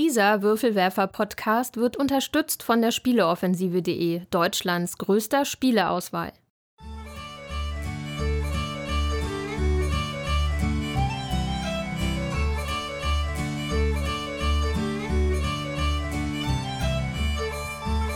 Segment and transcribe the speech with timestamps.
[0.00, 6.32] Dieser Würfelwerfer-Podcast wird unterstützt von der Spieleoffensive.de, Deutschlands größter Spieleauswahl.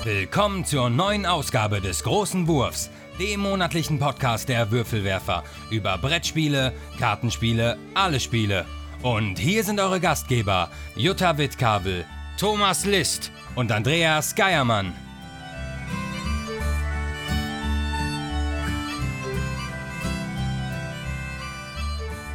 [0.04, 7.76] Willkommen zur neuen Ausgabe des Großen Wurfs, dem monatlichen Podcast der Würfelwerfer über Brettspiele, Kartenspiele,
[7.94, 8.66] alle Spiele
[9.02, 12.04] und hier sind eure Gastgeber Jutta Wittkabel,
[12.38, 14.93] Thomas List und Andreas Geiermann.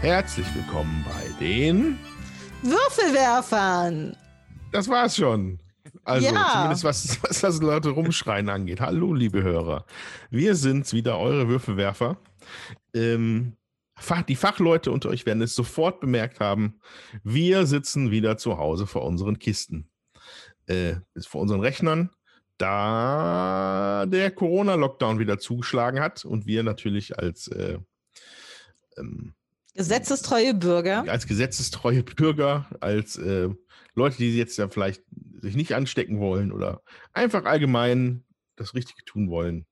[0.01, 1.97] Herzlich willkommen bei den
[2.61, 4.15] Würfelwerfern.
[4.71, 5.59] Das war's schon.
[6.03, 6.49] Also Ja.
[6.53, 8.79] zumindest was, was das Leute rumschreien angeht.
[8.79, 9.85] Hallo, liebe Hörer.
[10.29, 12.17] Wir sind's wieder, eure Würfelwerfer.
[12.93, 13.53] Ähm,
[14.27, 16.79] die Fachleute unter euch werden es sofort bemerkt haben.
[17.23, 19.89] Wir sitzen wieder zu Hause vor unseren Kisten.
[20.67, 22.09] Äh, vor unseren Rechnern,
[22.57, 27.79] da der Corona-Lockdown wieder zugeschlagen hat und wir natürlich als äh,
[28.97, 29.33] ähm,
[29.75, 31.05] Gesetzestreue Bürger.
[31.07, 33.49] als gesetzestreue Bürger, als äh,
[33.93, 35.03] Leute, die jetzt ja vielleicht
[35.39, 36.81] sich nicht anstecken wollen oder
[37.13, 39.67] einfach allgemein das Richtige tun wollen,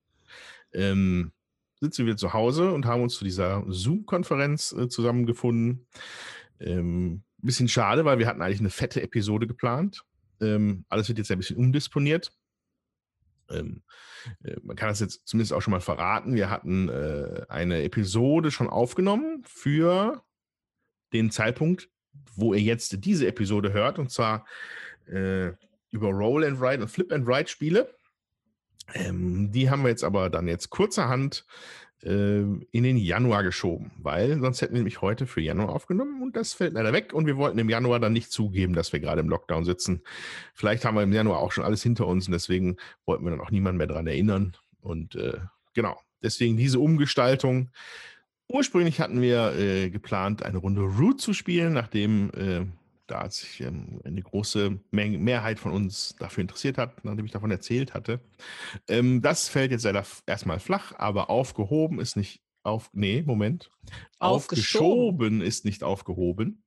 [0.74, 1.32] ähm,
[1.80, 5.88] sitzen wir zu Hause und haben uns zu dieser Zoom-Konferenz äh, zusammengefunden.
[6.60, 10.04] Ähm, bisschen schade, weil wir hatten eigentlich eine fette Episode geplant.
[10.42, 12.32] Ähm, alles wird jetzt ein bisschen umdisponiert.
[13.50, 13.84] Ähm,
[14.44, 16.36] äh, man kann das jetzt zumindest auch schon mal verraten.
[16.36, 20.24] Wir hatten äh, eine Episode schon aufgenommen für
[21.14, 21.90] den Zeitpunkt,
[22.36, 24.46] wo ihr jetzt diese Episode hört, und zwar
[25.08, 25.52] äh,
[25.92, 27.95] über Roll and Write und Flip and Write Spiele.
[28.94, 31.46] Ähm, die haben wir jetzt aber dann jetzt kurzerhand
[32.04, 36.36] äh, in den Januar geschoben, weil sonst hätten wir nämlich heute für Januar aufgenommen und
[36.36, 39.22] das fällt leider weg und wir wollten im Januar dann nicht zugeben, dass wir gerade
[39.22, 40.02] im Lockdown sitzen.
[40.54, 43.42] Vielleicht haben wir im Januar auch schon alles hinter uns und deswegen wollten wir dann
[43.42, 45.38] auch niemanden mehr daran erinnern und äh,
[45.74, 47.72] genau, deswegen diese Umgestaltung.
[48.48, 52.66] Ursprünglich hatten wir äh, geplant, eine Runde Root zu spielen, nachdem äh,
[53.08, 57.94] da sich ähm, eine große Mehrheit von uns dafür interessiert hat, nachdem ich davon erzählt
[57.94, 58.20] hatte.
[58.88, 62.90] Ähm, das fällt jetzt leider erstmal flach, aber aufgehoben ist nicht auf.
[62.94, 63.72] Nee, Moment.
[64.20, 65.42] Aufgeschoben.
[65.42, 66.64] Ist nicht aufgehoben.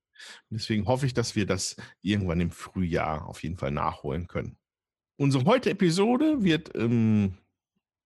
[0.49, 4.57] Deswegen hoffe ich, dass wir das irgendwann im Frühjahr auf jeden Fall nachholen können.
[5.17, 7.37] Unsere heutige Episode wird ähm,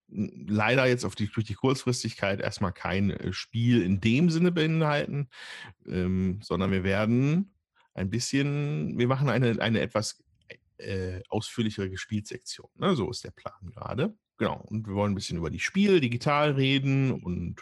[0.07, 5.29] leider jetzt auf die, durch die Kurzfristigkeit erstmal kein äh, Spiel in dem Sinne beinhalten,
[5.87, 7.53] ähm, sondern wir werden
[7.93, 10.23] ein bisschen, wir machen eine, eine etwas
[10.77, 12.69] äh, ausführlichere Gespielsektion.
[12.75, 12.95] Ne?
[12.95, 14.15] So ist der Plan gerade.
[14.37, 14.61] Genau.
[14.67, 17.61] Und wir wollen ein bisschen über die Spiele digital reden und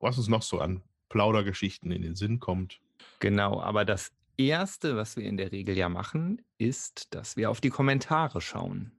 [0.00, 2.80] was uns noch so an Plaudergeschichten in den Sinn kommt.
[3.18, 7.60] Genau, aber das Erste, was wir in der Regel ja machen, ist, dass wir auf
[7.60, 8.92] die Kommentare schauen.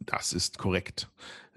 [0.00, 1.08] Das ist korrekt.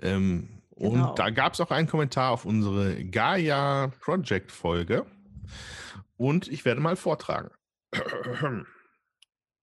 [0.01, 1.09] Ähm, Genau.
[1.09, 5.05] Und da gab es auch einen Kommentar auf unsere Gaia Project Folge.
[6.17, 7.51] Und ich werde mal vortragen.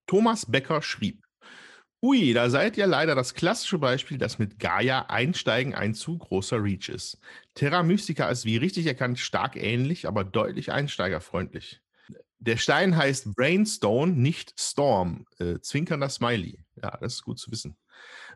[0.06, 1.24] Thomas Becker schrieb.
[2.02, 6.62] Ui, da seid ihr leider das klassische Beispiel, dass mit Gaia Einsteigen ein zu großer
[6.62, 7.18] Reach ist.
[7.54, 11.82] Terra Mystica ist wie richtig erkannt stark ähnlich, aber deutlich einsteigerfreundlich.
[12.38, 15.26] Der Stein heißt Brainstone, nicht Storm.
[15.38, 16.64] Äh, zwinkernder Smiley.
[16.82, 17.76] Ja, das ist gut zu wissen.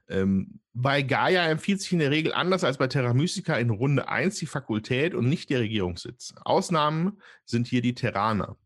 [0.09, 4.09] Ähm, bei Gaia empfiehlt sich in der Regel anders als bei Terra Mystica in Runde
[4.09, 6.35] 1 die Fakultät und nicht der Regierungssitz.
[6.45, 8.59] Ausnahmen sind hier die Terraner.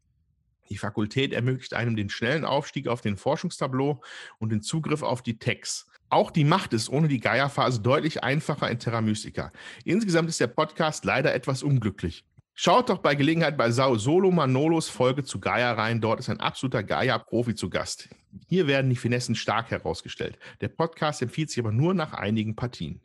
[0.71, 4.01] Die Fakultät ermöglicht einem den schnellen Aufstieg auf den Forschungstableau
[4.39, 5.87] und den Zugriff auf die Techs.
[6.11, 9.53] Auch die Macht ist ohne die Gaia-Phase deutlich einfacher in Terra Mystica.
[9.84, 12.25] Insgesamt ist der Podcast leider etwas unglücklich.
[12.55, 16.01] Schaut doch bei Gelegenheit bei Sao Solo Manolos Folge zu Gaia rein.
[16.01, 18.09] Dort ist ein absoluter Gaia-Profi zu Gast.
[18.49, 20.39] Hier werden die Finessen stark herausgestellt.
[20.61, 23.00] Der Podcast empfiehlt sich aber nur nach einigen Partien.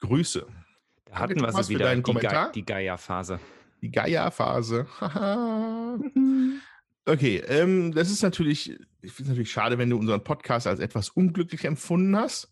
[0.00, 0.46] Grüße.
[1.04, 2.52] Da hatten wir Thomas, sie für wieder, deinen die, Ga Kommentar.
[2.52, 3.40] die Gaia-Phase.
[3.82, 4.86] Die Gaia-Phase.
[5.00, 5.98] Haha.
[7.06, 10.80] okay, ähm, das ist natürlich, ich finde es natürlich schade, wenn du unseren Podcast als
[10.80, 12.50] etwas unglücklich empfunden hast.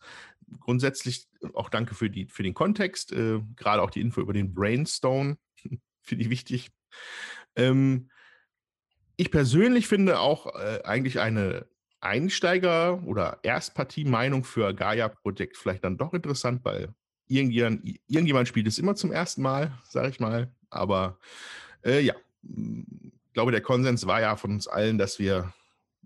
[0.60, 4.54] Grundsätzlich auch danke für, die, für den Kontext, äh, gerade auch die Info über den
[4.54, 5.36] Brainstone,
[6.02, 6.70] finde ich wichtig.
[7.56, 8.10] Ähm,
[9.16, 11.66] ich persönlich finde auch äh, eigentlich eine
[12.00, 16.94] Einsteiger- oder Erstpartie-Meinung für Gaia-Projekt vielleicht dann doch interessant, weil
[17.26, 20.52] irgendjemand, irgendjemand spielt es immer zum ersten Mal, sage ich mal.
[20.68, 21.18] Aber
[21.84, 22.14] äh, ja,
[23.34, 25.52] glaube, der Konsens war ja von uns allen, dass wir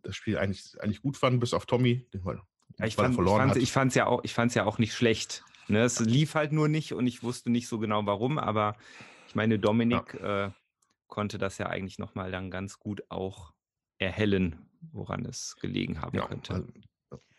[0.02, 2.42] das Spiel eigentlich, eigentlich gut fanden, bis auf Tommy, den wir
[2.78, 3.56] Ja, ich fand, ich verloren fand, hat.
[3.62, 5.44] ich fand's ja auch, ich ja auch nicht schlecht.
[5.68, 5.82] Ne?
[5.82, 8.76] Es lief halt nur nicht und ich wusste nicht so genau warum, aber
[9.26, 10.50] ich meine, Dominik äh,
[11.06, 13.52] konnte das ja eigentlich nochmal dann ganz gut auch
[13.98, 16.54] erhellen, woran es gelegen haben Ja, könnte.
[16.54, 16.66] also,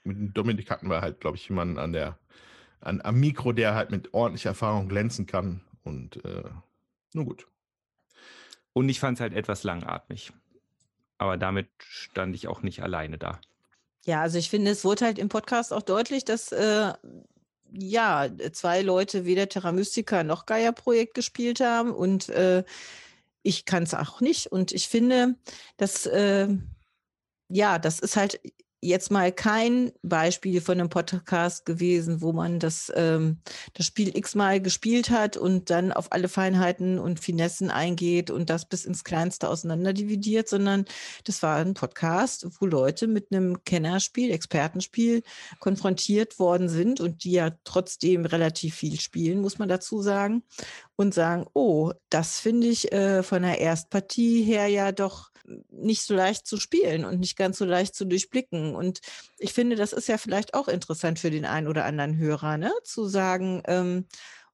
[0.03, 2.19] mit Dominik hatten wir halt, glaube ich, jemanden an der,
[2.81, 5.61] an, am Mikro, der halt mit ordentlicher Erfahrung glänzen kann.
[5.83, 6.49] Und äh,
[7.13, 7.47] nun gut.
[8.79, 10.31] Und ich fand es halt etwas langatmig.
[11.17, 13.41] Aber damit stand ich auch nicht alleine da.
[14.05, 16.93] Ja, also ich finde, es wurde halt im Podcast auch deutlich, dass äh,
[17.73, 22.63] ja zwei Leute weder Terra Mystica noch Gaia Projekt gespielt haben und äh,
[23.43, 24.47] ich kann es auch nicht.
[24.47, 25.35] Und ich finde,
[25.75, 26.47] dass äh,
[27.49, 28.39] ja, das ist halt
[28.81, 33.39] jetzt mal kein Beispiel von einem Podcast gewesen, wo man das, ähm,
[33.73, 38.65] das Spiel x-mal gespielt hat und dann auf alle Feinheiten und Finessen eingeht und das
[38.65, 40.85] bis ins Kleinste auseinanderdividiert, sondern
[41.25, 45.23] das war ein Podcast, wo Leute mit einem Kennerspiel, Expertenspiel
[45.59, 50.43] konfrontiert worden sind und die ja trotzdem relativ viel spielen, muss man dazu sagen,
[50.95, 55.29] und sagen, oh, das finde ich äh, von der Erstpartie her ja doch
[55.71, 58.68] nicht so leicht zu spielen und nicht ganz so leicht zu durchblicken.
[58.75, 58.99] Und
[59.37, 62.71] ich finde, das ist ja vielleicht auch interessant für den einen oder anderen Hörer, ne?
[62.83, 64.05] zu sagen, ähm,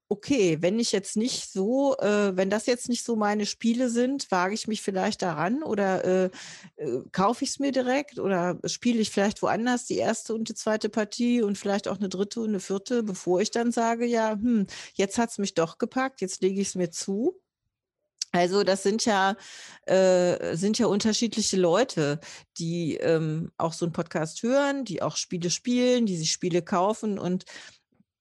[0.08, 4.30] okay, wenn ich jetzt nicht so, äh, wenn das jetzt nicht so meine Spiele sind,
[4.30, 6.30] wage ich mich vielleicht daran oder äh,
[6.76, 10.54] äh, kaufe ich es mir direkt oder spiele ich vielleicht woanders die erste und die
[10.54, 14.34] zweite Partie und vielleicht auch eine dritte und eine vierte, bevor ich dann sage, ja,
[14.34, 17.42] hm, jetzt hat es mich doch gepackt, jetzt lege ich es mir zu.
[18.36, 19.36] Also das sind ja,
[19.86, 22.20] äh, sind ja unterschiedliche Leute,
[22.58, 27.18] die ähm, auch so einen Podcast hören, die auch Spiele spielen, die sich Spiele kaufen
[27.18, 27.46] und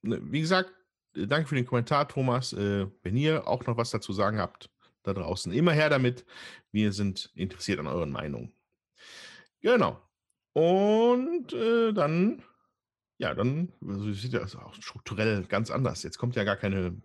[0.05, 0.71] Ne, Wie gesagt,
[1.17, 2.53] äh, danke für den Kommentar, Thomas.
[2.53, 4.71] Äh, wenn ihr auch noch was dazu sagen habt,
[5.03, 6.25] da draußen, immer her damit.
[6.71, 8.53] Wir sind interessiert an euren Meinungen.
[9.61, 10.01] Genau.
[10.53, 12.43] Und äh, dann,
[13.19, 16.03] ja, dann also sieht das auch strukturell ganz anders.
[16.03, 17.01] Jetzt kommt ja gar keine,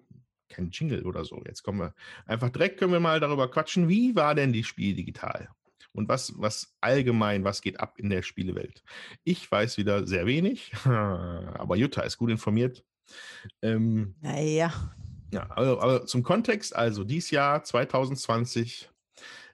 [0.49, 1.41] kein Jingle oder so.
[1.45, 1.93] Jetzt kommen wir
[2.25, 5.49] einfach direkt, können wir mal darüber quatschen, wie war denn die Spiel digital?
[5.91, 8.83] Und was, was allgemein, was geht ab in der Spielewelt?
[9.23, 12.83] Ich weiß wieder sehr wenig, aber Jutta ist gut informiert.
[13.61, 14.71] Ähm, naja,
[15.31, 18.89] ja, aber, aber zum Kontext, also dieses Jahr 2020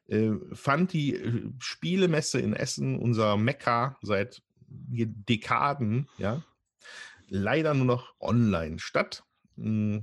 [0.07, 6.41] äh, fand die äh, Spielemesse in Essen, unser Mekka seit Dekaden, ja,
[7.27, 9.23] leider nur noch online statt.
[9.55, 9.99] Mm,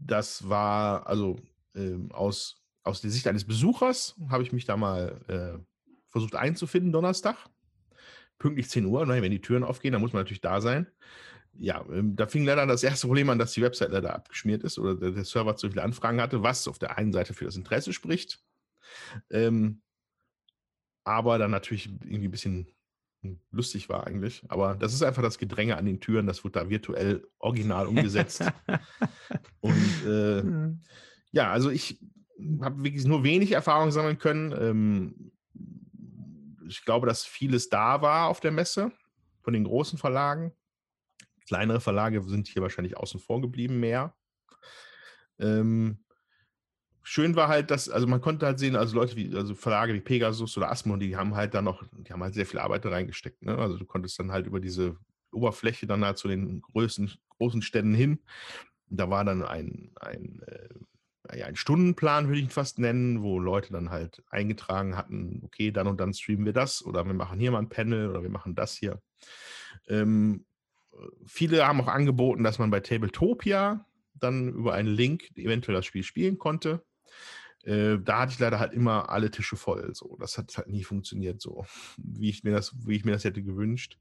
[0.00, 1.36] Das war also
[1.74, 5.62] ähm, aus, aus der Sicht eines Besuchers, habe ich mich da mal äh,
[6.08, 7.36] versucht einzufinden, Donnerstag.
[8.38, 10.86] Pünktlich 10 Uhr, ne, wenn die Türen aufgehen, dann muss man natürlich da sein
[11.54, 14.78] ja, ähm, da fing leider das erste Problem an, dass die Website leider abgeschmiert ist
[14.78, 17.56] oder der, der Server zu viele Anfragen hatte, was auf der einen Seite für das
[17.56, 18.42] Interesse spricht.
[19.30, 19.82] Ähm,
[21.04, 22.68] aber dann natürlich irgendwie ein bisschen
[23.50, 24.42] lustig war eigentlich.
[24.48, 28.42] Aber das ist einfach das Gedränge an den Türen, das wird da virtuell original umgesetzt.
[29.60, 30.82] Und äh, Hm.
[31.32, 32.00] ja, also ich
[32.62, 34.52] habe wirklich nur wenig Erfahrung sammeln können.
[34.52, 35.32] Ähm,
[36.66, 38.92] ich glaube, dass vieles da war auf der Messe
[39.42, 40.52] von den großen Verlagen.
[41.46, 44.14] Kleinere Verlage sind hier wahrscheinlich außen vor geblieben mehr.
[45.38, 46.04] Ähm,
[47.10, 50.00] schön war halt, dass, also man konnte halt sehen, also Leute wie, also Verlage wie
[50.00, 52.90] Pegasus oder Asmund, die haben halt dann noch, die haben halt sehr viel Arbeit da
[52.90, 53.42] reingesteckt.
[53.42, 53.58] Ne?
[53.58, 54.96] Also du konntest dann halt über diese
[55.32, 58.20] Oberfläche dann halt zu den größten, großen Städten hin.
[58.86, 60.40] Da war dann ein, ein,
[61.26, 65.72] äh, ein Stundenplan, würde ich ihn fast nennen, wo Leute dann halt eingetragen hatten, okay,
[65.72, 68.30] dann und dann streamen wir das oder wir machen hier mal ein Panel oder wir
[68.30, 69.02] machen das hier.
[69.88, 70.44] Ähm,
[71.26, 76.04] viele haben auch angeboten, dass man bei Tabletopia dann über einen Link eventuell das Spiel
[76.04, 76.84] spielen konnte.
[77.64, 79.94] Äh, da hatte ich leider halt immer alle Tische voll.
[79.94, 81.66] So, das hat halt nie funktioniert, so
[81.98, 83.98] wie ich mir das, wie ich mir das hätte gewünscht.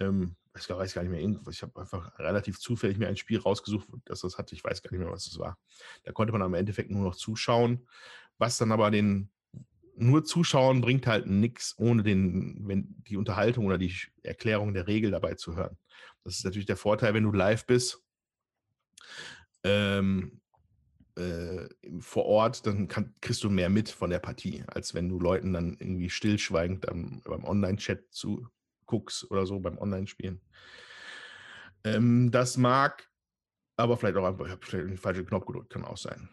[0.00, 3.88] Ähm, ich weiß gar nicht mehr, ich habe einfach relativ zufällig mir ein Spiel rausgesucht,
[4.04, 4.54] das das hatte.
[4.54, 5.58] Ich weiß gar nicht mehr, was das war.
[6.04, 7.86] Da konnte man am Endeffekt nur noch zuschauen,
[8.38, 9.30] was dann aber den
[10.00, 13.92] nur zuschauen bringt halt nichts, ohne den, wenn die Unterhaltung oder die
[14.22, 15.76] Erklärung der Regel dabei zu hören.
[16.24, 18.02] Das ist natürlich der Vorteil, wenn du live bist.
[19.64, 20.40] Ähm,
[21.18, 21.68] äh,
[22.00, 25.52] vor Ort, dann kann, kriegst du mehr mit von der Partie, als wenn du Leuten
[25.52, 30.40] dann irgendwie stillschweigend dann beim Online-Chat zuguckst oder so beim Online-Spielen.
[31.84, 33.08] Ähm, das mag
[33.76, 36.28] aber vielleicht auch einfach, ich habe vielleicht den falschen Knopf gedrückt, kann auch sein.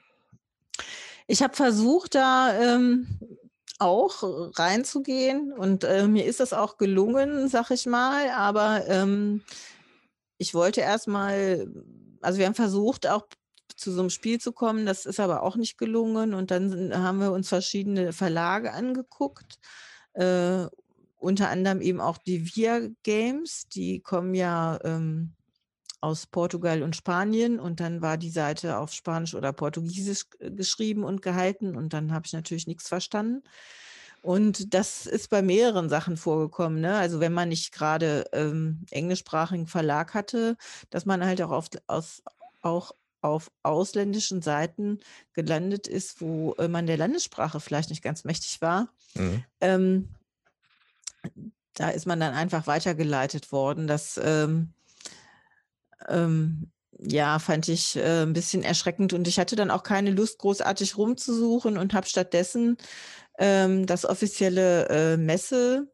[1.27, 3.19] Ich habe versucht, da ähm,
[3.79, 4.23] auch
[4.57, 9.43] reinzugehen und äh, mir ist das auch gelungen, sag ich mal, aber ähm,
[10.37, 11.67] ich wollte erstmal,
[12.21, 13.27] also wir haben versucht, auch
[13.75, 17.19] zu so einem Spiel zu kommen, das ist aber auch nicht gelungen und dann haben
[17.19, 19.59] wir uns verschiedene Verlage angeguckt,
[20.13, 20.65] äh,
[21.17, 25.33] unter anderem eben auch die Via Games, die kommen ja ähm,
[26.01, 31.03] aus Portugal und Spanien und dann war die Seite auf Spanisch oder Portugiesisch äh, geschrieben
[31.03, 33.43] und gehalten und dann habe ich natürlich nichts verstanden.
[34.21, 36.81] Und das ist bei mehreren Sachen vorgekommen.
[36.81, 36.95] Ne?
[36.95, 40.57] Also wenn man nicht gerade ähm, englischsprachigen Verlag hatte,
[40.89, 42.23] dass man halt auch auf, aus,
[42.63, 42.91] auch
[43.25, 44.99] auf ausländischen Seiten
[45.33, 48.89] gelandet ist, wo äh, man der Landessprache vielleicht nicht ganz mächtig war.
[49.15, 49.43] Mhm.
[49.61, 50.09] Ähm,
[51.73, 53.87] da ist man dann einfach weitergeleitet worden.
[53.87, 54.73] Das ähm,
[56.07, 60.37] ähm, ja, fand ich äh, ein bisschen erschreckend und ich hatte dann auch keine Lust,
[60.39, 62.77] großartig rumzusuchen und habe stattdessen
[63.37, 65.91] ähm, das offizielle äh, Messe,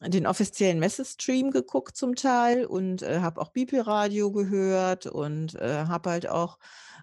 [0.00, 6.10] den offiziellen Messestream geguckt zum Teil und äh, habe auch Bibelradio gehört und äh, habe
[6.10, 6.58] halt auch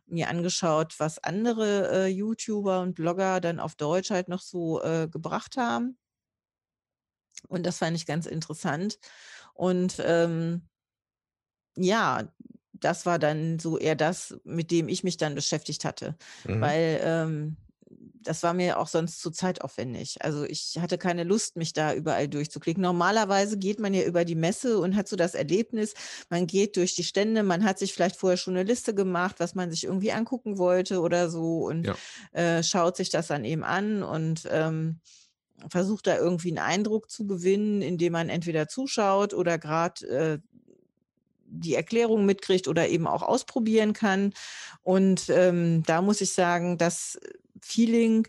[0.05, 5.07] mir angeschaut, was andere äh, YouTuber und Blogger dann auf Deutsch halt noch so äh,
[5.09, 5.97] gebracht haben.
[7.47, 8.99] Und das fand ich ganz interessant.
[9.53, 10.67] Und ähm,
[11.75, 12.31] ja,
[12.73, 16.15] das war dann so eher das, mit dem ich mich dann beschäftigt hatte.
[16.43, 16.61] Mhm.
[16.61, 17.57] Weil ähm,
[18.13, 20.17] das war mir auch sonst zu zeitaufwendig.
[20.21, 22.81] Also ich hatte keine Lust, mich da überall durchzuklicken.
[22.81, 25.93] Normalerweise geht man ja über die Messe und hat so das Erlebnis,
[26.29, 29.55] man geht durch die Stände, man hat sich vielleicht vorher schon eine Liste gemacht, was
[29.55, 31.95] man sich irgendwie angucken wollte oder so und ja.
[32.31, 34.99] äh, schaut sich das dann eben an und ähm,
[35.69, 40.39] versucht da irgendwie einen Eindruck zu gewinnen, indem man entweder zuschaut oder gerade äh,
[41.53, 44.33] die Erklärung mitkriegt oder eben auch ausprobieren kann.
[44.81, 47.19] Und ähm, da muss ich sagen, das
[47.61, 48.27] Feeling,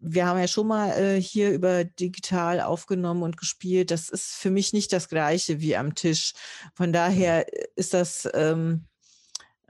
[0.00, 3.90] wir haben ja schon mal äh, hier über digital aufgenommen und gespielt.
[3.90, 6.34] Das ist für mich nicht das gleiche wie am Tisch.
[6.74, 7.46] Von daher
[7.76, 8.84] ist das, ähm,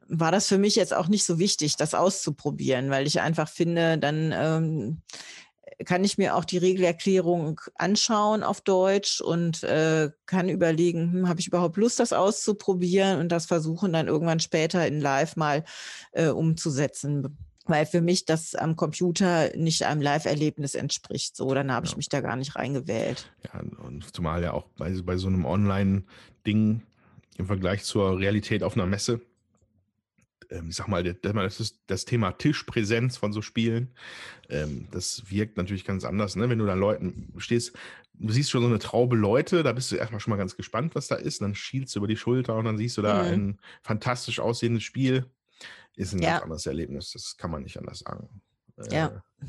[0.09, 3.99] war das für mich jetzt auch nicht so wichtig, das auszuprobieren, weil ich einfach finde,
[3.99, 5.03] dann ähm,
[5.85, 11.40] kann ich mir auch die Regelerklärung anschauen auf Deutsch und äh, kann überlegen, hm, habe
[11.40, 15.64] ich überhaupt Lust, das auszuprobieren und das versuchen dann irgendwann später in Live mal
[16.12, 17.37] äh, umzusetzen.
[17.68, 21.35] Weil für mich das am Computer nicht einem Live-Erlebnis entspricht.
[21.35, 21.90] So, dann habe ja.
[21.90, 23.28] ich mich da gar nicht reingewählt.
[23.42, 26.83] Ja, und zumal ja auch bei, bei so einem Online-Ding
[27.38, 29.21] im Vergleich zur Realität auf einer Messe
[30.50, 33.95] ähm, ich sag mal, das ist das Thema Tischpräsenz von so Spielen.
[34.49, 36.49] Ähm, das wirkt natürlich ganz anders, ne?
[36.49, 37.76] wenn du da Leuten stehst.
[38.15, 40.95] Du siehst schon so eine Traube Leute, da bist du erstmal schon mal ganz gespannt,
[40.95, 41.41] was da ist.
[41.41, 43.31] Und dann schielst du über die Schulter und dann siehst du da mhm.
[43.31, 45.26] ein fantastisch aussehendes Spiel.
[45.97, 46.33] Ist ein ja.
[46.33, 48.29] ganz anderes Erlebnis, das kann man nicht anders sagen.
[48.91, 49.07] Ja.
[49.07, 49.47] Äh,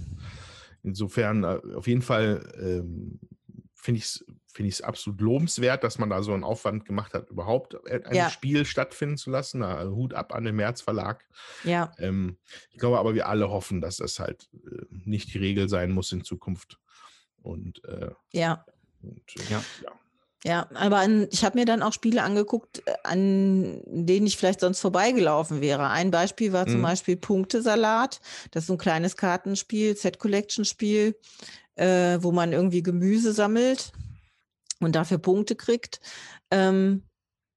[0.84, 3.20] insofern äh, auf jeden Fall ähm,
[3.88, 7.14] finde ich es finde ich es absolut lobenswert, dass man da so einen Aufwand gemacht
[7.14, 8.30] hat, überhaupt äh, ein ja.
[8.30, 9.64] Spiel stattfinden zu lassen.
[9.64, 11.24] Also Hut ab an den März Verlag.
[11.64, 11.94] Ja.
[11.98, 12.38] Ähm,
[12.72, 16.12] ich glaube aber, wir alle hoffen, dass das halt äh, nicht die Regel sein muss
[16.12, 16.80] in Zukunft.
[17.42, 18.66] Und äh, ja.
[19.02, 19.64] Und, äh, ja.
[19.84, 19.92] ja.
[20.44, 24.60] Ja, aber an, ich habe mir dann auch Spiele angeguckt, äh, an denen ich vielleicht
[24.60, 25.90] sonst vorbeigelaufen wäre.
[25.90, 26.74] Ein Beispiel war mhm.
[26.74, 28.20] zum Beispiel Punktesalat.
[28.52, 31.18] Das ist so ein kleines Kartenspiel, Set-Collection-Spiel,
[31.76, 33.92] äh, wo man irgendwie Gemüse sammelt
[34.80, 36.00] und dafür Punkte kriegt.
[36.52, 37.04] Ähm,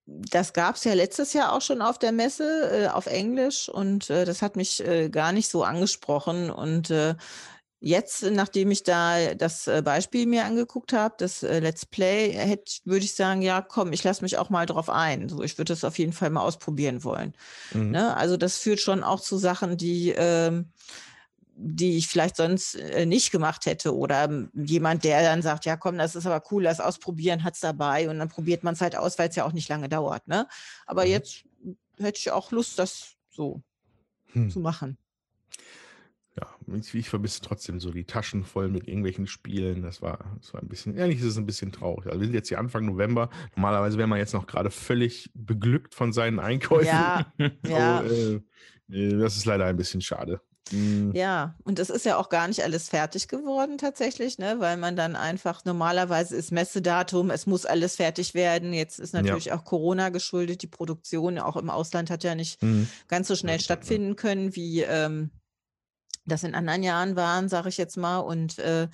[0.06, 4.10] das gab es ja letztes Jahr auch schon auf der Messe äh, auf Englisch und
[4.10, 6.50] äh, das hat mich äh, gar nicht so angesprochen.
[6.50, 7.14] Und äh,
[7.80, 13.04] jetzt, nachdem ich da das äh, Beispiel mir angeguckt habe, das äh, Let's Play, würde
[13.04, 15.28] ich sagen, ja, komm, ich lasse mich auch mal drauf ein.
[15.28, 17.34] So, ich würde das auf jeden Fall mal ausprobieren wollen.
[17.72, 17.90] Mhm.
[17.90, 18.16] Ne?
[18.16, 20.66] Also das führt schon auch zu Sachen, die ähm,
[21.62, 23.94] die ich vielleicht sonst äh, nicht gemacht hätte.
[23.94, 27.54] Oder ähm, jemand, der dann sagt, ja komm, das ist aber cool, das ausprobieren, hat
[27.54, 28.08] es dabei.
[28.08, 30.26] Und dann probiert man es halt aus, weil es ja auch nicht lange dauert.
[30.26, 30.48] Ne?
[30.86, 31.10] Aber mhm.
[31.10, 31.44] jetzt
[31.98, 33.62] hätte ich auch Lust, das so
[34.32, 34.50] hm.
[34.50, 34.96] zu machen.
[36.36, 36.46] Ja,
[36.76, 39.82] ich, ich vermisse trotzdem so die Taschen voll mit irgendwelchen Spielen.
[39.82, 42.06] Das war, das war ein bisschen, ehrlich ist es ein bisschen traurig.
[42.06, 43.30] Also wir sind jetzt hier Anfang November.
[43.56, 46.86] Normalerweise wäre man jetzt noch gerade völlig beglückt von seinen Einkäufen.
[46.86, 47.32] Ja,
[47.66, 48.02] ja.
[48.02, 48.40] äh,
[48.90, 50.40] äh, das ist leider ein bisschen schade.
[50.72, 51.12] Mhm.
[51.14, 54.56] Ja, und es ist ja auch gar nicht alles fertig geworden tatsächlich, ne?
[54.58, 58.72] weil man dann einfach normalerweise ist Messedatum, es muss alles fertig werden.
[58.72, 59.58] Jetzt ist natürlich ja.
[59.58, 60.62] auch Corona geschuldet.
[60.62, 62.88] Die Produktion auch im Ausland hat ja nicht mhm.
[63.08, 65.30] ganz so schnell ja, stattfinden können, wie ähm,
[66.30, 68.18] das in anderen Jahren waren, sage ich jetzt mal.
[68.18, 68.88] Und äh,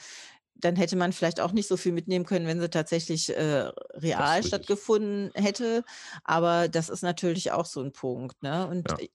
[0.55, 4.43] dann hätte man vielleicht auch nicht so viel mitnehmen können, wenn sie tatsächlich äh, real
[4.43, 5.85] stattgefunden hätte.
[6.25, 8.43] Aber das ist natürlich auch so ein Punkt.
[8.43, 8.67] Ne?
[8.67, 9.07] Und ja.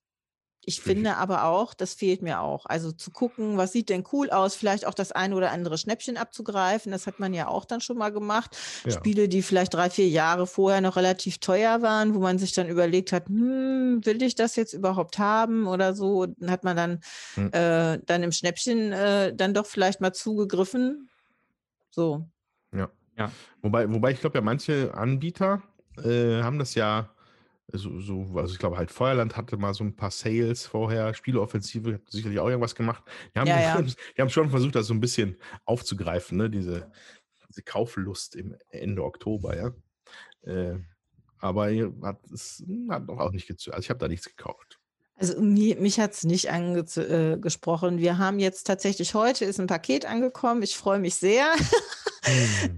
[0.63, 2.67] Ich finde aber auch, das fehlt mir auch.
[2.67, 6.17] Also zu gucken, was sieht denn cool aus, vielleicht auch das eine oder andere Schnäppchen
[6.17, 6.91] abzugreifen.
[6.91, 8.55] Das hat man ja auch dann schon mal gemacht.
[8.85, 8.91] Ja.
[8.91, 12.67] Spiele, die vielleicht drei, vier Jahre vorher noch relativ teuer waren, wo man sich dann
[12.67, 16.27] überlegt hat, hm, will ich das jetzt überhaupt haben oder so.
[16.27, 16.99] Dann hat man dann,
[17.33, 17.51] hm.
[17.53, 21.09] äh, dann im Schnäppchen äh, dann doch vielleicht mal zugegriffen.
[21.89, 22.27] So.
[22.71, 22.89] Ja.
[23.17, 23.31] ja.
[23.63, 25.63] Wobei, wobei ich glaube ja, manche Anbieter
[26.03, 27.09] äh, haben das ja
[27.73, 31.93] Also, so, also ich glaube halt Feuerland hatte mal so ein paar Sales vorher, Spieleoffensive
[31.95, 33.03] hat sicherlich auch irgendwas gemacht.
[33.33, 33.81] Die haben, Ja, ja.
[33.81, 36.49] die haben schon versucht, das so ein bisschen aufzugreifen, ne?
[36.49, 36.91] diese,
[37.49, 39.71] diese Kauflust im Ende Oktober, ja.
[40.43, 40.79] Äh,
[41.39, 41.67] aber
[42.03, 43.75] hat es hat doch auch nicht gezögert.
[43.75, 44.79] Also ich habe da nichts gekauft.
[45.15, 47.99] Also mi mich hat es nicht angesprochen.
[47.99, 50.63] Wir haben jetzt tatsächlich heute ist ein Paket angekommen.
[50.63, 51.51] Ich freue mich sehr.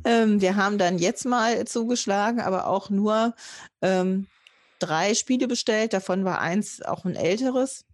[0.05, 3.35] Ähm, wir haben dann jetzt mal zugeschlagen, aber auch nur
[3.81, 4.27] ähm,
[4.85, 5.93] drei Spiele bestellt.
[5.93, 7.85] Davon war eins auch ein älteres.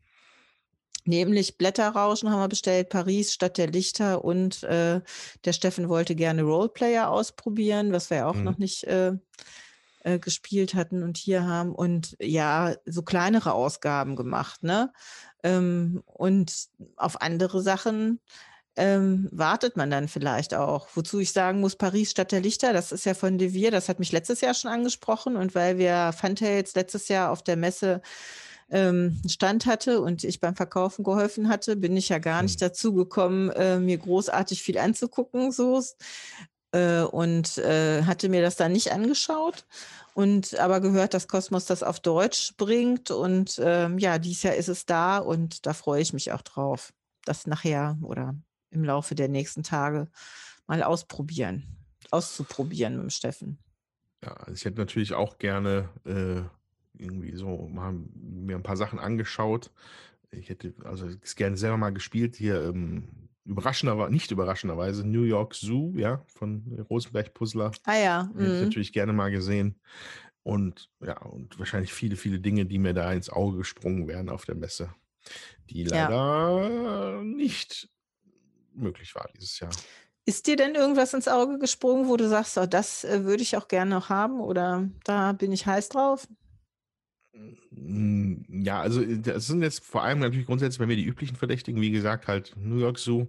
[1.05, 5.01] Nämlich Blätterrauschen haben wir bestellt, Paris Stadt der Lichter und äh,
[5.46, 8.43] der Steffen wollte gerne Roleplayer ausprobieren, was wir ja auch Mhm.
[8.43, 9.13] noch nicht äh,
[10.03, 11.74] äh, gespielt hatten und hier haben.
[11.74, 14.91] Und ja, so kleinere Ausgaben gemacht, ne?
[15.43, 16.67] Ähm, und
[16.98, 18.19] auf andere Sachen
[18.80, 20.88] ähm, wartet man dann vielleicht auch.
[20.96, 24.00] Wozu ich sagen muss, Paris Stadt der Lichter, das ist ja von Devir, das hat
[24.00, 25.36] mich letztes Jahr schon angesprochen.
[25.36, 28.02] Und weil wir Funtails letztes Jahr auf der Messe
[28.72, 32.68] ähm, Stand hatte und ich beim Verkaufen geholfen hatte, bin ich ja gar nicht Hm.
[32.68, 35.52] dazu gekommen, äh, mir großartig viel anzugucken.
[35.52, 35.84] So
[36.72, 39.66] äh, und äh, hatte mir das dann nicht angeschaut
[40.14, 44.70] und aber gehört, dass Kosmos das auf Deutsch bringt und ähm, ja, dieses Jahr ist
[44.70, 46.94] es da und da freue ich mich auch drauf,
[47.26, 48.36] das nachher oder
[48.72, 50.10] im Laufe der nächsten Tage
[50.68, 51.64] mal ausprobieren,
[52.12, 53.60] auszuprobieren mit dem Steffen.
[54.24, 56.42] Ja, also ich hätte natürlich auch gerne äh,
[57.02, 59.72] irgendwie so mal mir ein paar Sachen angeschaut.
[60.32, 65.56] Ich hätte also es gerne selber mal gespielt hier ähm, überraschender, nicht überraschenderweise New York
[65.56, 67.72] Zoo, ja, von Rosenberg Puzzler.
[67.86, 68.62] Ah ja, Hätte ich mhm.
[68.62, 69.80] natürlich gerne mal gesehen.
[70.44, 74.46] Und ja, und wahrscheinlich viele, viele Dinge, die mir da ins Auge gesprungen wären auf
[74.46, 74.94] der Messe,
[75.70, 76.08] die Ja.
[76.10, 77.90] leider nicht
[78.80, 79.72] möglich war dieses Jahr.
[80.26, 83.58] Ist dir denn irgendwas ins Auge gesprungen, wo du sagst, oh, das äh, würde ich
[83.58, 86.28] auch gerne noch haben oder da bin ich heiß drauf?
[87.72, 91.36] Mm, Ja, also äh, das sind jetzt vor allem natürlich grundsätzlich bei mir die üblichen
[91.36, 93.28] Verdächtigen, wie gesagt, halt New York Zoo.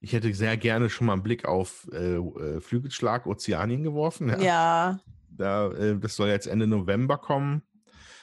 [0.00, 4.28] Ich hätte sehr gerne schon mal einen Blick auf äh, äh, Flügelschlag Ozeanien geworfen.
[4.30, 4.38] Ja.
[4.40, 7.62] Ja, Da, äh, das soll jetzt Ende November kommen.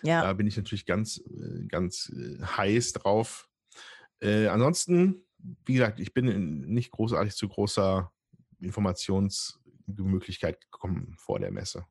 [0.04, 0.22] ja.
[0.22, 1.22] Da bin ich natürlich ganz,
[1.70, 2.12] ganz
[2.58, 3.48] heiß drauf.
[4.20, 5.24] Äh, ansonsten,
[5.66, 8.12] wie gesagt, ich bin in nicht großartig zu großer
[8.60, 11.86] Informationsmöglichkeit gekommen vor der Messe.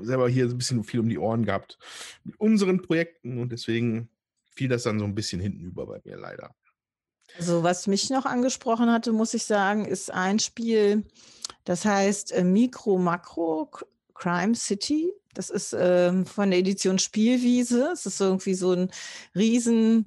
[0.00, 1.78] Selber hier ein bisschen viel um die Ohren gehabt
[2.24, 4.08] mit unseren Projekten und deswegen
[4.44, 6.54] fiel das dann so ein bisschen hinten über bei mir leider.
[7.38, 11.04] Also was mich noch angesprochen hatte, muss ich sagen, ist ein Spiel,
[11.64, 13.70] das heißt äh, Mikro Makro
[14.14, 15.12] Crime City.
[15.34, 17.90] Das ist ähm, von der Edition Spielwiese.
[17.92, 18.90] Es ist irgendwie so ein
[19.34, 20.06] riesen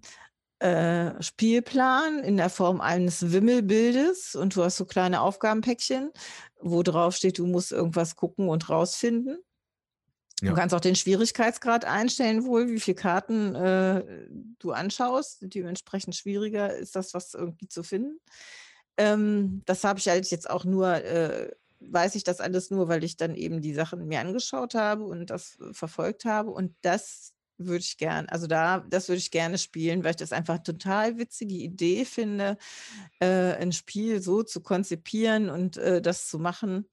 [0.66, 6.12] äh, Spielplan in der Form eines Wimmelbildes und du hast so kleine Aufgabenpäckchen,
[6.60, 9.38] wo drauf steht, du musst irgendwas gucken und rausfinden.
[10.42, 10.50] Ja.
[10.50, 15.38] Du kannst auch den Schwierigkeitsgrad einstellen, wohl, wie viele Karten äh, du anschaust.
[15.42, 18.20] Dementsprechend schwieriger ist das, was irgendwie zu finden.
[18.98, 23.04] Ähm, das habe ich halt jetzt auch nur, äh, weiß ich das alles nur, weil
[23.04, 26.50] ich dann eben die Sachen mir angeschaut habe und das äh, verfolgt habe.
[26.50, 30.32] Und das würde ich gern, also da, das würde ich gerne spielen, weil ich das
[30.32, 32.58] einfach total witzige Idee finde,
[33.20, 36.88] äh, ein Spiel so zu konzipieren und äh, das zu machen.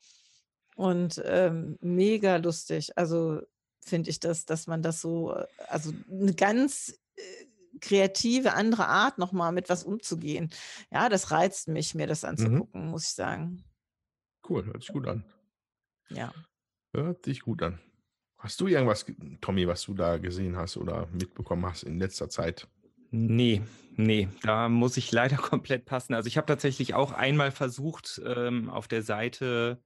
[0.74, 2.96] Und ähm, mega lustig.
[2.96, 3.42] Also
[3.84, 9.18] finde ich das, dass man das so, äh, also eine ganz äh, kreative andere Art
[9.18, 10.50] nochmal mit was umzugehen.
[10.90, 13.64] Ja, das reizt mich, mir das anzugucken, muss ich sagen.
[14.48, 15.24] Cool, hört sich gut an.
[16.08, 16.32] Ja.
[16.94, 17.80] Hört sich gut an.
[18.42, 22.28] Hast du irgendwas, ge- Tommy, was du da gesehen hast oder mitbekommen hast in letzter
[22.28, 22.66] Zeit?
[23.12, 23.62] Nee,
[23.96, 26.12] nee, da muss ich leider komplett passen.
[26.12, 29.80] Also ich habe tatsächlich auch einmal versucht, ähm, auf der Seite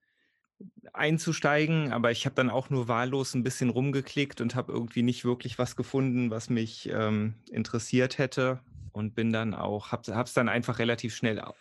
[0.95, 5.25] einzusteigen, aber ich habe dann auch nur wahllos ein bisschen rumgeklickt und habe irgendwie nicht
[5.27, 8.61] wirklich was gefunden, was mich ähm, interessiert hätte
[8.92, 11.55] und bin dann auch, habe es dann einfach relativ schnell au-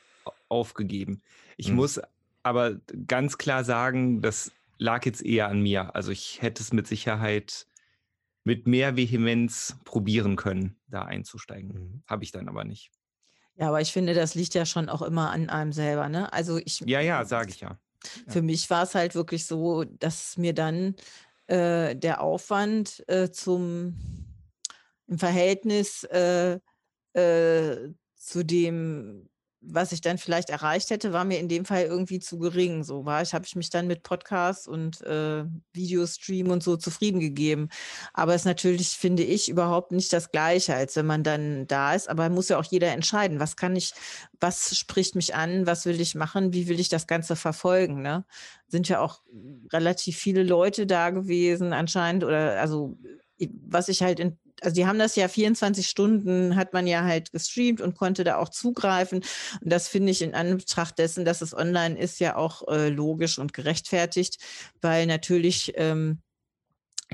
[0.47, 1.21] aufgegeben.
[1.57, 1.75] Ich Mhm.
[1.75, 2.01] muss
[2.43, 2.75] aber
[3.07, 5.95] ganz klar sagen, das lag jetzt eher an mir.
[5.95, 7.67] Also ich hätte es mit Sicherheit
[8.43, 11.69] mit mehr Vehemenz probieren können, da einzusteigen.
[11.69, 12.03] Mhm.
[12.07, 12.91] Habe ich dann aber nicht.
[13.55, 16.31] Ja, aber ich finde, das liegt ja schon auch immer an einem selber, ne?
[16.31, 17.79] Also ich, Ja, ja, sage ich ja.
[18.27, 20.95] Für mich war es halt wirklich so, dass mir dann
[21.47, 23.95] äh, der Aufwand äh, zum
[25.07, 26.59] im Verhältnis äh,
[27.13, 29.29] äh, zu dem,
[29.67, 32.83] was ich dann vielleicht erreicht hätte, war mir in dem Fall irgendwie zu gering.
[32.83, 37.19] So war ich, habe ich mich dann mit Podcasts und äh, Videostream und so zufrieden
[37.19, 37.69] gegeben.
[38.13, 41.93] Aber es ist natürlich, finde ich, überhaupt nicht das Gleiche, als wenn man dann da
[41.93, 42.09] ist.
[42.09, 43.93] Aber muss ja auch jeder entscheiden, was kann ich,
[44.39, 48.01] was spricht mich an, was will ich machen, wie will ich das Ganze verfolgen.
[48.01, 48.25] Ne?
[48.67, 49.21] Sind ja auch
[49.71, 52.97] relativ viele Leute da gewesen, anscheinend, oder also
[53.67, 57.31] was ich halt in, also die haben das ja 24 Stunden, hat man ja halt
[57.31, 59.23] gestreamt und konnte da auch zugreifen.
[59.61, 63.39] Und das finde ich in Anbetracht dessen, dass es online ist, ja auch äh, logisch
[63.39, 64.37] und gerechtfertigt,
[64.81, 66.21] weil natürlich ähm,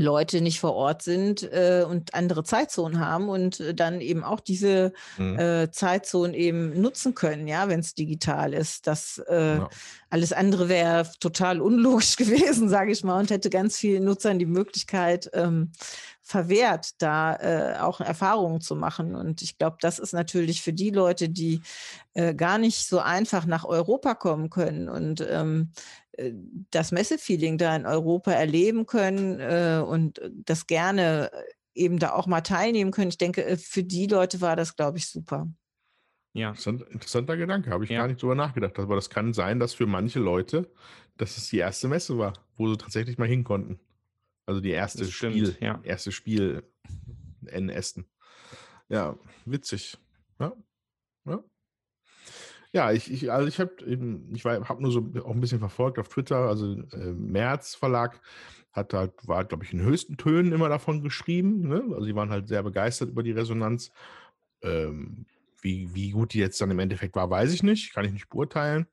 [0.02, 4.40] Leute nicht vor Ort sind äh, und andere Zeitzonen haben und äh, dann eben auch
[4.40, 5.40] diese mhm.
[5.40, 8.88] äh, Zeitzonen eben nutzen können, ja, wenn es digital ist.
[8.88, 9.70] Das äh, ja.
[10.10, 14.46] alles andere wäre total unlogisch gewesen, sage ich mal, und hätte ganz vielen Nutzern die
[14.46, 15.72] Möglichkeit ähm,
[16.32, 19.16] verwehrt, da äh, auch Erfahrungen zu machen.
[19.16, 21.62] Und ich glaube, das ist natürlich für die Leute, die
[22.14, 26.01] äh, gar nicht so einfach nach Europa kommen können und ähm, äh,
[26.72, 31.44] das Messefeeling da in Europa erleben können äh, und äh, das gerne äh,
[31.74, 33.10] eben da auch mal teilnehmen können.
[33.10, 35.48] Ich denke, für die Leute war das, glaube ich, super.
[36.34, 36.50] Ja.
[36.50, 38.00] Interessant, interessanter Gedanke, habe ich ja.
[38.00, 38.78] gar nicht drüber nachgedacht.
[38.80, 40.70] Aber das kann sein, dass für manche Leute,
[41.18, 43.80] dass es die erste Messe war, wo sie tatsächlich mal hin konnten.
[44.46, 45.80] Also die erste stimmt, Spiel, ja.
[45.84, 46.64] erste Spiel
[47.48, 48.06] in Essen.
[48.90, 49.98] Ja, witzig.
[50.40, 50.54] Ja.
[51.26, 51.44] ja.
[52.74, 56.08] Ja, ich, ich also ich habe ich habe nur so auch ein bisschen verfolgt auf
[56.08, 58.22] Twitter, also äh, März Verlag
[58.72, 61.68] hat halt, war, glaube ich, in höchsten Tönen immer davon geschrieben.
[61.68, 61.84] Ne?
[61.92, 63.92] Also sie waren halt sehr begeistert über die Resonanz.
[64.62, 65.26] Ähm,
[65.62, 68.30] wie, wie gut die jetzt dann im Endeffekt war, weiß ich nicht, kann ich nicht
[68.30, 68.88] beurteilen.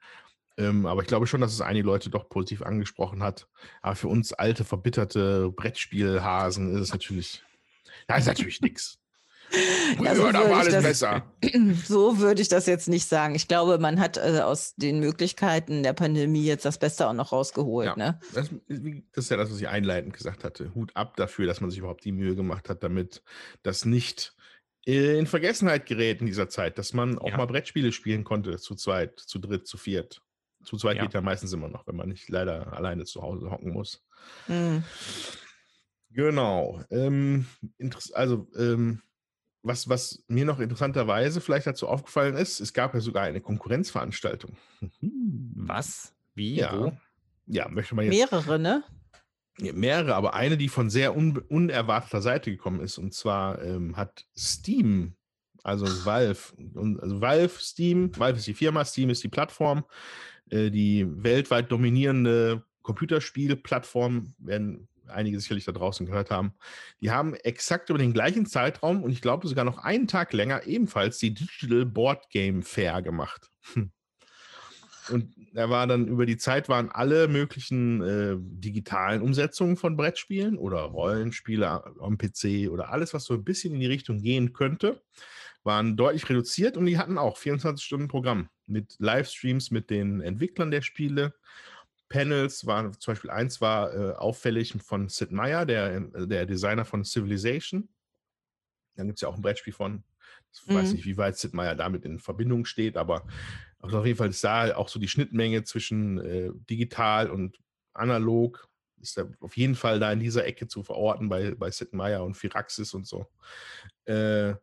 [0.58, 3.48] Ähm, aber ich glaube schon, dass es einige Leute doch positiv angesprochen hat.
[3.80, 7.42] Aber für uns alte, verbitterte Brettspielhasen ist es natürlich,
[8.06, 8.98] da ist natürlich nichts.
[10.02, 11.22] Ja, so da war alles das, besser.
[11.86, 13.34] So würde ich das jetzt nicht sagen.
[13.34, 17.32] Ich glaube, man hat äh, aus den Möglichkeiten der Pandemie jetzt das Beste auch noch
[17.32, 17.88] rausgeholt.
[17.88, 18.20] Ja, ne?
[18.34, 20.74] das, das, ist ja das, was ich einleitend gesagt hatte.
[20.74, 23.22] Hut ab dafür, dass man sich überhaupt die Mühe gemacht hat, damit
[23.62, 24.34] das nicht
[24.84, 27.36] in Vergessenheit gerät in dieser Zeit, dass man auch ja.
[27.36, 30.22] mal Brettspiele spielen konnte, zu zweit, zu dritt, zu viert.
[30.64, 31.02] Zu zweit ja.
[31.02, 34.04] geht ja meistens immer noch, wenn man nicht leider alleine zu Hause hocken muss.
[34.46, 34.84] Mhm.
[36.10, 36.82] Genau.
[36.90, 37.46] Ähm,
[38.14, 39.02] also, ähm,
[39.62, 44.56] was, was mir noch interessanterweise vielleicht dazu aufgefallen ist, es gab ja sogar eine Konkurrenzveranstaltung.
[45.00, 46.14] Was?
[46.34, 46.56] Wie?
[46.56, 46.78] Ja.
[46.78, 46.92] Wo?
[47.46, 48.14] Ja, möchte man jetzt.
[48.14, 48.84] Mehrere, ne?
[49.58, 52.98] Ja, mehrere, aber eine, die von sehr un unerwarteter Seite gekommen ist.
[52.98, 55.14] Und zwar ähm, hat Steam,
[55.64, 56.38] also Valve,
[57.00, 59.84] also Valve, Steam, Valve ist die Firma, Steam ist die Plattform,
[60.50, 66.52] äh, die weltweit dominierende Computerspielplattform, werden einige sicherlich da draußen gehört haben,
[67.00, 70.66] die haben exakt über den gleichen Zeitraum und ich glaube sogar noch einen Tag länger
[70.66, 73.50] ebenfalls die Digital Board Game Fair gemacht.
[75.10, 80.58] Und da war dann über die Zeit waren alle möglichen äh, digitalen Umsetzungen von Brettspielen
[80.58, 85.02] oder Rollenspiele am PC oder alles, was so ein bisschen in die Richtung gehen könnte,
[85.64, 90.70] waren deutlich reduziert und die hatten auch 24 Stunden Programm mit Livestreams mit den Entwicklern
[90.70, 91.34] der Spiele
[92.08, 96.84] Panels waren zum Beispiel eins war äh, auffällig von Sid Meier, der, äh, der Designer
[96.84, 97.88] von Civilization.
[98.96, 100.02] Dann gibt es ja auch ein Brettspiel von.
[100.52, 100.74] Ich mhm.
[100.74, 103.26] weiß nicht, wie weit Sid Meier damit in Verbindung steht, aber
[103.80, 107.58] auf jeden Fall da auch so die Schnittmenge zwischen äh, digital und
[107.94, 108.68] analog.
[109.00, 112.24] Ist da auf jeden Fall da in dieser Ecke zu verorten bei, bei Sid Meier
[112.24, 113.28] und Firaxis und so.
[114.06, 114.54] Äh,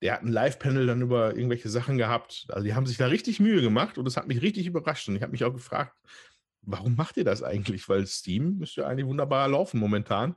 [0.00, 2.46] der hat ein Live-Panel dann über irgendwelche Sachen gehabt.
[2.48, 5.08] Also die haben sich da richtig Mühe gemacht und das hat mich richtig überrascht.
[5.08, 5.96] Und ich habe mich auch gefragt,
[6.62, 7.88] warum macht ihr das eigentlich?
[7.88, 10.36] Weil Steam müsste ja eigentlich wunderbar laufen momentan.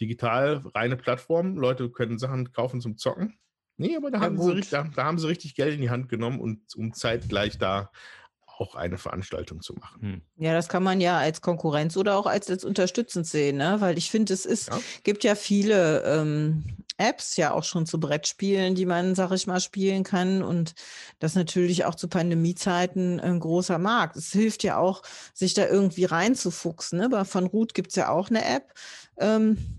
[0.00, 3.38] Digital, reine Plattform, Leute können Sachen kaufen zum Zocken.
[3.76, 6.08] Nee, aber da, ja, haben, sie, da, da, haben sie richtig Geld in die Hand
[6.08, 7.90] genommen und um zeitgleich da
[8.46, 10.02] auch eine Veranstaltung zu machen.
[10.02, 10.22] Hm.
[10.36, 13.76] Ja, das kann man ja als Konkurrenz oder auch als, als unterstützend sehen, ne?
[13.80, 14.80] weil ich finde, es ist, ja.
[15.04, 16.64] gibt ja viele ähm,
[16.98, 20.74] Apps ja auch schon zu Brettspielen, die man, sag ich mal, spielen kann und
[21.20, 24.16] das natürlich auch zu Pandemiezeiten ein großer Markt.
[24.16, 26.98] Es hilft ja auch, sich da irgendwie reinzufuchsen.
[26.98, 27.06] Ne?
[27.06, 28.74] Aber von Root gibt es ja auch eine App.
[29.18, 29.78] Ähm,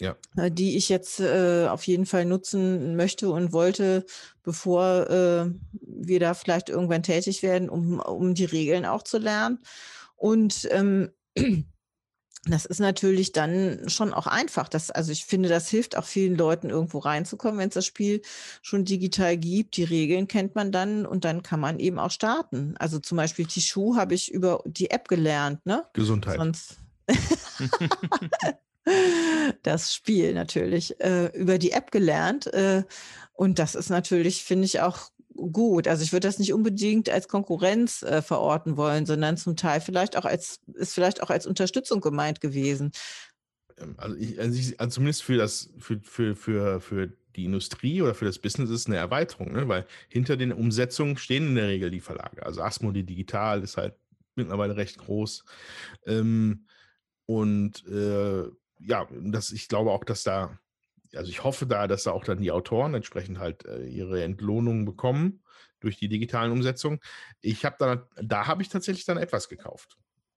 [0.00, 0.16] ja.
[0.36, 4.04] Äh, die ich jetzt äh, auf jeden Fall nutzen möchte und wollte,
[4.42, 9.58] bevor äh, wir da vielleicht irgendwann tätig werden, um, um die Regeln auch zu lernen.
[10.16, 11.10] Und ähm,
[12.44, 14.68] das ist natürlich dann schon auch einfach.
[14.68, 18.22] Das, also ich finde, das hilft auch vielen Leuten, irgendwo reinzukommen, wenn es das Spiel
[18.62, 19.76] schon digital gibt.
[19.76, 22.74] Die Regeln kennt man dann und dann kann man eben auch starten.
[22.78, 25.64] Also zum Beispiel Tishu habe ich über die App gelernt.
[25.66, 25.84] Ne?
[25.92, 26.36] Gesundheit.
[26.36, 26.76] Sonst
[29.62, 32.46] das Spiel natürlich äh, über die App gelernt.
[32.46, 32.84] Äh,
[33.32, 35.88] und das ist natürlich, finde ich, auch gut.
[35.88, 40.16] Also ich würde das nicht unbedingt als Konkurrenz äh, verorten wollen, sondern zum Teil vielleicht
[40.16, 42.90] auch als, ist vielleicht auch als Unterstützung gemeint gewesen.
[43.78, 48.02] Ähm, also, ich, also, ich, also zumindest für das, für, für, für, für die Industrie
[48.02, 49.68] oder für das Business ist eine Erweiterung, ne?
[49.68, 52.44] weil hinter den Umsetzungen stehen in der Regel die Verlage.
[52.44, 53.94] Also Asmodee Digital ist halt
[54.34, 55.44] mittlerweile recht groß.
[56.06, 56.66] Ähm,
[57.26, 58.44] und äh,
[58.80, 60.58] ja, das, ich glaube auch, dass da
[61.14, 64.84] also ich hoffe da, dass da auch dann die Autoren entsprechend halt äh, ihre Entlohnung
[64.84, 65.42] bekommen
[65.80, 67.00] durch die digitalen Umsetzungen.
[67.40, 69.96] Ich habe dann, da habe ich tatsächlich dann etwas gekauft.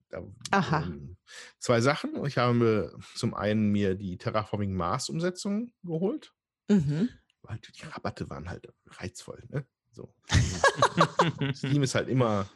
[0.09, 0.83] Da, Aha.
[0.87, 1.15] ähm,
[1.57, 2.25] zwei Sachen.
[2.25, 6.33] Ich habe mir zum einen mir die Terraforming Mars Umsetzung geholt.
[6.69, 7.09] Mhm.
[7.43, 9.65] Weil die Rabatte waren halt reizvoll, ne?
[9.93, 10.13] So.
[11.53, 12.49] Steam ist halt immer,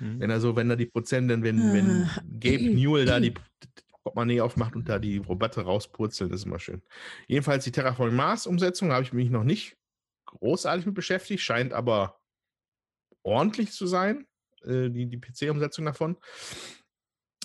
[0.00, 0.20] Mhm.
[0.20, 2.08] wenn er so, wenn da die Prozente, wenn, wenn
[2.40, 3.32] Gabe Newell da die
[4.04, 6.82] Portemonnaie aufmacht und da die Rabatte rauspurzeln, ist immer schön.
[7.26, 9.76] Jedenfalls die Terraforming Mars Umsetzung habe ich mich noch nicht
[10.26, 12.20] großartig mit beschäftigt, scheint aber
[13.22, 14.26] ordentlich zu sein,
[14.62, 16.16] äh, die, die PC-Umsetzung davon.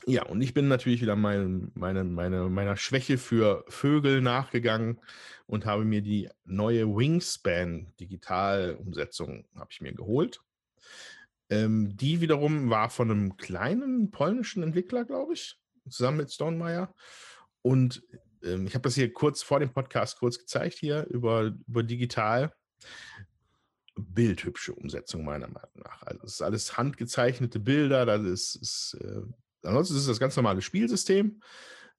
[0.06, 5.00] Ja, und ich bin natürlich wieder mein, meine, meine, meiner Schwäche für Vögel nachgegangen
[5.46, 10.42] und habe mir die neue Wingspan Digital-Umsetzung habe ich mir geholt.
[11.50, 16.94] Ähm, die wiederum war von einem kleinen polnischen Entwickler, glaube ich, zusammen mit Stonemeyer.
[17.62, 18.04] Und
[18.44, 22.54] ähm, ich habe das hier kurz vor dem Podcast kurz gezeigt hier über, über digital.
[23.96, 26.04] Bildhübsche Umsetzung meiner Meinung nach.
[26.04, 29.22] Also es ist alles handgezeichnete Bilder, das ist, ist äh,
[29.64, 31.42] ansonsten ist es das ganz normale Spielsystem,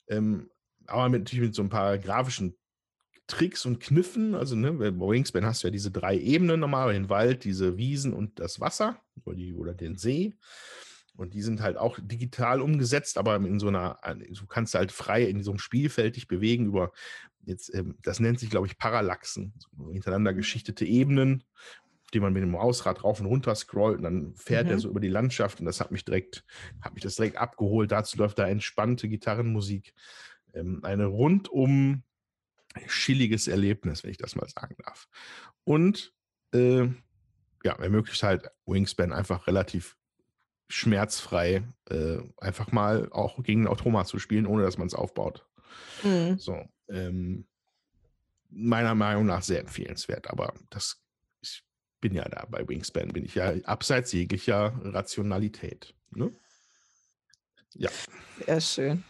[0.09, 0.51] ähm,
[0.87, 2.57] aber mit, natürlich mit so ein paar grafischen
[3.27, 4.35] Tricks und Kniffen.
[4.35, 8.13] Also ne, bei Wingspan hast du ja diese drei Ebenen normal, den Wald, diese Wiesen
[8.13, 10.35] und das Wasser oder, die, oder den See.
[11.21, 15.25] Und die sind halt auch digital umgesetzt, aber in so einer, du kannst halt frei
[15.25, 16.93] in so einem Spielfeld dich bewegen über
[17.45, 21.45] jetzt, ähm, das nennt sich, glaube ich, Parallaxen, so hintereinander geschichtete Ebenen,
[22.03, 24.81] auf die man mit dem Mausrad rauf und runter scrollt und dann fährt er Mhm.
[24.81, 26.43] so über die Landschaft und das hat mich direkt,
[26.81, 27.93] hat mich das direkt abgeholt.
[27.93, 29.93] Dazu läuft da entspannte Gitarrenmusik.
[30.55, 32.03] Ähm, eine rundum
[32.89, 35.07] chilliges Erlebnis, wenn ich das mal sagen darf.
[35.65, 36.15] Und
[36.55, 36.87] äh,
[37.63, 39.99] ja, ermöglicht halt Wingspan einfach relativ
[40.71, 45.45] schmerzfrei äh, einfach mal auch gegen ein Automat zu spielen, ohne dass man es aufbaut.
[46.03, 46.39] Mhm.
[46.39, 46.57] So,
[46.89, 47.47] ähm,
[48.49, 51.03] meiner Meinung nach sehr empfehlenswert, aber das,
[51.41, 51.65] ich
[52.01, 55.95] bin ja da bei Wingspan, bin ich ja abseits jeglicher Rationalität.
[56.11, 56.33] Ne?
[57.75, 57.91] Ja,
[58.45, 59.05] Sehr schön.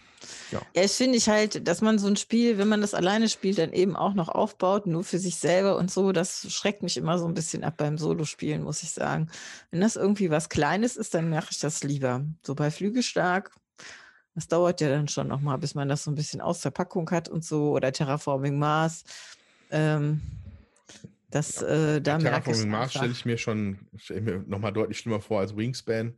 [0.51, 0.61] Ja.
[0.75, 3.59] Ja, das finde ich halt, dass man so ein Spiel, wenn man das alleine spielt,
[3.59, 7.19] dann eben auch noch aufbaut, nur für sich selber und so, das schreckt mich immer
[7.19, 9.31] so ein bisschen ab beim Solospielen, muss ich sagen.
[9.71, 12.25] Wenn das irgendwie was Kleines ist, dann mache ich das lieber.
[12.43, 13.51] So bei Flügelstark,
[14.35, 17.11] das dauert ja dann schon nochmal, bis man das so ein bisschen aus der Packung
[17.11, 19.05] hat und so, oder Terraforming Mars.
[19.71, 20.21] Ähm,
[21.31, 25.41] das, äh, da Terraforming Mars stelle ich mir schon stell mir nochmal deutlich schlimmer vor
[25.41, 26.15] als Wingspan.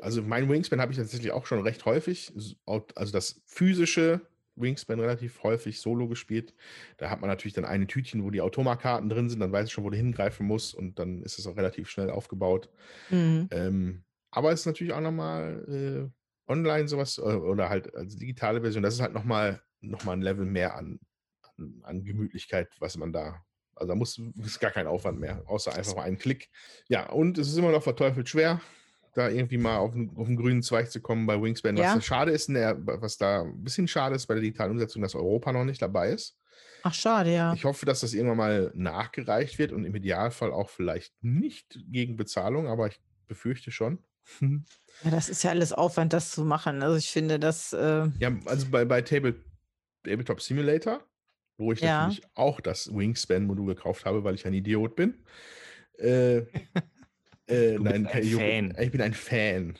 [0.00, 2.32] Also mein Wingspan habe ich tatsächlich auch schon recht häufig,
[2.66, 4.22] also das physische
[4.56, 6.54] Wingspan relativ häufig solo gespielt.
[6.96, 9.72] Da hat man natürlich dann eine Tütchen, wo die Automakarten drin sind, dann weiß ich
[9.72, 12.68] schon, wo du hingreifen musst und dann ist es auch relativ schnell aufgebaut.
[13.10, 13.48] Mhm.
[13.50, 16.10] Ähm, aber es ist natürlich auch nochmal
[16.48, 20.14] äh, online sowas äh, oder halt als digitale Version, das ist halt nochmal noch mal
[20.14, 20.98] ein Level mehr an,
[21.56, 23.44] an, an Gemütlichkeit, was man da,
[23.78, 26.50] also da muss ist gar kein Aufwand mehr, außer einfach mal einen Klick.
[26.88, 28.60] Ja, und es ist immer noch verteufelt schwer,
[29.14, 31.76] da irgendwie mal auf, den grünen Zweig zu kommen bei Wingspan.
[31.76, 31.94] Was Ja.
[31.94, 35.14] da schade ist, der, was da ein bisschen schade ist bei der digitalen Umsetzung, dass
[35.14, 36.36] Europa noch nicht dabei ist.
[36.84, 37.52] Ach, schade, ja.
[37.54, 42.16] Ich hoffe, dass das irgendwann mal nachgereicht wird und im Idealfall auch vielleicht nicht gegen
[42.16, 43.98] Bezahlung, aber ich befürchte schon.
[45.04, 46.82] Ja, das ist ja alles Aufwand, das zu machen.
[46.82, 49.36] Also ich finde, das, äh, Ja, also bei, bei Table,
[50.02, 51.00] Tabletop Simulator,
[51.58, 52.00] wo ich Ja.
[52.02, 55.24] natürlich auch das Wingspan-Modul gekauft habe, weil ich ein Idiot bin.
[55.98, 56.38] Äh,
[57.48, 58.74] äh, nein, ein Idiot, Fan.
[58.78, 59.78] Ich bin ein Fan.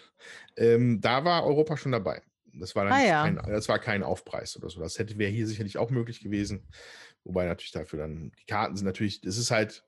[0.57, 2.23] Ähm, da war Europa schon dabei.
[2.53, 3.23] Das war, Ah, ja.
[3.23, 4.81] kein, das war kein Aufpreis oder so.
[4.81, 6.67] Das hätte wäre hier sicherlich auch möglich gewesen.
[7.25, 9.85] Wobei natürlich dafür dann, die Karten sind natürlich, das ist halt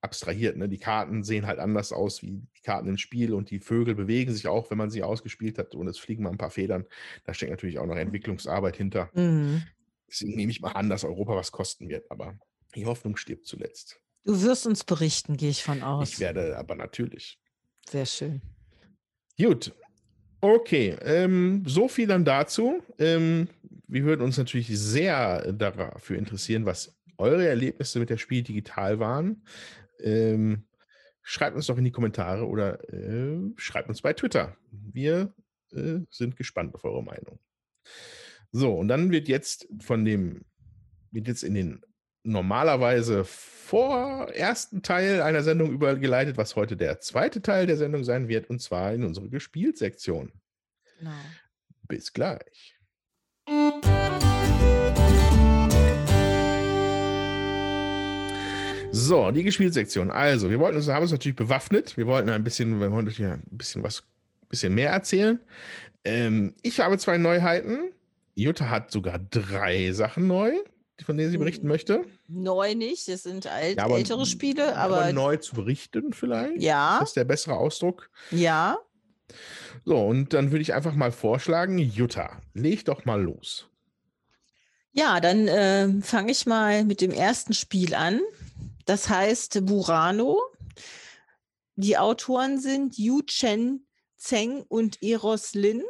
[0.00, 0.68] abstrahiert, ne?
[0.68, 4.32] Die Karten sehen halt anders aus wie die Karten im Spiel und die Vögel bewegen
[4.32, 6.86] sich auch, wenn man sie ausgespielt hat und es fliegen mal ein paar Federn.
[7.24, 9.10] Da steckt natürlich auch noch Entwicklungsarbeit hinter.
[9.12, 9.62] mhm.
[10.08, 12.38] Deswegen nehme ich mal an, dass Europa was kosten wird, aber
[12.74, 14.00] die Hoffnung stirbt zuletzt.
[14.24, 16.10] du wirst uns berichten, gehe ich von aus.
[16.10, 17.38] Ich werde aber natürlich.
[17.88, 18.42] Sehr schön.
[19.38, 19.74] Gut.
[20.40, 22.82] Okay, ähm, so viel dann dazu.
[22.98, 23.48] Ähm,
[23.88, 29.42] wir würden uns natürlich sehr dafür interessieren, was eure Erlebnisse mit der Spiel digital waren.
[30.00, 30.68] Ähm,
[31.22, 34.56] schreibt uns doch in die Kommentare oder äh, schreibt uns bei Twitter.
[34.70, 35.34] Wir
[35.72, 37.40] äh, sind gespannt auf eure Meinung.
[38.52, 40.44] So, und dann wird jetzt von dem,
[41.10, 41.82] wird jetzt in den
[42.22, 48.28] normalerweise vor ersten Teil einer Sendung übergeleitet, was heute der zweite Teil der Sendung sein
[48.28, 50.32] wird, und zwar in unsere Gespielt-Sektion.
[50.98, 51.10] Genau.
[51.88, 52.74] Bis gleich.
[58.90, 60.10] So, die Gespielsektion.
[60.10, 61.96] Also, wir wollten uns, haben uns natürlich bewaffnet.
[61.96, 64.02] Wir wollten ein bisschen, wir wollten ein bisschen was,
[64.48, 65.38] bisschen mehr erzählen.
[66.04, 67.92] Ähm, ich habe zwei Neuheiten.
[68.38, 70.52] Jutta hat sogar drei Sachen neu.
[71.04, 72.04] von denen sie berichten möchte?
[72.26, 76.60] Neu nicht, es sind alt, Ja, aber- ältere Spiele, Aber, aber, neu zu berichten vielleicht?
[76.60, 78.10] ja, Das ist der bessere Ausdruck.
[78.30, 78.78] ja.
[79.84, 83.68] So, und dann würde ich einfach mal vorschlagen, Jutta, leg doch mal los.
[84.92, 88.20] Ja, dann äh, fange ich mal mit dem ersten Spiel an.
[88.86, 90.40] Das heißt Burano.
[91.76, 95.82] Die Autoren sind Yu Chen Zeng und Eros Lin.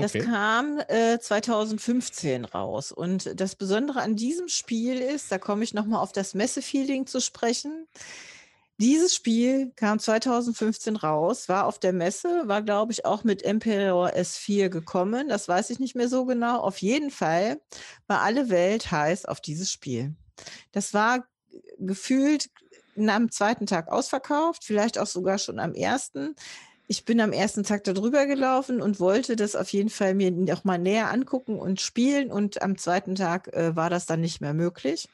[0.00, 0.24] Das Okay.
[0.24, 2.92] kam äh, 2015 raus.
[2.92, 7.20] Und das Besondere an diesem Spiel ist, da komme ich nochmal auf das Messefeeling zu
[7.20, 7.86] sprechen.
[8.78, 14.08] Dieses Spiel kam 2015 raus, war auf der Messe, war, glaube ich, auch mit Emperor
[14.14, 15.28] S4 gekommen.
[15.28, 16.58] Das weiß ich nicht mehr so genau.
[16.58, 17.60] Auf jeden Fall
[18.08, 20.16] war alle Welt heiß auf dieses Spiel.
[20.72, 21.24] Das war
[21.78, 22.50] gefühlt
[22.96, 26.34] am zweiten Tag ausverkauft, vielleicht auch sogar schon am ersten.
[26.86, 30.30] Ich bin am ersten Tag da drüber gelaufen und wollte das auf jeden Fall mir
[30.30, 32.30] noch mal näher angucken und spielen.
[32.30, 35.08] Und am zweiten Tag äh, war das dann nicht mehr möglich.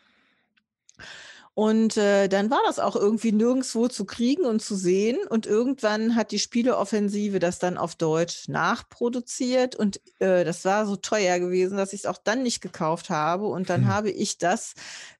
[1.55, 5.19] Und äh, dann war das auch irgendwie nirgendwo zu kriegen und zu sehen.
[5.29, 9.77] Und irgendwann hat die Spieleoffensive das dann auf Deutsch nachproduziert.
[9.77, 13.47] Und äh, das war so teuer gewesen, dass ich es auch dann nicht gekauft habe.
[13.47, 13.89] Und dann Hm.
[13.89, 14.75] habe ich das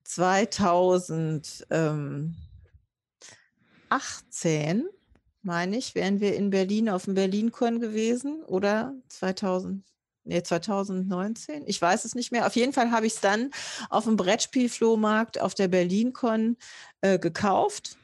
[0.05, 2.35] 2018,
[5.43, 9.85] meine ich, wären wir in Berlin auf dem BerlinCon gewesen oder 2000,
[10.25, 11.65] nee, 2019?
[11.67, 12.47] Ich weiß es nicht mehr.
[12.47, 13.51] Auf jeden Fall habe ich es dann
[13.89, 16.57] auf dem Brettspielflohmarkt auf der BerlinCon
[17.01, 17.97] äh, gekauft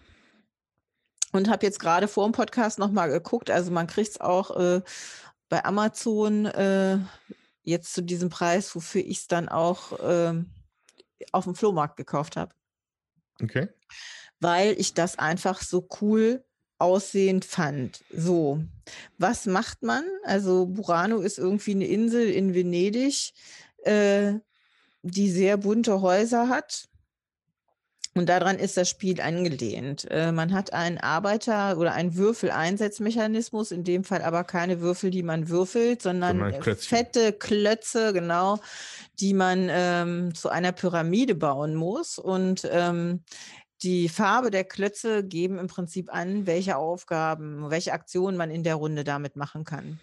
[1.32, 3.50] und habe jetzt gerade vor dem Podcast nochmal geguckt.
[3.50, 4.82] Also man kriegt es auch äh,
[5.48, 6.98] bei Amazon äh,
[7.62, 10.50] jetzt zu diesem Preis, wofür ich es dann auch ähm,
[11.32, 12.54] auf dem Flohmarkt gekauft habe
[13.42, 13.68] Okay.
[14.40, 16.42] weil ich das einfach so cool
[16.78, 18.04] aussehend fand.
[18.10, 18.62] So,
[19.18, 20.04] was macht man?
[20.24, 23.32] Also Burano ist irgendwie eine Insel in Venedig,
[23.84, 24.34] äh,
[25.02, 26.88] die sehr bunte Häuser hat.
[28.16, 30.06] Und daran ist das Spiel angelehnt.
[30.10, 35.22] Äh, man hat einen Arbeiter- oder einen Würfeleinsatzmechanismus, in dem Fall aber keine Würfel, die
[35.22, 38.58] man würfelt, sondern Sondern fette Klötze, genau,
[39.20, 42.18] die man ähm, zu einer Pyramide bauen muss.
[42.18, 43.22] Und ähm,
[43.82, 48.76] die Farbe der Klötze geben im Prinzip an, welche Aufgaben, welche Aktionen man in der
[48.76, 50.00] Runde damit machen kann.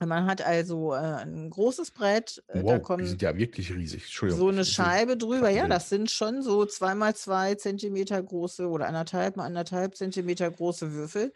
[0.00, 3.72] Man hat also äh, ein großes Brett, äh, da Wow, die kommen sind ja wirklich
[3.72, 4.04] riesig.
[4.04, 4.40] Entschuldigung.
[4.40, 5.50] so eine Scheibe drüber.
[5.50, 10.50] Ja, das sind schon so zwei mal zwei Zentimeter große oder anderthalb mal anderthalb Zentimeter
[10.50, 11.32] große Würfel.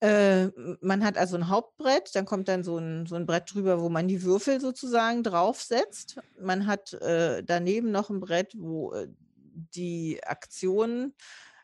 [0.00, 0.48] Äh,
[0.80, 3.88] man hat also ein Hauptbrett, dann kommt dann so ein, so ein Brett drüber, wo
[3.88, 6.20] man die Würfel sozusagen draufsetzt.
[6.40, 9.08] Man hat äh, daneben noch ein Brett, wo äh,
[9.54, 11.14] die Aktionen,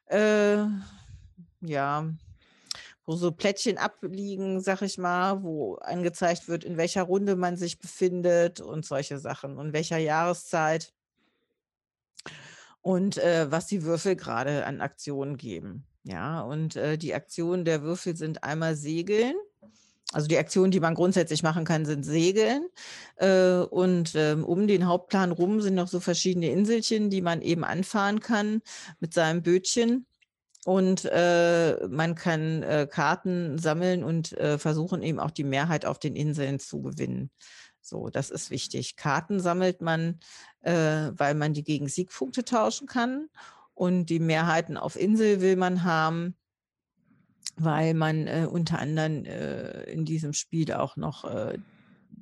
[0.06, 0.64] äh,
[1.60, 2.08] ja,
[3.04, 7.78] wo so Plättchen abliegen, sag ich mal, wo angezeigt wird, in welcher Runde man sich
[7.78, 10.92] befindet und solche Sachen und welcher Jahreszeit
[12.82, 15.86] und äh, was die Würfel gerade an Aktionen geben.
[16.04, 19.34] Ja, und äh, die Aktionen der Würfel sind einmal Segeln.
[20.12, 22.68] Also die Aktionen, die man grundsätzlich machen kann, sind Segeln.
[23.16, 27.64] Äh, und ähm, um den Hauptplan rum sind noch so verschiedene Inselchen, die man eben
[27.64, 28.62] anfahren kann
[28.98, 30.06] mit seinem Bötchen.
[30.64, 35.98] Und äh, man kann äh, Karten sammeln und äh, versuchen eben auch die Mehrheit auf
[35.98, 37.30] den Inseln zu gewinnen.
[37.80, 38.96] So, das ist wichtig.
[38.96, 40.20] Karten sammelt man,
[40.60, 43.28] äh, weil man die gegen Siegpunkte tauschen kann.
[43.72, 46.36] Und die Mehrheiten auf Insel will man haben,
[47.56, 51.58] weil man äh, unter anderem äh, in diesem Spiel auch noch äh,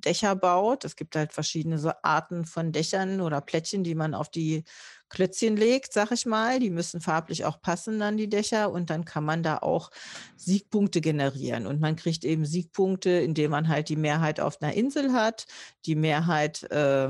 [0.05, 0.85] Dächer baut.
[0.85, 4.65] Es gibt halt verschiedene so Arten von Dächern oder Plättchen, die man auf die
[5.09, 6.61] Klötzchen legt, sag ich mal.
[6.61, 9.91] Die müssen farblich auch passen dann die Dächer und dann kann man da auch
[10.37, 11.67] Siegpunkte generieren.
[11.67, 15.47] Und man kriegt eben Siegpunkte, indem man halt die Mehrheit auf einer Insel hat,
[15.87, 17.09] die Mehrheit äh,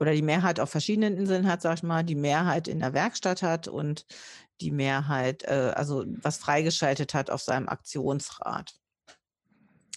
[0.00, 3.42] oder die Mehrheit auf verschiedenen Inseln hat, sag ich mal, die Mehrheit in der Werkstatt
[3.42, 4.04] hat und
[4.60, 8.74] die Mehrheit, äh, also was freigeschaltet hat auf seinem Aktionsrad.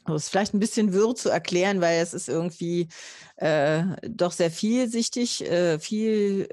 [0.06, 2.90] Das ist vielleicht ein bisschen wirr zu erklären, weil es ist irgendwie
[3.38, 6.50] äh, doch sehr vielschichtig, äh, vielseitig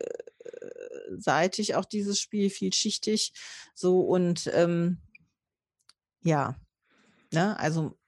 [1.74, 3.34] auch dieses Spiel, vielschichtig.
[3.74, 5.02] So und ähm,
[6.22, 6.56] ja,
[7.32, 7.98] ne, also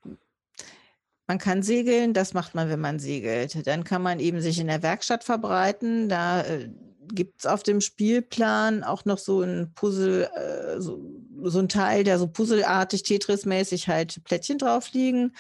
[1.27, 3.67] man kann segeln, das macht man, wenn man segelt.
[3.67, 6.09] Dann kann man eben sich in der Werkstatt verbreiten.
[6.09, 6.71] Da äh,
[7.13, 11.01] gibt es auf dem Spielplan auch noch so ein Puzzle, äh, so,
[11.43, 15.33] so ein Teil, der so puzzelartig, Tetris-mäßig halt Plättchen drauf liegen,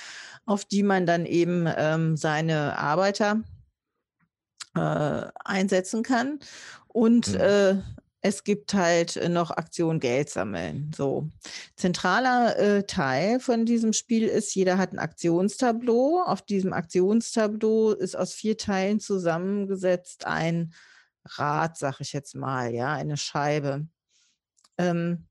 [0.47, 3.43] auf die man dann eben ähm, seine Arbeiter
[4.77, 6.39] äh, einsetzen kann.
[6.89, 7.41] Und Mhm.
[7.41, 7.75] äh,
[8.27, 10.91] es gibt halt noch Aktion Geld sammeln.
[10.97, 11.29] So.
[11.77, 16.23] Zentraler äh, Teil von diesem Spiel ist, jeder hat ein Aktionstableau.
[16.25, 20.73] Auf diesem Aktionstableau ist aus vier Teilen zusammengesetzt ein
[21.25, 23.87] Rad, sag ich jetzt mal, ja, eine Scheibe.
[24.79, 25.27] Ähm,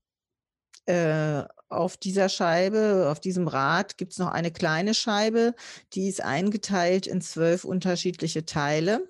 [0.86, 5.54] äh, auf dieser Scheibe, auf diesem Rad gibt es noch eine kleine Scheibe,
[5.92, 9.08] die ist eingeteilt in zwölf unterschiedliche Teile.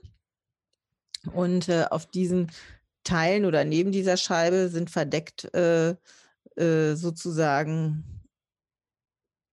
[1.32, 2.51] Und äh, auf diesen
[3.03, 5.97] Teilen oder neben dieser Scheibe sind verdeckt äh,
[6.57, 8.24] äh, sozusagen,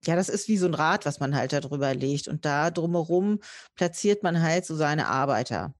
[0.05, 2.27] ja, das ist wie so ein Rad, was man halt da drüber legt.
[2.27, 3.39] Und da drumherum
[3.75, 5.73] platziert man halt so seine Arbeiter.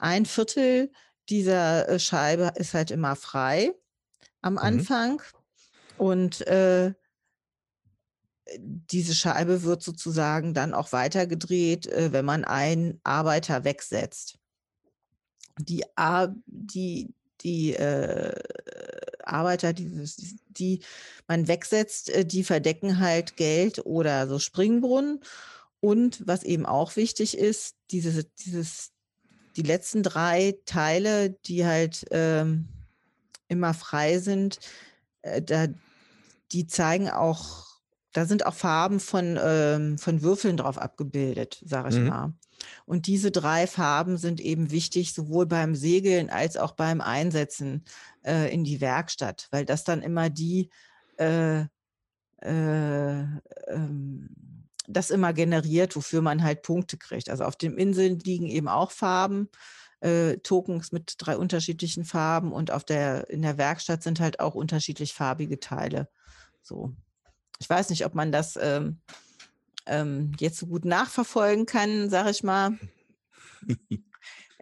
[0.00, 0.90] Ein Viertel
[1.28, 3.72] dieser äh, Scheibe ist halt immer frei
[4.42, 4.58] am mhm.
[4.58, 5.22] Anfang.
[5.96, 6.92] Und äh,
[8.56, 14.40] diese Scheibe wird sozusagen dann auch weitergedreht, äh, wenn man einen Arbeiter wegsetzt
[15.64, 18.34] die, Ar die, die äh,
[19.22, 20.04] Arbeiter, die,
[20.48, 20.80] die
[21.28, 25.20] man wegsetzt, äh, die verdecken halt Geld oder so Springbrunnen.
[25.80, 28.90] Und was eben auch wichtig ist, diese, dieses,
[29.56, 32.68] die letzten drei Teile, die halt ähm,
[33.48, 34.58] immer frei sind,
[35.22, 35.66] äh, da,
[36.52, 37.66] die zeigen auch,
[38.12, 42.06] da sind auch Farben von, ähm, von Würfeln drauf abgebildet, sage ich mhm.
[42.08, 42.32] mal.
[42.84, 47.84] Und diese drei Farben sind eben wichtig, sowohl beim Segeln als auch beim Einsetzen
[48.24, 50.68] äh, in die Werkstatt, weil das dann immer die,
[51.16, 51.64] äh,
[52.42, 53.20] äh,
[53.68, 54.49] ähm,
[54.92, 57.28] das immer generiert, wofür man halt Punkte kriegt.
[57.30, 59.48] Also auf den Inseln liegen eben auch Farben,
[60.00, 64.54] äh, Tokens mit drei unterschiedlichen Farben und auf der, in der Werkstatt sind halt auch
[64.54, 66.08] unterschiedlich farbige Teile.
[66.62, 66.94] So.
[67.58, 69.00] Ich weiß nicht, ob man das ähm,
[69.86, 72.78] ähm, jetzt so gut nachverfolgen kann, sage ich mal.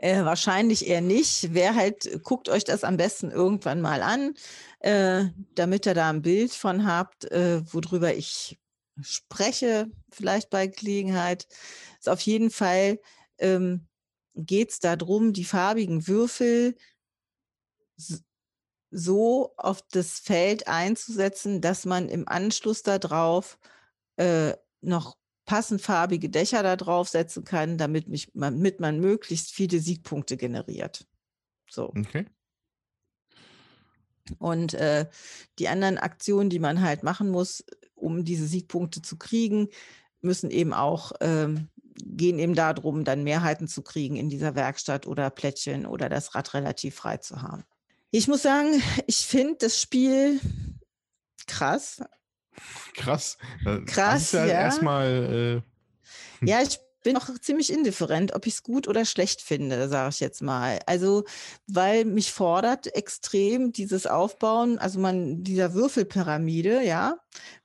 [0.00, 1.52] Äh, wahrscheinlich eher nicht.
[1.54, 4.34] Wer halt, guckt euch das am besten irgendwann mal an,
[4.78, 5.24] äh,
[5.56, 8.60] damit ihr da ein Bild von habt, äh, worüber ich
[9.00, 11.46] spreche, vielleicht bei Gelegenheit.
[11.98, 12.98] Ist auf jeden Fall
[13.38, 13.86] ähm,
[14.34, 16.76] geht es darum, die farbigen Würfel
[18.90, 23.58] so auf das Feld einzusetzen, dass man im Anschluss darauf
[24.16, 30.36] äh, noch passend farbige Dächer da draufsetzen kann, damit, mich, damit man möglichst viele Siegpunkte
[30.36, 31.06] generiert.
[31.68, 31.88] So.
[31.88, 32.26] Okay.
[34.38, 35.06] Und äh,
[35.58, 37.64] die anderen Aktionen, die man halt machen muss,
[37.98, 39.68] um diese Siegpunkte zu kriegen,
[40.20, 45.30] müssen eben auch, ähm, gehen eben darum, dann Mehrheiten zu kriegen in dieser Werkstatt oder
[45.30, 47.64] Plättchen oder das Rad relativ frei zu haben.
[48.10, 50.40] Ich muss sagen, ich finde das Spiel
[51.46, 52.02] krass.
[52.94, 53.38] Krass.
[53.86, 54.32] Krass.
[54.32, 54.52] Ja, ja.
[54.52, 55.62] erstmal.
[56.42, 56.78] Äh, ja, ich
[57.08, 60.78] bin auch ziemlich indifferent, ob ich es gut oder schlecht finde, sage ich jetzt mal.
[60.84, 61.24] Also,
[61.66, 67.16] weil mich fordert extrem dieses Aufbauen, also man, dieser Würfelpyramide, ja,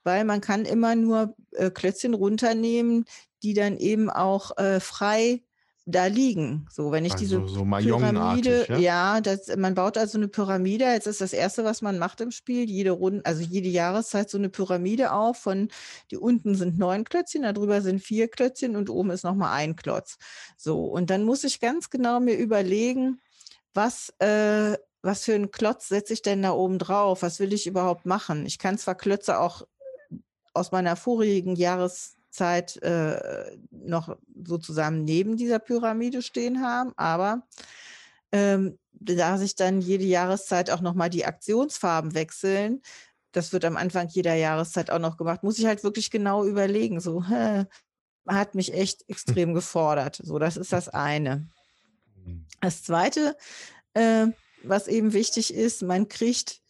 [0.05, 3.03] weil man kann immer nur äh, Klötzchen runternehmen,
[3.43, 5.43] die dann eben auch äh, frei
[5.85, 6.65] da liegen.
[6.71, 10.85] So, wenn ich also diese so Pyramide, ja, ja das, man baut also eine Pyramide.
[10.85, 14.37] Jetzt ist das erste, was man macht im Spiel, jede Runde, also jede Jahreszeit so
[14.37, 15.37] eine Pyramide auf.
[15.37, 15.67] Von
[16.11, 19.75] die unten sind neun Klötzchen, darüber sind vier Klötzchen und oben ist noch mal ein
[19.75, 20.17] Klotz.
[20.57, 23.19] So und dann muss ich ganz genau mir überlegen,
[23.73, 27.23] was äh, was für einen Klotz setze ich denn da oben drauf?
[27.23, 28.45] Was will ich überhaupt machen?
[28.45, 29.67] Ich kann zwar Klötze auch
[30.53, 36.93] aus meiner vorigen Jahreszeit Zeit äh, noch sozusagen neben dieser Pyramide stehen haben.
[36.97, 37.47] Aber
[38.31, 42.81] ähm, da sich dann jede Jahreszeit auch nochmal die Aktionsfarben wechseln,
[43.31, 46.99] das wird am Anfang jeder Jahreszeit auch noch gemacht, muss ich halt wirklich genau überlegen.
[46.99, 47.65] So, hä,
[48.27, 50.19] hat mich echt extrem gefordert.
[50.23, 51.47] So, das ist das eine.
[52.15, 52.45] Mhm.
[52.61, 53.35] Das zweite,
[53.93, 54.27] äh,
[54.63, 56.62] was eben wichtig ist, man kriegt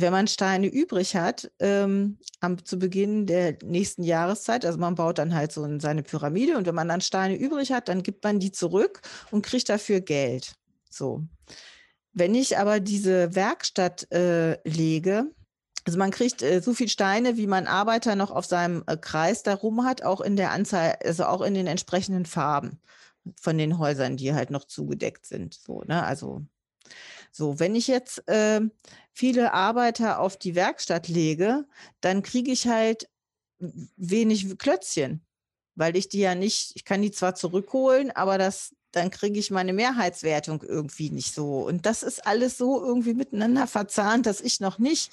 [0.00, 5.18] wenn man Steine übrig hat, ähm, am, zu Beginn der nächsten Jahreszeit, also man baut
[5.18, 8.24] dann halt so in seine Pyramide und wenn man dann Steine übrig hat, dann gibt
[8.24, 10.54] man die zurück und kriegt dafür Geld.
[10.90, 11.22] So.
[12.12, 15.30] Wenn ich aber diese Werkstatt äh, lege,
[15.84, 19.42] also man kriegt äh, so viel Steine, wie man Arbeiter noch auf seinem äh, Kreis
[19.42, 22.80] darum hat, auch in der Anzahl, also auch in den entsprechenden Farben
[23.40, 25.54] von den Häusern, die halt noch zugedeckt sind.
[25.54, 26.02] So, ne?
[26.02, 26.44] Also
[27.32, 28.60] so, wenn ich jetzt äh,
[29.12, 31.66] viele Arbeiter auf die Werkstatt lege,
[32.00, 33.08] dann kriege ich halt
[33.58, 35.22] wenig Klötzchen,
[35.74, 39.50] weil ich die ja nicht, ich kann die zwar zurückholen, aber das, dann kriege ich
[39.50, 41.66] meine Mehrheitswertung irgendwie nicht so.
[41.66, 45.12] Und das ist alles so irgendwie miteinander verzahnt, dass ich noch nicht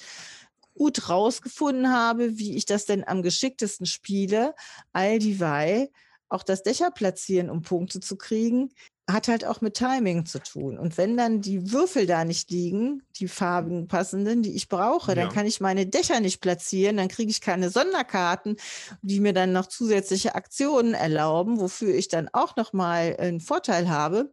[0.74, 4.54] gut rausgefunden habe, wie ich das denn am geschicktesten spiele,
[4.92, 5.90] all dieweil
[6.28, 8.72] auch das Dächer platzieren, um Punkte zu kriegen,
[9.08, 10.78] hat halt auch mit Timing zu tun.
[10.78, 15.14] Und wenn dann die Würfel da nicht liegen, die Farben passenden, die ich brauche, ja.
[15.14, 18.56] dann kann ich meine Dächer nicht platzieren, dann kriege ich keine Sonderkarten,
[19.02, 24.32] die mir dann noch zusätzliche Aktionen erlauben, wofür ich dann auch nochmal einen Vorteil habe.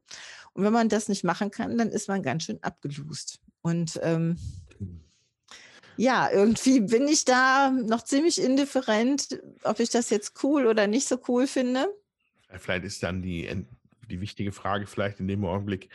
[0.53, 3.39] Und wenn man das nicht machen kann, dann ist man ganz schön abgelust.
[3.61, 4.37] Und ähm,
[5.97, 11.07] ja, irgendwie bin ich da noch ziemlich indifferent, ob ich das jetzt cool oder nicht
[11.07, 11.87] so cool finde.
[12.57, 13.45] Vielleicht ist dann die
[14.09, 15.89] die wichtige Frage vielleicht in dem Augenblick,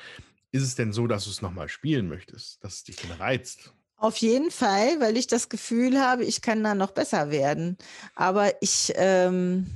[0.51, 3.73] ist es denn so, dass du es nochmal spielen möchtest, dass es dich denn reizt?
[3.97, 7.77] Auf jeden Fall, weil ich das Gefühl habe, ich kann da noch besser werden.
[8.15, 9.67] Aber ich, ähm,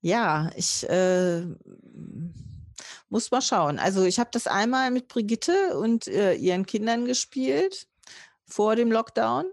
[0.00, 1.42] ja, ich äh,
[3.08, 3.78] muss mal schauen.
[3.78, 7.86] Also ich habe das einmal mit Brigitte und äh, ihren Kindern gespielt
[8.44, 9.46] vor dem Lockdown.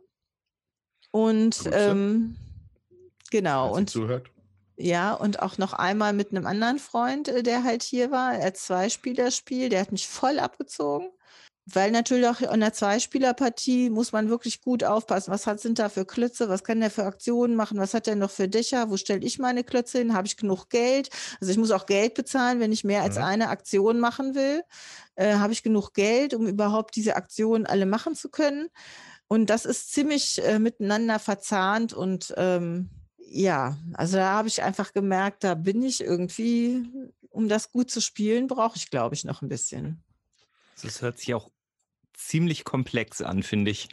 [1.12, 2.38] Und ähm,
[3.30, 3.76] genau.
[3.76, 4.30] und zuhört.
[4.82, 8.53] Ja, und auch noch einmal mit einem anderen Freund, äh, der halt hier war, er
[8.53, 11.09] Zweispielerspiel, der hat mich voll abgezogen.
[11.67, 15.32] Weil natürlich auch in der Zweispielerpartie muss man wirklich gut aufpassen.
[15.32, 16.49] Was hat, sind da für Klötze?
[16.49, 17.77] Was kann der für Aktionen machen?
[17.77, 18.89] Was hat der noch für Dächer?
[18.89, 20.13] Wo stelle ich meine Klötze hin?
[20.15, 21.09] Habe ich genug Geld?
[21.39, 23.23] Also ich muss auch Geld bezahlen, wenn ich mehr als mhm.
[23.23, 24.63] eine Aktion machen will.
[25.15, 28.69] Äh, Habe ich genug Geld, um überhaupt diese Aktionen alle machen zu können?
[29.27, 32.89] Und das ist ziemlich äh, miteinander verzahnt und ähm,
[33.34, 36.84] ja, also da habe ich einfach gemerkt, da bin ich irgendwie,
[37.29, 40.03] um das gut zu spielen, brauche ich, glaube ich, noch ein bisschen.
[40.82, 41.49] Das hört sich auch
[42.13, 43.89] ziemlich komplex an, finde ich.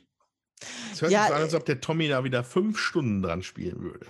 [0.92, 3.44] Es hört ja, sich so an, als ob der Tommy da wieder fünf Stunden dran
[3.44, 4.06] spielen würde.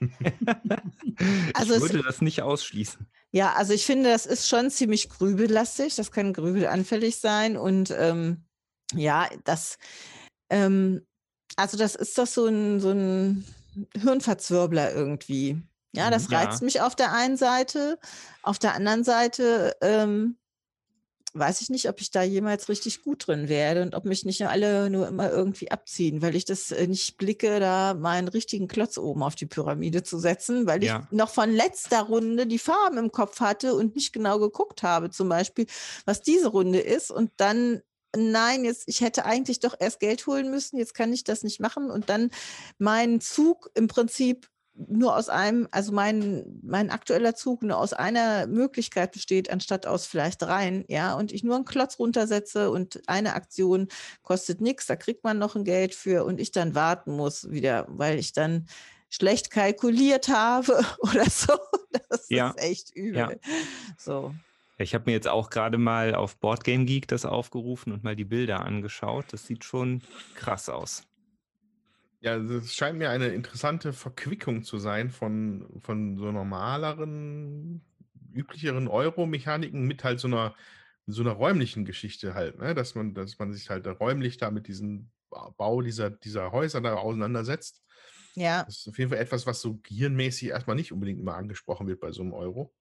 [1.54, 3.06] also ich würde es, das nicht ausschließen.
[3.30, 5.94] Ja, also ich finde, das ist schon ziemlich grübellastig.
[5.94, 7.56] Das kann grübelanfällig sein.
[7.56, 8.44] Und ähm,
[8.92, 9.78] ja, das,
[10.50, 11.06] ähm,
[11.56, 13.46] also das ist doch so ein, so ein
[14.00, 15.62] Hirnverzwirbler irgendwie.
[15.92, 16.38] Ja, das ja.
[16.38, 17.98] reizt mich auf der einen Seite.
[18.42, 20.36] Auf der anderen Seite ähm,
[21.38, 24.46] weiß ich nicht, ob ich da jemals richtig gut drin werde und ob mich nicht
[24.46, 28.98] alle nur immer irgendwie abziehen, weil ich das äh, nicht blicke, da meinen richtigen Klotz
[28.98, 31.06] oben auf die Pyramide zu setzen, weil ja.
[31.10, 35.10] ich noch von letzter Runde die Farben im Kopf hatte und nicht genau geguckt habe,
[35.10, 35.66] zum Beispiel,
[36.04, 37.82] was diese Runde ist und dann
[38.16, 41.60] nein, jetzt, ich hätte eigentlich doch erst Geld holen müssen, jetzt kann ich das nicht
[41.60, 42.30] machen und dann
[42.78, 44.48] meinen Zug im Prinzip
[44.88, 50.06] nur aus einem, also mein, mein aktueller Zug nur aus einer Möglichkeit besteht, anstatt aus
[50.06, 53.88] vielleicht dreien, ja, und ich nur einen Klotz runtersetze und eine Aktion
[54.22, 57.86] kostet nichts, da kriegt man noch ein Geld für und ich dann warten muss wieder,
[57.88, 58.68] weil ich dann
[59.08, 61.56] schlecht kalkuliert habe oder so.
[62.10, 62.50] Das ja.
[62.50, 63.16] ist echt übel.
[63.16, 63.30] Ja.
[63.98, 64.34] So.
[64.78, 68.24] Ich habe mir jetzt auch gerade mal auf Boardgame Geek das aufgerufen und mal die
[68.24, 69.26] Bilder angeschaut.
[69.30, 70.02] Das sieht schon
[70.34, 71.06] krass aus.
[72.20, 77.82] Ja, es scheint mir eine interessante Verquickung zu sein von, von so normaleren,
[78.32, 80.54] üblicheren Euro-Mechaniken mit halt so einer,
[81.06, 82.74] so einer räumlichen Geschichte halt, ne?
[82.74, 86.94] dass, man, dass man sich halt räumlich da mit diesem Bau dieser, dieser Häuser da
[86.94, 87.82] auseinandersetzt.
[88.34, 88.64] Ja.
[88.64, 92.00] Das ist auf jeden Fall etwas, was so gehirnmäßig erstmal nicht unbedingt immer angesprochen wird
[92.00, 92.74] bei so einem Euro.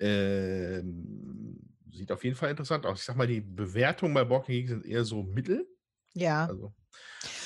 [0.00, 1.60] Ähm,
[1.92, 3.00] sieht auf jeden Fall interessant aus.
[3.00, 5.66] Ich sag mal, die Bewertungen bei Walking Geek sind eher so mittel.
[6.14, 6.46] Ja.
[6.46, 6.72] Also,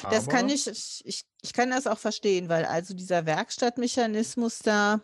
[0.08, 0.66] das kann ich,
[1.04, 5.00] ich, ich kann das auch verstehen, weil also dieser Werkstattmechanismus da,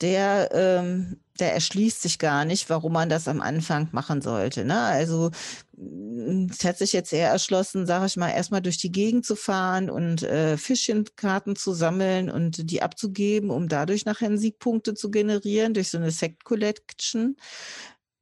[0.00, 4.64] der, ähm, der erschließt sich gar nicht, warum man das am Anfang machen sollte.
[4.64, 4.78] Ne?
[4.78, 5.30] Also
[5.76, 9.36] hm, es hat sich jetzt eher erschlossen, sage ich mal, erstmal durch die Gegend zu
[9.36, 15.74] fahren und äh, Fischchenkarten zu sammeln und die abzugeben, um dadurch nachher Siegpunkte zu generieren
[15.74, 17.36] durch so eine Sect Collection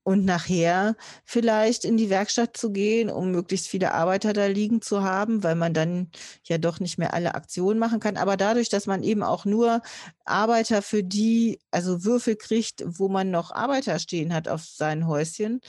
[0.04, 5.02] und nachher vielleicht in die Werkstatt zu gehen, um möglichst viele Arbeiter da liegen zu
[5.02, 6.10] haben, weil man dann
[6.44, 8.16] ja doch nicht mehr alle Aktionen machen kann.
[8.16, 9.82] Aber dadurch, dass man eben auch nur
[10.24, 15.60] Arbeiter für die, also Würfel kriegt, wo man noch Arbeiter stehen hat auf seinen Häuschen,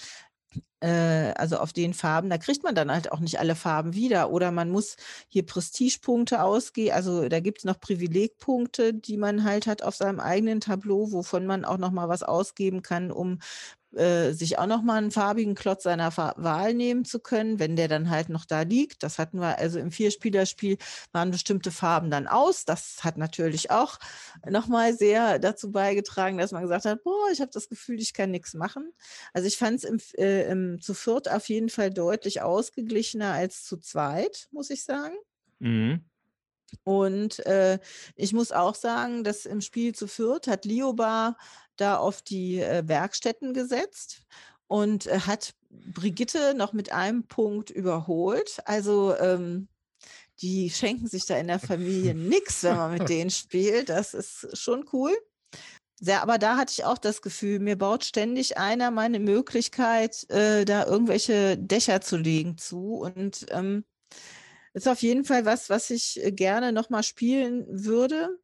[0.82, 4.32] äh, also auf den Farben, da kriegt man dann halt auch nicht alle Farben wieder.
[4.32, 4.98] Oder man muss
[5.30, 6.94] hier Prestigepunkte ausgehen.
[6.94, 11.46] Also da gibt es noch Privilegpunkte, die man halt hat auf seinem eigenen Tableau, wovon
[11.46, 13.40] man auch noch mal was ausgeben kann, um
[13.96, 17.88] äh, sich auch noch mal einen farbigen Klotz seiner Wahl nehmen zu können, wenn der
[17.88, 19.04] dann halt noch da liegt.
[19.04, 20.78] Das hatten wir also im Vierspielerspiel,
[21.12, 22.66] waren bestimmte Farben dann aus.
[22.66, 24.00] Das hat natürlich auch
[24.48, 28.14] noch mal sehr dazu beigetragen, dass man gesagt hat, boah, ich habe das Gefühl, ich
[28.14, 28.94] kann nichts machen.
[29.34, 33.64] Also ich fand es im, äh, im, zu viert auf jeden Fall deutlich ausgeglichener als
[33.64, 35.16] zu zweit, muss ich sagen.
[35.60, 36.04] Mhm.
[36.84, 37.80] Und äh,
[38.16, 41.38] ich muss auch sagen, dass im Spiel zu viert hat Liobar
[41.78, 44.24] da auf die äh, Werkstätten gesetzt
[44.68, 48.60] und äh, hat Brigitte noch mit einem Punkt überholt.
[48.66, 49.68] Also ähm,
[50.42, 53.90] die schenken sich da in der Familie nichts, wenn man mit denen spielt.
[53.90, 55.16] Das ist schon cool.
[56.00, 60.66] sehr, aber da hatte ich auch das Gefühl, mir baut ständig einer meine Möglichkeit, äh,
[60.66, 62.96] da irgendwelche Dächer zu legen zu.
[62.96, 63.86] Und ähm,
[64.76, 68.38] ist auf jeden Fall was, was ich äh, gerne nochmal spielen würde,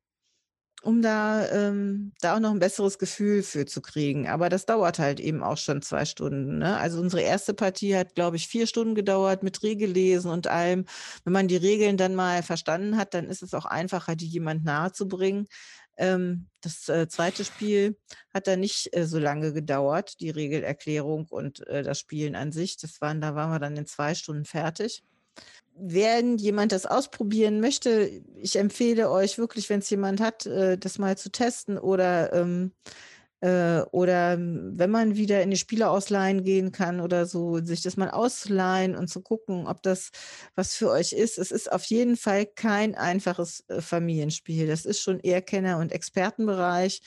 [0.82, 4.30] um da, ähm, da auch noch ein besseres Gefühl für zu kriegen.
[4.30, 6.60] Aber das dauert halt eben auch schon zwei Stunden.
[6.60, 6.78] Ne?
[6.78, 10.86] Also unsere erste Partie hat, glaube ich, vier Stunden gedauert mit Regellesen und allem.
[11.26, 14.64] Wenn man die Regeln dann mal verstanden hat, dann ist es auch einfacher, die jemand
[14.64, 15.48] nahe zu bringen.
[15.98, 18.00] Ähm, das äh, zweite Spiel
[18.34, 22.78] hat dann nicht äh, so lange gedauert, die Regelerklärung und äh, das Spielen an sich.
[22.78, 25.04] Das waren, da waren wir dann in zwei Stunden fertig.
[25.76, 31.00] Wenn jemand das ausprobieren möchte, ich empfehle euch wirklich, wenn es jemand hat, äh, das
[31.00, 32.72] mal zu testen oder ähm,
[33.42, 38.12] äh, oder wenn man wieder in die Spielerausleihen gehen kann oder so, sich das mal
[38.12, 40.12] ausleihen und zu gucken, ob das
[40.56, 41.38] was für euch ist.
[41.40, 44.68] Es ist auf jeden Fall kein einfaches äh, Familienspiel.
[44.68, 47.02] Das ist schon eher Kenner- und Expertenbereich.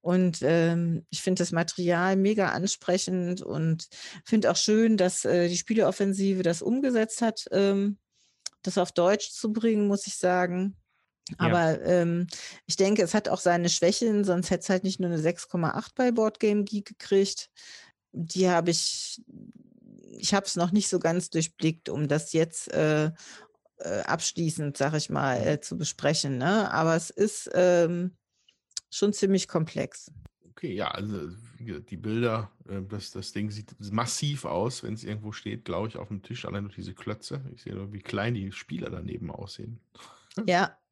[0.00, 3.88] Und ähm, ich finde das Material mega ansprechend und
[4.24, 7.98] finde auch schön, dass äh, die Spieleoffensive das umgesetzt hat, ähm,
[8.62, 10.76] das auf Deutsch zu bringen, muss ich sagen.
[11.36, 12.02] Aber ja.
[12.02, 12.26] ähm,
[12.66, 15.90] ich denke, es hat auch seine Schwächen, sonst hätte es halt nicht nur eine 6,8
[15.94, 17.50] bei Boardgame Geek gekriegt.
[18.12, 19.20] Die habe ich,
[20.16, 23.10] ich habe es noch nicht so ganz durchblickt, um das jetzt äh,
[23.78, 26.38] äh, abschließend, sag ich mal, äh, zu besprechen.
[26.38, 26.72] Ne?
[26.72, 28.16] Aber es ist ähm,
[28.90, 30.10] schon ziemlich komplex.
[30.50, 35.32] Okay, ja, also die Bilder, äh, das, das Ding sieht massiv aus, wenn es irgendwo
[35.32, 37.40] steht, glaube ich, auf dem Tisch, allein durch diese Klötze.
[37.54, 39.80] Ich sehe nur, wie klein die Spieler daneben aussehen.
[40.46, 40.76] Ja.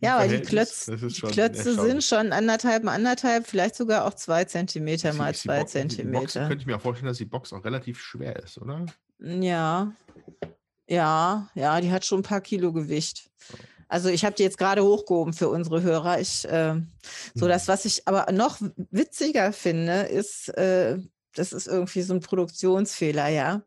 [0.00, 4.44] Ja, aber die, Klötz, die Klötze sind schon anderthalb mal anderthalb, vielleicht sogar auch zwei
[4.44, 6.20] Zentimeter mal zwei Box, Zentimeter.
[6.20, 8.86] Box, könnte ich mir auch vorstellen, dass die Box auch relativ schwer ist, oder?
[9.18, 9.92] Ja.
[10.88, 13.30] Ja, ja, die hat schon ein paar Kilo Gewicht.
[13.90, 16.20] Also ich habe die jetzt gerade hochgehoben für unsere Hörer.
[16.20, 16.76] Ich, äh,
[17.34, 17.72] so das, hm.
[17.72, 18.58] was ich aber noch
[18.90, 20.98] witziger finde, ist, äh,
[21.34, 23.62] das ist irgendwie so ein Produktionsfehler, ja.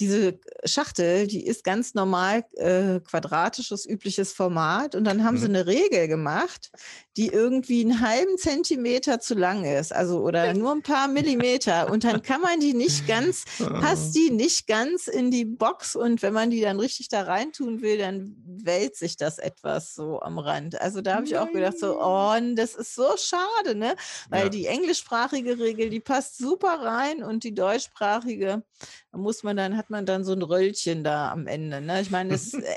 [0.00, 4.94] Diese Schachtel, die ist ganz normal äh, quadratisches, übliches Format.
[4.94, 5.40] Und dann haben mhm.
[5.40, 6.70] sie eine Regel gemacht,
[7.16, 11.90] die irgendwie einen halben Zentimeter zu lang ist, also oder nur ein paar Millimeter.
[11.90, 15.94] Und dann kann man die nicht ganz, passt die nicht ganz in die Box.
[15.94, 20.20] Und wenn man die dann richtig da reintun will, dann wälzt sich das etwas so
[20.20, 20.80] am Rand.
[20.80, 23.94] Also da habe ich auch gedacht, so, oh, das ist so schade, ne?
[24.28, 24.48] Weil ja.
[24.48, 28.64] die englischsprachige Regel, die passt super rein und die deutschsprachige,
[29.12, 31.80] da muss man dann, hat man dann so ein Röllchen da am Ende.
[31.80, 32.00] Ne?
[32.00, 32.76] Ich meine, es äh,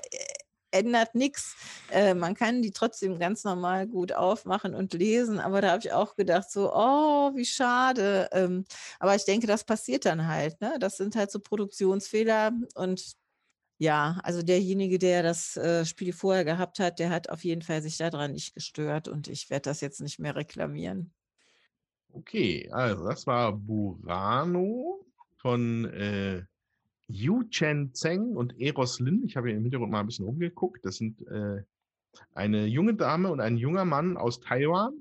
[0.71, 1.55] ändert nichts.
[1.91, 5.91] Äh, man kann die trotzdem ganz normal gut aufmachen und lesen, aber da habe ich
[5.91, 8.29] auch gedacht, so, oh, wie schade.
[8.31, 8.65] Ähm,
[8.99, 10.59] aber ich denke, das passiert dann halt.
[10.61, 10.77] Ne?
[10.79, 13.17] Das sind halt so Produktionsfehler und
[13.81, 17.81] ja, also derjenige, der das äh, Spiel vorher gehabt hat, der hat auf jeden Fall
[17.81, 21.13] sich daran nicht gestört und ich werde das jetzt nicht mehr reklamieren.
[22.13, 25.05] Okay, also das war Burano
[25.37, 26.43] von äh,
[27.07, 29.23] Yu Chen Zeng und Eros Lin.
[29.25, 30.85] Ich habe hier im Hintergrund mal ein bisschen umgeguckt.
[30.85, 31.63] Das sind äh,
[32.33, 34.93] eine junge Dame und ein junger Mann aus Taiwan,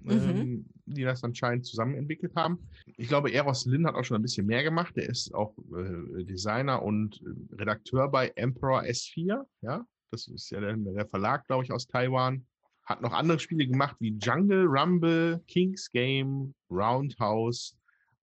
[0.00, 0.10] mhm.
[0.10, 2.68] ähm, die das anscheinend zusammen entwickelt haben.
[2.96, 4.96] Ich glaube, Eros Lin hat auch schon ein bisschen mehr gemacht.
[4.96, 9.44] Er ist auch äh, Designer und äh, Redakteur bei Emperor S4.
[9.62, 12.46] Ja, das ist ja der, der Verlag, glaube ich, aus Taiwan.
[12.86, 17.76] Hat noch andere Spiele gemacht wie Jungle Rumble, King's Game, Roundhouse,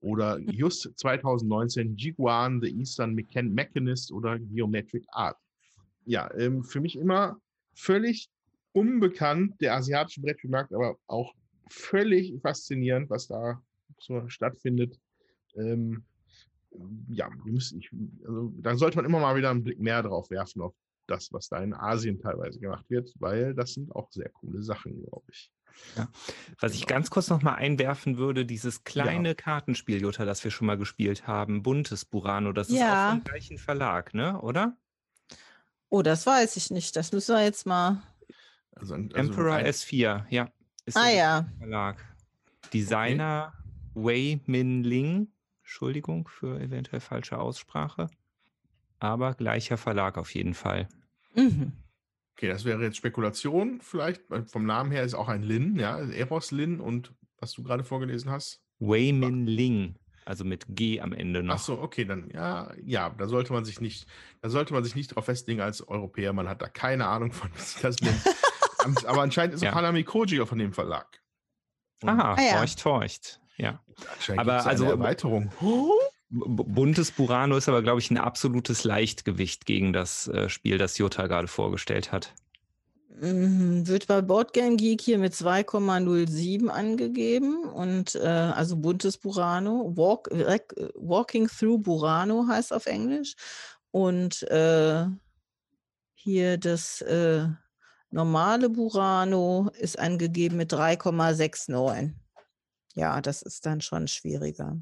[0.03, 5.37] oder just 2019 Jiguan, The Eastern Mechan Mechanist oder Geometric Art.
[6.05, 7.37] Ja, ähm, für mich immer
[7.73, 8.29] völlig
[8.73, 11.33] unbekannt, der asiatische Brettspielmarkt, aber auch
[11.69, 13.61] völlig faszinierend, was da
[13.97, 14.99] so stattfindet.
[15.55, 16.03] Ähm,
[17.07, 17.89] ja, müssen, ich,
[18.27, 20.73] also, da sollte man immer mal wieder einen Blick mehr drauf werfen, auf
[21.07, 25.01] das, was da in Asien teilweise gemacht wird, weil das sind auch sehr coole Sachen,
[25.03, 25.51] glaube ich.
[25.97, 26.07] Ja.
[26.59, 26.95] Was ich genau.
[26.95, 29.33] ganz kurz noch mal einwerfen würde, dieses kleine ja.
[29.33, 33.07] Kartenspiel, Jutta, das wir schon mal gespielt haben, Buntes Burano, das ist ja.
[33.07, 34.39] auch vom gleichen Verlag, ne?
[34.41, 34.77] Oder?
[35.89, 36.95] Oh, das weiß ich nicht.
[36.95, 38.01] Das müssen wir jetzt mal.
[38.75, 40.49] Also, also Emperor S4, ja.
[40.85, 41.45] Ist ah ja.
[41.59, 42.03] Verlag.
[42.73, 43.63] Designer okay.
[43.95, 45.27] Wei Min Ling.
[45.61, 48.09] Entschuldigung für eventuell falsche Aussprache.
[49.03, 50.87] Aber gleicher Verlag auf jeden Fall.
[51.35, 51.73] Mhm.
[52.37, 54.21] Okay, das wäre jetzt Spekulation vielleicht.
[54.45, 58.31] Vom Namen her ist auch ein Lin, ja, Eros Lin und was du gerade vorgelesen
[58.31, 58.63] hast?
[58.79, 61.55] Wei Min Ling, also mit G am Ende noch.
[61.55, 64.07] Ach so, okay, dann ja, ja, da sollte man sich nicht,
[64.41, 66.31] da sollte man sich nicht drauf festlegen als Europäer.
[66.31, 68.21] Man hat da keine Ahnung von, was das nennt.
[69.05, 69.71] Aber anscheinend ist ja.
[69.71, 71.21] auch Hanami Koji von dem Verlag.
[72.01, 72.57] Und Aha, ah, ja.
[72.57, 73.41] torcht, torcht.
[73.57, 73.83] Ja.
[74.37, 75.51] Aber also Erweiterung.
[76.33, 81.27] Buntes Burano ist aber, glaube ich, ein absolutes Leichtgewicht gegen das äh, Spiel, das Jutta
[81.27, 82.33] gerade vorgestellt hat.
[83.21, 89.93] Mhm, Wird bei Boardgame Geek hier mit 2,07 angegeben und äh, also buntes Burano.
[89.95, 90.29] Walk,
[90.95, 93.35] Walking Through Burano heißt auf Englisch.
[93.91, 95.05] Und äh,
[96.15, 97.47] hier das äh,
[98.09, 102.13] normale Burano ist angegeben mit 3,69.
[102.95, 104.77] Ja, das ist dann schon schwieriger.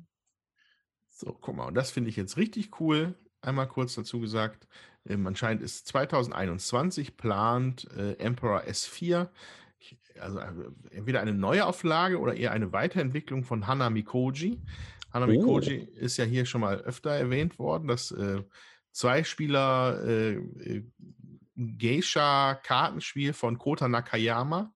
[1.22, 3.14] So, guck mal, und das finde ich jetzt richtig cool.
[3.42, 4.68] Einmal kurz dazu gesagt,
[5.08, 9.30] ähm, anscheinend ist 2021 plant äh, Emperor S4,
[9.78, 10.54] ich, also äh,
[10.90, 14.60] entweder eine Neuauflage oder eher eine Weiterentwicklung von Hana Mikoji.
[15.14, 15.30] Hana Oh.
[15.30, 18.42] Mikoji ist ja hier schon mal öfter erwähnt worden, das äh,
[18.92, 20.84] Zweispieler äh, äh,
[21.56, 24.74] Geisha-Kartenspiel von Kota Nakayama.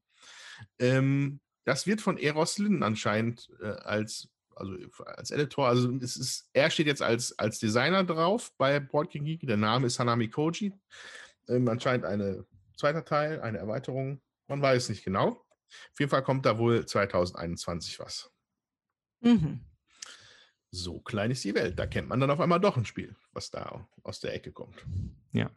[0.77, 4.73] Ähm, das wird von Eros Lin anscheinend äh, als, also
[5.05, 9.25] als Editor, also es ist, er steht jetzt als, als Designer drauf bei Board King
[9.25, 9.41] Geek.
[9.41, 10.73] Der Name ist Hanami Koji.
[11.47, 12.45] Ähm, anscheinend ein
[12.77, 14.21] zweiter Teil, eine Erweiterung.
[14.47, 15.27] Man weiß nicht genau.
[15.27, 18.31] Auf jeden Fall kommt da wohl 2021 was.
[19.21, 19.65] Mhm.
[20.71, 21.77] So klein ist die Welt.
[21.77, 24.85] Da kennt man dann auf einmal doch ein Spiel, was da aus der Ecke kommt.
[25.31, 25.49] Ja.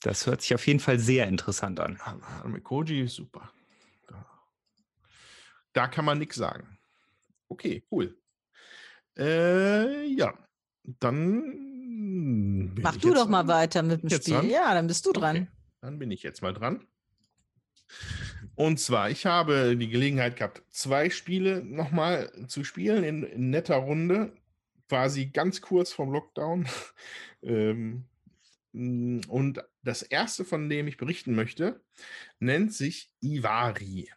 [0.00, 1.98] Das hört sich auf jeden Fall sehr interessant an.
[2.00, 3.52] Hanami Koji ist super.
[4.06, 4.24] Da,
[5.72, 6.77] da kann man nichts sagen.
[7.48, 8.16] Okay, cool.
[9.18, 10.32] Äh, ja,
[11.00, 12.74] dann.
[12.80, 14.34] Mach du doch mal weiter mit dem Spiel.
[14.34, 14.48] dran?
[14.48, 15.36] Ja, dann bist du dran.
[15.36, 15.48] Okay,
[15.80, 16.86] dann bin ich jetzt mal dran.
[18.54, 23.76] Und zwar, ich habe die Gelegenheit gehabt, zwei Spiele nochmal zu spielen in, in netter
[23.76, 24.32] Runde,
[24.88, 26.68] quasi ganz kurz vom Lockdown.
[27.42, 28.04] ähm,
[28.72, 31.80] und das erste, von dem ich berichten möchte,
[32.38, 34.10] nennt sich Ivari.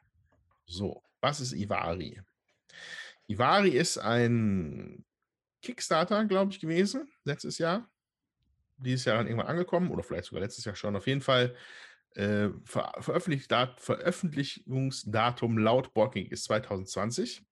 [0.65, 2.21] So, was ist Ivari?
[3.32, 5.05] Ivari ist ein
[5.61, 7.89] Kickstarter, glaube ich, gewesen, letztes Jahr.
[8.77, 10.95] Dieses Jahr dann irgendwann angekommen oder vielleicht sogar letztes Jahr schon.
[10.95, 11.55] Auf jeden Fall
[12.15, 17.43] äh, Ver Veröffentlichungsdatum laut Borking ist 2020.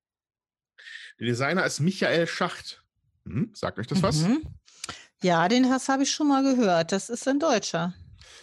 [1.19, 2.83] Der Designer ist Michael Schacht.
[3.25, 4.21] Hm, sagt euch das was?
[4.21, 4.43] Mhm.
[5.21, 6.91] Ja, den habe ich schon mal gehört.
[6.91, 7.93] Das ist ein Deutscher.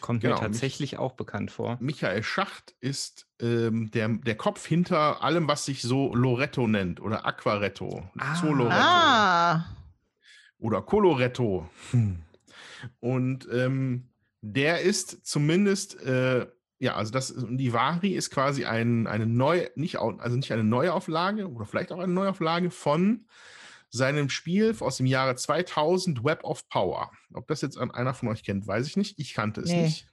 [0.01, 1.77] Kommt Genau, mir mich- tatsächlich auch bekannt vor.
[1.81, 7.27] Michael Schacht ist ähm, der, der Kopf hinter allem, was sich so Loretto nennt oder
[7.27, 8.35] Aquaretto, Ah.
[8.35, 9.65] Zoloretto Ah,
[10.59, 11.69] oder Coloretto.
[11.91, 12.23] Hm.
[13.01, 14.09] Und ähm,
[14.43, 16.47] der ist zumindest, äh,
[16.79, 20.63] ja, also das und die Vari ist quasi ein, eine neue, nicht, also nicht eine
[20.65, 23.27] Neuauflage oder vielleicht auch eine Neuauflage von
[23.91, 27.11] seinem Spiel aus dem Jahre 2000 Web of Power.
[27.35, 29.19] Ob das jetzt an- einer von euch kennt, weiß ich nicht.
[29.19, 29.83] Ich kannte es Nee.
[29.85, 30.09] nicht.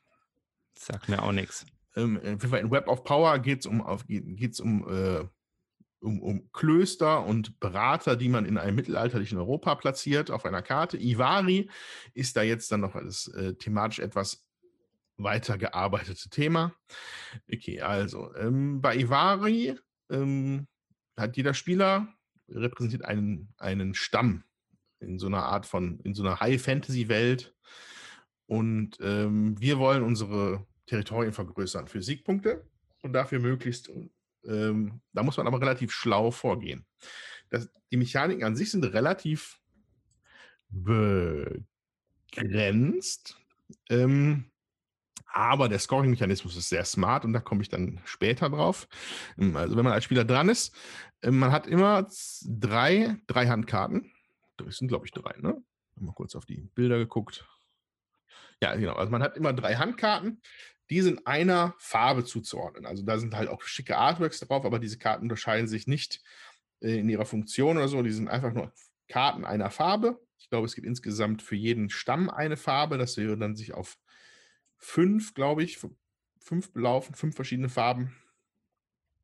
[0.77, 1.65] Sagt mir auch nichts.
[1.95, 5.27] Ähm, Fall in Web of Power geht es um, geht's um, äh,
[5.99, 10.97] um, um Klöster und Berater, die man in einem mittelalterlichen Europa platziert auf einer Karte.
[10.97, 11.69] Ivari
[12.13, 14.43] ist da jetzt dann noch das äh, thematisch etwas
[15.17, 16.73] weiter gearbeitete Thema.
[17.51, 19.77] Okay, also ähm, bei Ivari
[20.09, 20.67] ähm,
[21.15, 22.07] hat jeder Spieler
[22.49, 24.43] repräsentiert einen, einen Stamm
[24.99, 27.53] in so einer Art von, in so einer High-Fantasy-Welt.
[28.45, 32.65] Und ähm, wir wollen unsere Territorien vergrößern für Siegpunkte
[33.01, 33.89] und dafür möglichst,
[34.45, 36.85] ähm, da muss man aber relativ schlau vorgehen.
[37.49, 39.59] Das, die Mechaniken an sich sind relativ
[42.29, 43.37] begrenzt,
[43.89, 44.51] ähm,
[45.33, 48.87] aber der Scoring-Mechanismus ist sehr smart und da komme ich dann später drauf.
[49.37, 50.75] Ähm, Also wenn man als Spieler dran ist,
[51.21, 52.07] ähm, man hat immer
[52.45, 54.11] drei, drei Handkarten.
[54.57, 55.61] Das sind, glaube ich, drei, ne?
[55.95, 57.45] Mal kurz auf die Bilder geguckt.
[58.61, 58.93] Ja, genau.
[58.93, 60.41] Also man hat immer drei Handkarten,
[60.89, 62.85] die sind einer Farbe zuzuordnen.
[62.85, 66.21] Also da sind halt auch schicke Artworks drauf, aber diese Karten unterscheiden sich nicht
[66.81, 68.01] äh, in ihrer Funktion oder so.
[68.03, 68.71] Die sind einfach nur
[69.07, 70.19] Karten einer Farbe.
[70.37, 72.97] Ich glaube, es gibt insgesamt für jeden Stamm eine Farbe.
[72.99, 73.97] Das wäre dann sich auf
[74.83, 75.79] fünf, glaube ich,
[76.39, 78.13] fünf belaufen, fünf verschiedene Farben.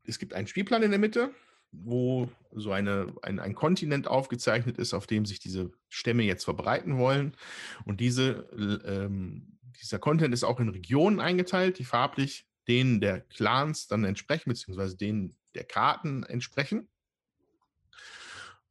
[0.04, 1.34] Es gibt einen Spielplan in der Mitte,
[1.72, 6.98] wo so eine, ein, ein Kontinent aufgezeichnet ist, auf dem sich diese Stämme jetzt verbreiten
[6.98, 7.36] wollen.
[7.86, 8.50] Und diese,
[8.86, 14.50] ähm, dieser Content ist auch in Regionen eingeteilt, die farblich denen der Clans dann entsprechen,
[14.50, 16.88] beziehungsweise denen der Karten entsprechen.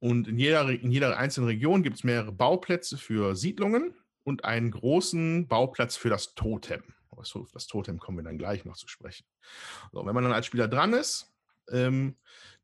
[0.01, 3.95] Und in jeder, in jeder einzelnen Region gibt es mehrere Bauplätze für Siedlungen
[4.29, 6.83] und einen großen Bauplatz für das Totem.
[7.09, 9.27] Auf das Totem kommen wir dann gleich noch zu sprechen.
[9.91, 11.33] So, wenn man dann als Spieler dran ist,
[11.71, 12.17] ähm,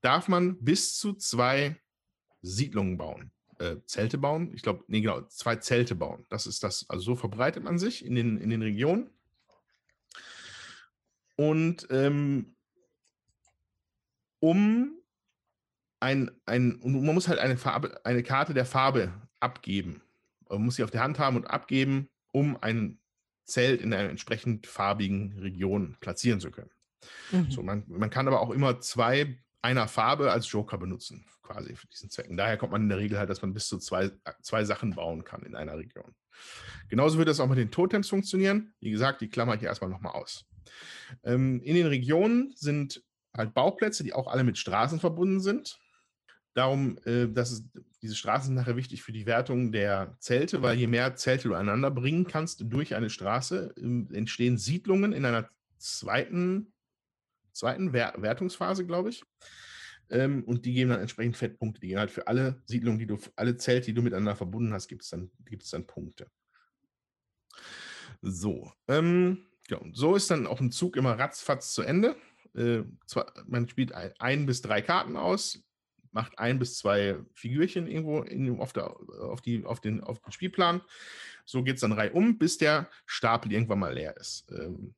[0.02, 1.80] darf man bis zu zwei
[2.42, 3.32] Siedlungen bauen.
[3.58, 4.52] Äh, Zelte bauen.
[4.54, 6.26] Ich glaube, nee, genau, zwei Zelte bauen.
[6.28, 6.84] Das ist das.
[6.88, 9.10] Also so verbreitet man sich in den, in den Regionen.
[11.36, 12.54] Und ähm,
[14.38, 14.98] um
[16.00, 20.03] ein, ein, man muss halt eine Farbe, eine Karte der Farbe abgeben.
[20.56, 22.98] Man muss sie auf der Hand haben und abgeben, um ein
[23.44, 26.70] Zelt in einer entsprechend farbigen Region platzieren zu können.
[27.30, 27.50] Mhm.
[27.50, 31.86] So, man, man kann aber auch immer zwei einer Farbe als Joker benutzen, quasi für
[31.86, 32.36] diesen Zwecken.
[32.36, 34.10] Daher kommt man in der Regel halt, dass man bis zu zwei,
[34.42, 36.14] zwei Sachen bauen kann in einer Region.
[36.88, 38.74] Genauso wird das auch mit den Totems funktionieren.
[38.80, 40.44] Wie gesagt, die klammer ich hier erstmal nochmal aus.
[41.22, 43.02] Ähm, in den Regionen sind
[43.34, 45.78] halt Bauplätze, die auch alle mit Straßen verbunden sind.
[46.54, 47.64] Darum, äh, dass es,
[48.00, 51.54] diese Straßen sind nachher wichtig für die Wertung der Zelte, weil je mehr Zelte du
[51.54, 56.72] aneinander bringen kannst durch eine Straße, äh, entstehen Siedlungen in einer zweiten,
[57.52, 59.24] zweiten Wer Wertungsphase, glaube ich.
[60.10, 61.80] Ähm, und die geben dann entsprechend Fettpunkte.
[61.80, 64.86] Die gehen halt für alle Siedlungen, die du, alle Zelte, die du miteinander verbunden hast,
[64.86, 66.30] gibt es dann, gibt's dann Punkte.
[68.22, 72.16] So, ähm, ja, so ist dann auch ein Zug immer ratzfatz zu Ende.
[72.54, 75.63] Äh, zwar, man spielt ein, ein, bis drei Karten aus,
[76.14, 80.32] macht ein bis zwei Figürchen irgendwo in, auf, der, auf, die, auf, den, auf den
[80.32, 80.80] Spielplan.
[81.44, 84.46] So geht es dann reihum, bis der Stapel irgendwann mal leer ist.
[84.50, 84.94] Ähm,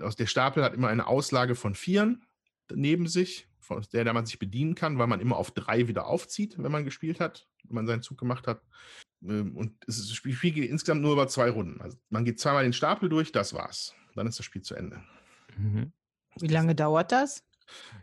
[0.00, 2.24] aus der Stapel hat immer eine Auslage von Vieren
[2.72, 6.06] neben sich, von der, der man sich bedienen kann, weil man immer auf drei wieder
[6.06, 8.62] aufzieht, wenn man gespielt hat, wenn man seinen Zug gemacht hat.
[9.22, 11.80] Ähm, und es ist, das Spiel geht insgesamt nur über zwei Runden.
[11.82, 13.94] Also man geht zweimal den Stapel durch, das war's.
[14.14, 15.02] Dann ist das Spiel zu Ende.
[15.58, 15.92] Mhm.
[16.40, 17.45] Wie lange dauert das?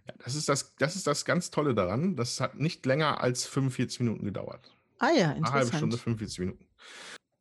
[0.07, 2.16] Ja, das ist das, das ist das ganz Tolle daran.
[2.16, 4.76] Das hat nicht länger als 45 Minuten gedauert.
[4.99, 5.45] Ah ja, interessant.
[5.45, 6.68] Eine halbe Stunde, 45 Minuten.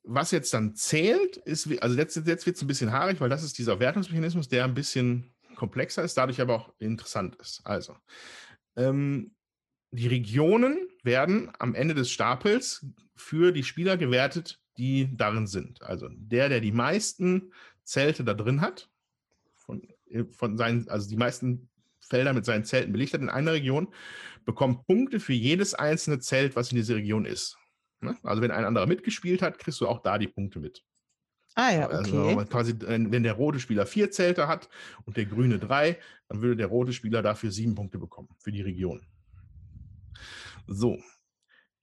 [0.05, 3.45] Was jetzt dann zählt, ist, also jetzt, jetzt wird es ein bisschen haarig, weil das
[3.45, 7.61] ist dieser Wertungsmechanismus, der ein bisschen komplexer ist, dadurch aber auch interessant ist.
[7.65, 7.97] Also,
[8.77, 9.35] ähm,
[9.93, 15.83] die Regionen werden am Ende des Stapels für die Spieler gewertet, die darin sind.
[15.83, 17.53] Also der, der die meisten
[17.85, 18.91] Zelte da drin hat,
[19.55, 21.69] von, äh, von seinen, also die meisten
[22.09, 23.93] Felder mit seinen Zelten belichtet in einer Region,
[24.45, 27.57] bekommt Punkte für jedes einzelne Zelt, was in dieser Region ist.
[28.01, 28.17] Ne?
[28.23, 30.83] Also wenn ein anderer mitgespielt hat, kriegst du auch da die Punkte mit.
[31.55, 32.35] Ah ja, also okay.
[32.37, 34.69] Also quasi, wenn der rote Spieler vier Zelte hat
[35.05, 35.99] und der grüne drei,
[36.29, 39.07] dann würde der rote Spieler dafür sieben Punkte bekommen für die Region.
[40.67, 40.99] So.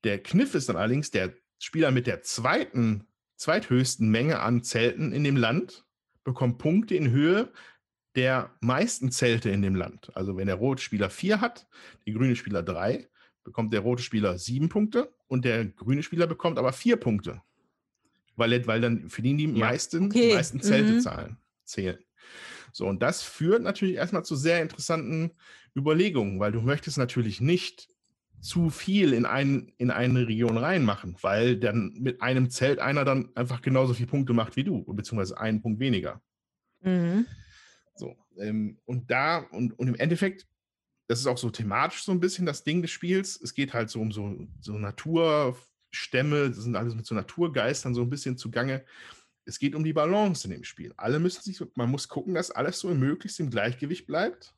[0.03, 5.23] Der Kniff ist dann allerdings, der Spieler mit der zweiten, zweithöchsten Menge an Zelten in
[5.23, 5.85] dem Land
[6.23, 7.51] bekommt Punkte in Höhe
[8.15, 10.11] der meisten Zelte in dem Land.
[10.15, 11.67] Also wenn der rote Spieler vier hat,
[12.05, 13.07] der grüne Spieler drei,
[13.43, 17.41] bekommt der rote Spieler sieben Punkte und der grüne Spieler bekommt aber vier Punkte.
[18.35, 19.67] Weil, weil dann für ihn die ja.
[19.67, 20.33] meisten, okay.
[20.33, 21.01] meisten Zelte mhm.
[21.01, 21.99] zahlen, zählen.
[22.71, 25.31] So, und das führt natürlich erstmal zu sehr interessanten
[25.75, 27.89] Überlegungen, weil du möchtest natürlich nicht
[28.41, 33.29] zu viel in, ein, in eine Region reinmachen, weil dann mit einem Zelt einer dann
[33.35, 36.21] einfach genauso viele Punkte macht wie du, beziehungsweise einen Punkt weniger.
[36.81, 37.25] Mhm.
[37.99, 40.47] So, ähm, und da, und, und im Endeffekt,
[41.07, 43.39] das ist auch so thematisch so ein bisschen das Ding des Spiels.
[43.41, 48.01] Es geht halt so um so, so Naturstämme, das sind alles mit so Naturgeistern so
[48.01, 48.85] ein bisschen zugange.
[49.45, 50.93] Es geht um die Balance in dem Spiel.
[50.95, 54.55] Alle müssen sich, man muss gucken, dass alles so möglichst im Gleichgewicht bleibt.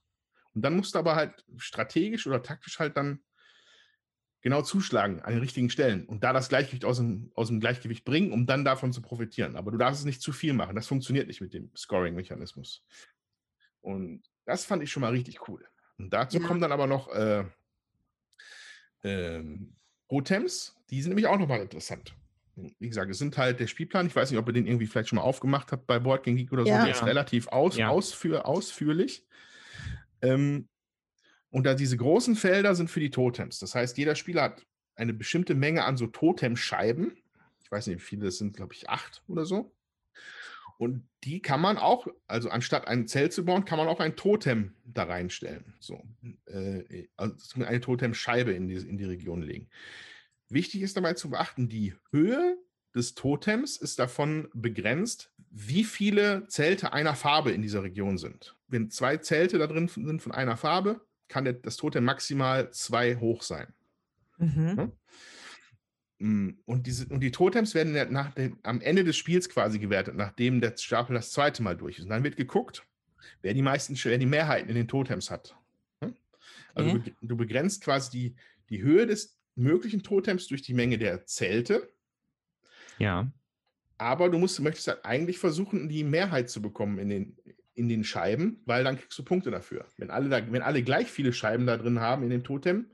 [0.54, 3.22] Und dann musst du aber halt strategisch oder taktisch halt dann
[4.42, 8.04] genau zuschlagen an den richtigen Stellen und da das Gleichgewicht aus dem, aus dem Gleichgewicht
[8.04, 9.56] bringen, um dann davon zu profitieren.
[9.56, 10.76] Aber du darfst es nicht zu viel machen.
[10.76, 12.84] Das funktioniert nicht mit dem Scoring-Mechanismus.
[13.82, 15.68] Und das fand ich schon mal richtig cool.
[15.98, 16.48] Und dazu ja.
[16.48, 17.44] kommen dann aber noch äh,
[19.04, 19.44] äh,
[20.10, 22.16] Totems, die sind nämlich auch nochmal interessant.
[22.56, 24.08] Wie gesagt, es sind halt der Spielplan.
[24.08, 26.36] Ich weiß nicht, ob ihr den irgendwie vielleicht schon mal aufgemacht habt bei Board Game
[26.36, 26.70] Geek oder so.
[26.70, 26.84] Ja.
[26.84, 27.90] Der ist relativ aus, ja.
[27.90, 29.26] ausführ, ausführlich.
[30.22, 30.68] Ähm,
[31.50, 33.60] und da diese großen Felder sind für die Totems.
[33.60, 34.66] Das heißt, jeder Spieler hat
[34.96, 37.18] eine bestimmte Menge an so Totemscheiben.
[37.64, 39.74] Ich weiß nicht, wie viele das sind, glaube ich, acht oder so.
[40.82, 44.16] Und die kann man auch, also anstatt ein Zelt zu bauen, kann man auch ein
[44.16, 45.76] Totem da reinstellen.
[45.80, 46.04] So,
[46.48, 49.70] äh, also eine Totemscheibe in die, in die Region legen.
[50.50, 52.58] Wichtig ist dabei zu beachten, die Höhe
[52.96, 58.58] des Totems ist davon begrenzt, wie viele Zelte einer Farbe in dieser Region sind.
[58.68, 63.44] Wenn zwei Zelte da drin sind von einer Farbe, kann das Totem maximal zwei hoch
[63.44, 63.72] sein.
[64.40, 64.94] Mhm.
[66.22, 70.16] Mm, und, diese, und die Totems werden nach dem, am Ende des Spiels quasi gewertet,
[70.16, 72.04] nachdem der Stapel das zweite Mal durch ist.
[72.04, 72.86] Und dann wird geguckt,
[73.42, 75.56] wer die meisten, wer die Mehrheiten in den Totems hat.
[76.74, 77.14] Also okay.
[77.22, 78.36] du, du, begrenzt quasi die,
[78.70, 81.92] die Höhe des möglichen Totems durch die Menge der Zelte.
[82.98, 83.32] Ja.
[83.98, 87.38] Aber du musst, möchtest halt eigentlich versuchen, die Mehrheit zu bekommen in den,
[87.74, 89.86] in den Scheiben, weil dann kriegst du Punkte dafür.
[89.98, 92.92] Wenn alle, da, wenn alle gleich viele Scheiben da drin haben in dem Totem,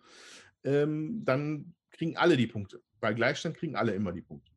[0.64, 2.82] ähm, dann kriegen alle die Punkte.
[3.00, 4.52] Bei Gleichstand kriegen alle immer die Punkte.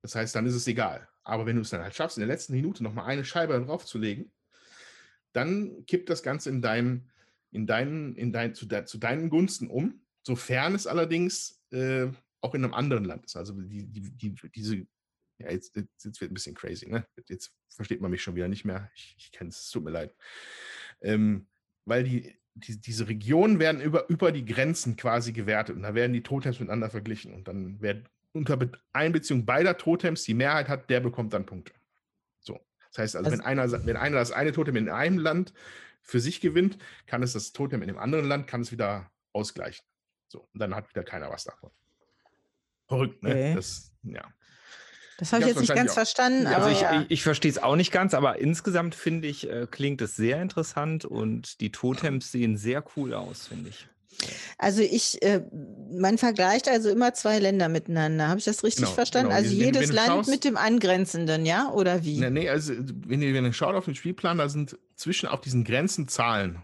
[0.00, 1.08] Das heißt, dann ist es egal.
[1.24, 4.32] Aber wenn du es dann halt schaffst, in der letzten Minute nochmal eine Scheibe draufzulegen,
[5.32, 7.10] dann kippt das Ganze in deinen,
[7.50, 12.08] in deinen, in dein, zu, de, zu deinen Gunsten um, sofern es allerdings äh,
[12.40, 13.36] auch in einem anderen Land ist.
[13.36, 14.86] Also die, die, die, diese
[15.38, 17.06] ja, jetzt, jetzt, jetzt wird ein bisschen crazy, ne?
[17.28, 18.90] Jetzt versteht man mich schon wieder nicht mehr.
[18.94, 20.14] Ich, ich kenne es, es tut mir leid.
[21.00, 21.48] Ähm,
[21.84, 26.12] weil die, die, diese Regionen werden über, über die Grenzen quasi gewertet und da werden
[26.12, 28.58] die Totems miteinander verglichen und dann werden unter
[28.92, 31.72] Einbeziehung beider Totems die Mehrheit hat, der bekommt dann Punkte.
[32.40, 32.60] So.
[32.90, 35.52] Das heißt also, also wenn, einer, wenn einer das eine Totem in einem Land
[36.00, 39.84] für sich gewinnt, kann es das Totem in dem anderen Land, kann es wieder ausgleichen.
[40.28, 41.70] So, und dann hat wieder keiner was davon.
[42.88, 43.30] Verrückt, ne?
[43.30, 43.54] Okay.
[43.54, 44.32] Das, ja.
[45.18, 45.94] Das habe ich, jetzt nicht ganz auch.
[45.94, 46.46] verstanden.
[46.46, 47.04] Also ich, ja.
[47.08, 51.04] ich, verstehe es auch nicht ganz, aber insgesamt finde ich, äh, klingt es sehr interessant
[51.04, 53.86] und die Totems sehen sehr cool aus, finde ich.
[54.58, 55.42] Also ich, äh,
[55.90, 58.28] man vergleicht also immer zwei Länder miteinander.
[58.28, 59.30] Habe ich das richtig genau, verstanden?
[59.30, 59.40] Genau.
[59.40, 61.70] Also wenn, jedes wenn Land schaust, mit dem angrenzenden, ja?
[61.70, 62.18] Oder wie?
[62.18, 65.40] Nee, nee also wenn ihr, wenn ihr schaut auf den Spielplan, da sind zwischen auf
[65.40, 66.62] diesen Grenzen Zahlen.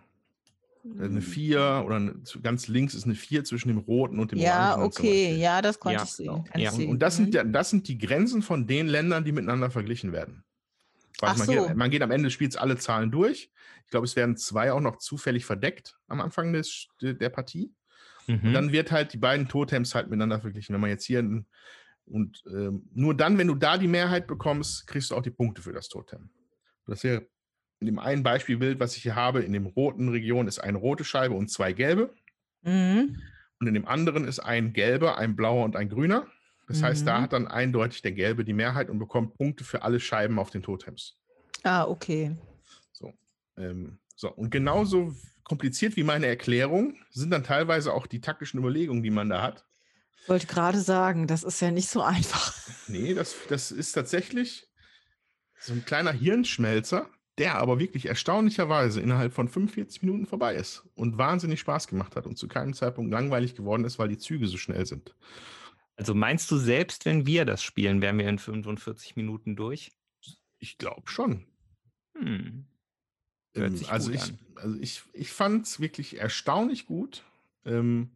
[0.85, 1.87] Eine 4 hm.
[1.87, 4.81] oder eine, ganz links ist eine 4 zwischen dem roten und dem ja, Orangen.
[4.81, 6.45] Ja, okay, ja, das konnte ja, ich sehen.
[6.45, 6.64] Genau.
[6.64, 6.72] Ja.
[6.72, 6.91] Sehen.
[6.91, 7.53] Und das sind, mhm.
[7.53, 10.45] das sind die Grenzen von den Ländern, die miteinander verglichen werden.
[11.20, 11.53] Ach man, so.
[11.53, 13.51] geht, man geht am Ende des Spiels alle Zahlen durch.
[13.85, 17.72] Ich glaube, es werden zwei auch noch zufällig verdeckt am Anfang des, der Partie.
[18.26, 18.41] Mhm.
[18.45, 20.74] Und dann wird halt die beiden Totems halt miteinander verglichen.
[20.74, 21.20] Wenn man jetzt hier
[22.11, 25.62] und ähm, nur dann, wenn du da die Mehrheit bekommst, kriegst du auch die Punkte
[25.62, 26.31] für das Totem.
[26.87, 27.26] Das wäre
[27.81, 31.05] in dem einen Beispielbild, was ich hier habe, in dem roten Region ist eine rote
[31.05, 32.12] Scheibe und zwei gelbe.
[32.62, 33.20] Mhm.
[33.61, 36.26] Und in dem anderen ist ein gelber, ein blauer und ein grüner.
[36.66, 36.85] Das mhm.
[36.85, 37.22] heißt, da mhm.
[37.22, 40.62] hat dann eindeutig der gelbe die Mehrheit und bekommt Punkte für alle Scheiben auf den
[40.62, 41.16] Totems.
[41.62, 42.37] Ah, okay.
[42.93, 43.12] So,
[43.57, 44.31] ähm, so.
[44.33, 45.14] und genauso
[45.45, 49.64] kompliziert wie meine Erklärung sind dann teilweise auch die taktischen Überlegungen, die man da hat.
[50.22, 52.55] Ich wollte gerade sagen, das ist ja nicht so einfach.
[52.87, 54.68] Nee, das, das ist tatsächlich
[55.59, 57.09] so ein kleiner Hirnschmelzer,
[57.39, 62.26] der aber wirklich erstaunlicherweise innerhalb von 45 Minuten vorbei ist und wahnsinnig Spaß gemacht hat
[62.26, 65.14] und zu keinem Zeitpunkt langweilig geworden ist, weil die Züge so schnell sind.
[65.97, 69.93] Also meinst du, selbst wenn wir das spielen, wären wir in 45 Minuten durch?
[70.59, 71.47] Ich glaube schon.
[72.16, 72.66] Hm.
[73.55, 77.24] Ähm, also, ich, also ich, ich fand es wirklich erstaunlich gut.
[77.64, 78.11] Ähm,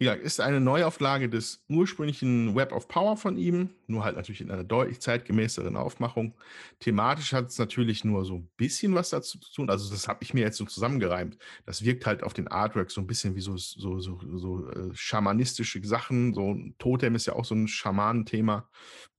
[0.00, 4.50] ja, ist eine Neuauflage des ursprünglichen Web of Power von ihm, nur halt natürlich in
[4.50, 6.34] einer deutlich zeitgemäßeren Aufmachung.
[6.80, 9.70] Thematisch hat es natürlich nur so ein bisschen was dazu zu tun.
[9.70, 11.38] Also, das habe ich mir jetzt so zusammengereimt.
[11.64, 14.90] Das wirkt halt auf den Artworks so ein bisschen wie so, so, so, so äh,
[14.94, 16.34] schamanistische Sachen.
[16.34, 18.68] So ein Totem ist ja auch so ein Schamanenthema.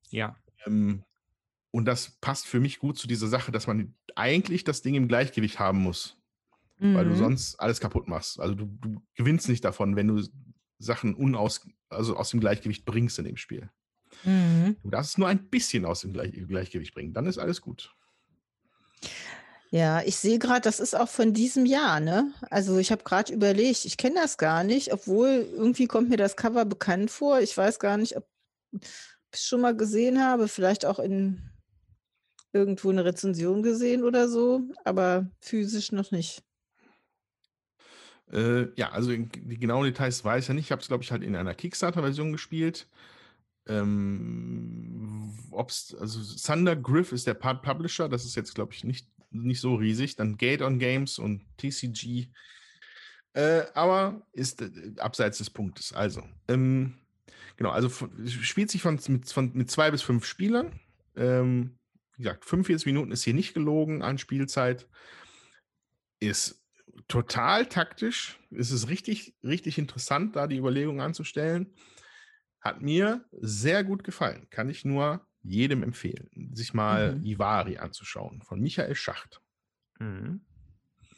[0.10, 0.36] Ja.
[0.66, 1.04] Ähm,
[1.72, 5.08] und das passt für mich gut zu dieser Sache, dass man eigentlich das Ding im
[5.08, 6.18] Gleichgewicht haben muss.
[6.80, 6.96] Mhm.
[6.96, 7.18] Weil du mhm.
[7.18, 8.40] sonst alles kaputt machst.
[8.40, 10.22] Also du, du gewinnst nicht davon, wenn du
[10.80, 13.70] Sachen unaus, also aus dem Gleichgewicht bringst in dem Spiel.
[14.24, 14.78] Mhm.
[14.84, 17.94] Du darfst es nur ein bisschen aus dem Gleich Gleichgewicht bringen, dann ist alles gut.
[19.72, 22.32] Ja, ich sehe gerade, das ist auch von diesem Jahr, ne?
[22.50, 26.38] Also ich habe gerade überlegt, ich kenne das gar nicht, obwohl irgendwie kommt mir das
[26.38, 27.42] Cover bekannt vor.
[27.42, 28.26] Ich weiß gar nicht, ob
[28.72, 28.88] ich
[29.32, 31.52] es schon mal gesehen habe, vielleicht auch in
[32.54, 36.45] irgendwo eine Rezension gesehen oder so, aber physisch noch nicht.
[38.32, 40.66] Äh, ja, also die genauen Details weiß ich ja nicht.
[40.66, 42.88] Ich habe es, glaube ich, halt in einer Kickstarter-Version gespielt.
[43.68, 49.08] Ähm, ob's, also Thunder Griff ist der Part Publisher, das ist jetzt, glaube ich, nicht,
[49.32, 50.16] nicht so riesig.
[50.16, 52.28] Dann Gate on Games und TCG.
[53.34, 55.94] Äh, aber ist äh, abseits des Punktes.
[55.94, 56.96] Also, ähm,
[57.58, 57.90] genau, also
[58.28, 60.80] spielt sich von, mit, von, mit zwei bis fünf Spielern.
[61.16, 61.78] Ähm,
[62.16, 64.88] wie gesagt, 45 Minuten ist hier nicht gelogen an Spielzeit.
[66.20, 66.65] Ist
[67.08, 68.40] total taktisch.
[68.52, 71.74] Es ist richtig, richtig interessant, da die Überlegung anzustellen.
[72.62, 74.48] Hat mir sehr gut gefallen.
[74.50, 77.26] Kann ich nur jedem empfehlen, sich mal mhm.
[77.26, 79.42] Ivari anzuschauen von Michael Schacht.
[80.00, 80.42] Mhm.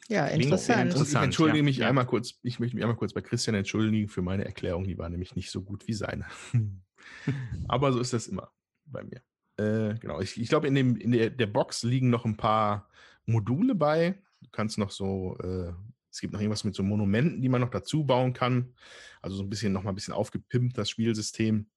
[0.08, 0.94] Ja, interessant.
[0.94, 1.64] Und ich entschuldige ja.
[1.64, 1.88] mich ja.
[1.88, 5.08] einmal kurz, ich möchte mich einmal kurz bei Christian entschuldigen für meine Erklärung, die war
[5.08, 6.26] nämlich nicht so gut wie seine.
[7.68, 8.50] Aber so ist das immer
[8.86, 9.22] bei mir.
[9.58, 12.88] Äh, genau, ich, ich glaube, in, in der, der Box liegen noch ein paar
[13.26, 15.72] Module bei, Du kannst noch so, äh,
[16.10, 18.74] es gibt noch irgendwas mit so Monumenten, die man noch dazu bauen kann.
[19.20, 21.70] Also so ein bisschen noch mal ein bisschen aufgepimpt, das Spielsystem.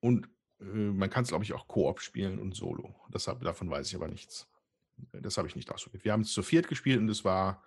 [0.00, 0.28] Und
[0.60, 2.94] äh, man kann es, glaube ich, auch Koop spielen und Solo.
[3.12, 4.48] Deshalb, davon weiß ich aber nichts.
[5.12, 6.04] Das habe ich nicht ausprobiert.
[6.04, 7.62] Wir haben es zu viert gespielt und es war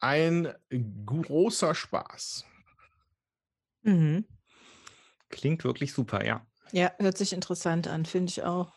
[0.00, 2.44] ein großer Spaß.
[3.82, 4.26] Mhm.
[5.30, 6.46] Klingt wirklich super, ja.
[6.72, 8.72] Ja, hört sich interessant an, finde ich auch.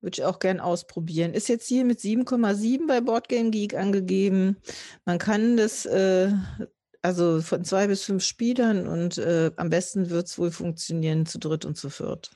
[0.00, 1.34] Würde ich auch gern ausprobieren.
[1.34, 4.56] Ist jetzt hier mit 7,7 bei Boardgame Geek angegeben.
[5.04, 6.32] Man kann das, äh,
[7.02, 11.38] also von zwei bis fünf Spielern und äh, am besten wird es wohl funktionieren zu
[11.38, 12.30] dritt und zu viert.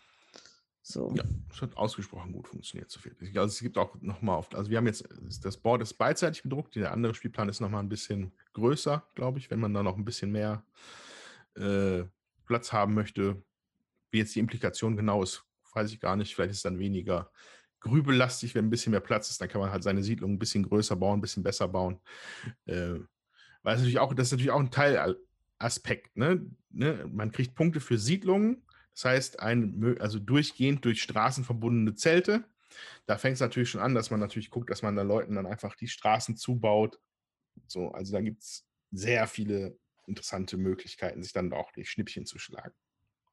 [0.85, 1.15] So.
[1.15, 3.17] Ja, es hat ausgesprochen gut funktioniert zu viert.
[3.23, 5.09] Also es gibt auch nochmal auf, also wir haben jetzt,
[5.43, 9.51] das Board ist beidseitig bedruckt, der andere Spielplan ist nochmal ein bisschen größer, glaube ich,
[9.51, 10.65] wenn man da noch ein bisschen mehr
[11.55, 12.03] äh,
[12.47, 13.41] Platz haben möchte.
[14.11, 15.45] Wie jetzt die Implikation genau ist,
[15.75, 16.35] weiß ich gar nicht.
[16.35, 17.31] Vielleicht ist es dann weniger
[17.81, 19.41] grübellastig, wenn ein bisschen mehr Platz ist.
[19.41, 22.01] Dann kann man halt seine Siedlung ein bisschen größer bauen, ein bisschen besser bauen.
[22.67, 22.99] Äh,
[23.63, 26.17] weil es natürlich auch, das ist natürlich auch ein Teilaspekt.
[26.17, 26.47] Ne?
[26.71, 27.09] ne?
[27.11, 28.65] Man kriegt Punkte für Siedlungen.
[28.95, 32.45] Das heißt, ein, also durchgehend durch Straßen verbundene Zelte.
[33.07, 35.47] Da fängt es natürlich schon an, dass man natürlich guckt, dass man da Leuten dann
[35.47, 36.99] einfach die Straßen zubaut.
[37.67, 42.39] So, also da gibt es sehr viele interessante Möglichkeiten, sich dann auch die Schnippchen zu
[42.39, 42.75] schlagen.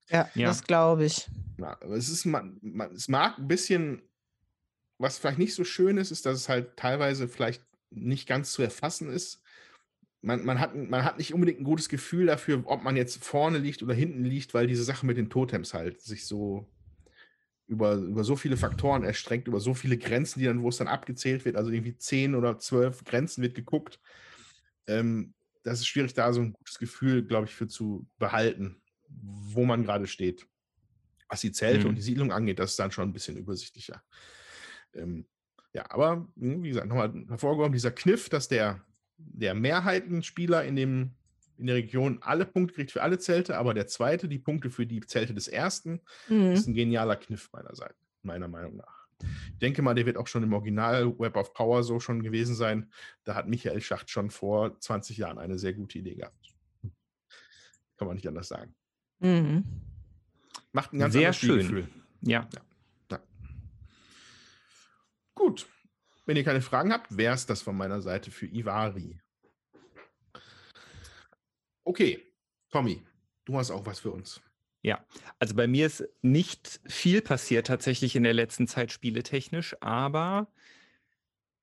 [0.10, 0.48] Ja, ja.
[0.48, 1.30] das glaube ich.
[1.58, 4.02] Ja, es, ist, man, man, es mag ein bisschen,
[4.98, 8.62] was vielleicht nicht so schön ist, ist, dass es halt teilweise vielleicht nicht ganz zu
[8.62, 9.42] erfassen ist.
[10.22, 13.58] Man, man, hat, man hat nicht unbedingt ein gutes Gefühl dafür, ob man jetzt vorne
[13.58, 16.68] liegt oder hinten liegt, weil diese Sache mit den Totems halt sich so
[17.68, 20.88] über, über so viele Faktoren erstreckt, über so viele Grenzen, die dann, wo es dann
[20.88, 24.00] abgezählt wird, also irgendwie zehn oder zwölf Grenzen wird geguckt.
[24.88, 25.34] Ähm,
[25.64, 29.84] das ist schwierig, da so ein gutes Gefühl, glaube ich, für zu behalten, wo man
[29.84, 30.48] gerade steht.
[31.28, 31.90] Was die Zelte mhm.
[31.90, 34.02] und die Siedlung angeht, das ist dann schon ein bisschen übersichtlicher.
[34.94, 35.28] Ähm,
[35.74, 38.84] ja, aber hm, wie gesagt, nochmal hervorgehoben, dieser Kniff, dass der,
[39.18, 41.12] der Mehrheitenspieler in, dem,
[41.58, 44.88] in der Region alle Punkte kriegt für alle Zelte, aber der zweite die Punkte für
[44.88, 46.52] die Zelte des ersten, mhm.
[46.52, 49.00] ist ein genialer Kniff meiner Seite, meiner Meinung nach.
[49.22, 52.56] Ich denke mal, der wird auch schon im Original Web of Power so schon gewesen
[52.56, 52.92] sein.
[53.26, 56.56] Da hat Michael Schacht schon vor 20 Jahren eine sehr gute Idee gehabt.
[57.98, 58.74] Kann man nicht anders sagen.
[59.20, 59.64] Mhm.
[60.72, 61.88] Macht ein ganz sehr schön.
[62.22, 62.48] Ja.
[62.54, 62.62] ja.
[63.12, 63.20] ja.
[65.36, 65.68] Gut.
[66.26, 69.20] Wenn ihr keine Fragen habt, wäre es das von meiner Seite für Ivari.
[71.84, 72.24] Okay,
[72.70, 73.02] Tommy,
[73.46, 74.40] du hast auch was für uns.
[74.82, 75.04] Ja,
[75.40, 80.52] also bei mir ist nicht viel passiert tatsächlich in der letzten Zeit spieletechnisch, aber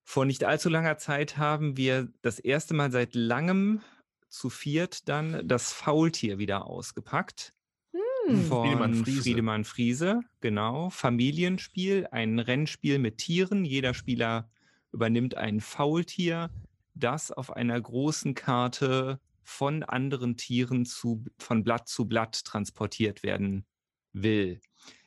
[0.02, 3.80] vor nicht allzu langer Zeit haben wir das erste Mal seit langem
[4.28, 7.52] zu viert dann das Faultier wieder ausgepackt.
[7.92, 8.44] Hm.
[8.44, 9.22] Von Friedemann Friese.
[9.22, 10.90] Friedemann Friese, genau.
[10.90, 13.64] Familienspiel, ein Rennspiel mit Tieren.
[13.64, 14.50] Jeder Spieler
[14.92, 16.50] übernimmt ein Faultier,
[16.94, 23.64] das auf einer großen Karte von anderen Tieren zu, von Blatt zu Blatt transportiert werden
[24.12, 24.60] will.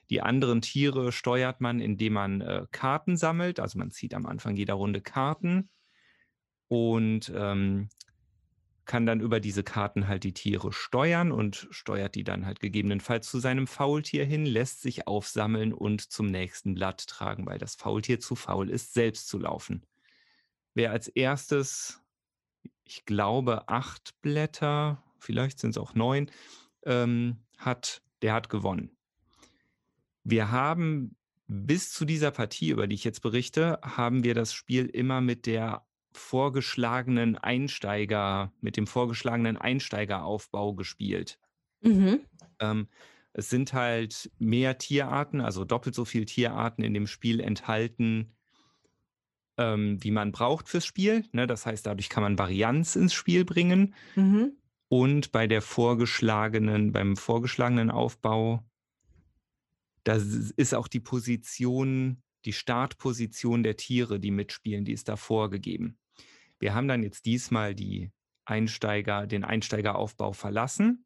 [0.09, 3.59] Die anderen Tiere steuert man, indem man äh, Karten sammelt.
[3.59, 5.69] Also man zieht am Anfang jeder Runde Karten
[6.67, 7.89] und ähm,
[8.89, 13.29] kann dann über diese Karten halt die Tiere steuern und steuert die dann halt gegebenenfalls
[13.29, 18.19] zu seinem Faultier hin, lässt sich aufsammeln und zum nächsten Blatt tragen, weil das Faultier
[18.19, 19.85] zu faul ist, selbst zu laufen.
[20.73, 22.01] Wer als erstes
[22.89, 26.31] ich glaube, acht Blätter, vielleicht sind es auch neun,
[26.83, 28.97] ähm, hat, der hat gewonnen.
[30.23, 31.15] Wir haben
[31.45, 35.45] bis zu dieser Partie, über die ich jetzt berichte, haben wir das Spiel immer mit
[35.45, 35.85] der
[36.19, 41.39] vorgeschlagenen Einsteiger, mit dem vorgeschlagenen Einsteigeraufbau gespielt.
[41.81, 42.21] Mhm.
[42.59, 42.87] Ähm,
[43.33, 48.35] es sind halt mehr Tierarten, also doppelt so viele Tierarten in dem Spiel enthalten,
[49.57, 51.25] ähm, wie man braucht fürs Spiel.
[51.31, 51.47] Ne?
[51.47, 53.95] Das heißt, dadurch kann man Varianz ins Spiel bringen.
[54.15, 54.53] Mhm.
[54.87, 58.63] Und bei der vorgeschlagenen, beim vorgeschlagenen Aufbau,
[60.03, 60.15] da
[60.55, 65.97] ist auch die Position, die Startposition der Tiere, die mitspielen, die ist da vorgegeben.
[66.59, 68.11] Wir haben dann jetzt diesmal die
[68.45, 71.05] Einsteiger, den Einsteigeraufbau verlassen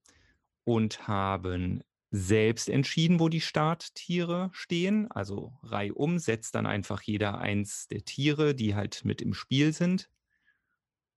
[0.64, 5.12] und haben selbst entschieden, wo die Starttiere stehen.
[5.12, 10.10] Also reihum setzt dann einfach jeder eins der Tiere, die halt mit im Spiel sind.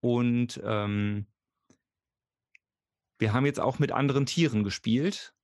[0.00, 1.26] Und ähm,
[3.18, 5.34] wir haben jetzt auch mit anderen Tieren gespielt.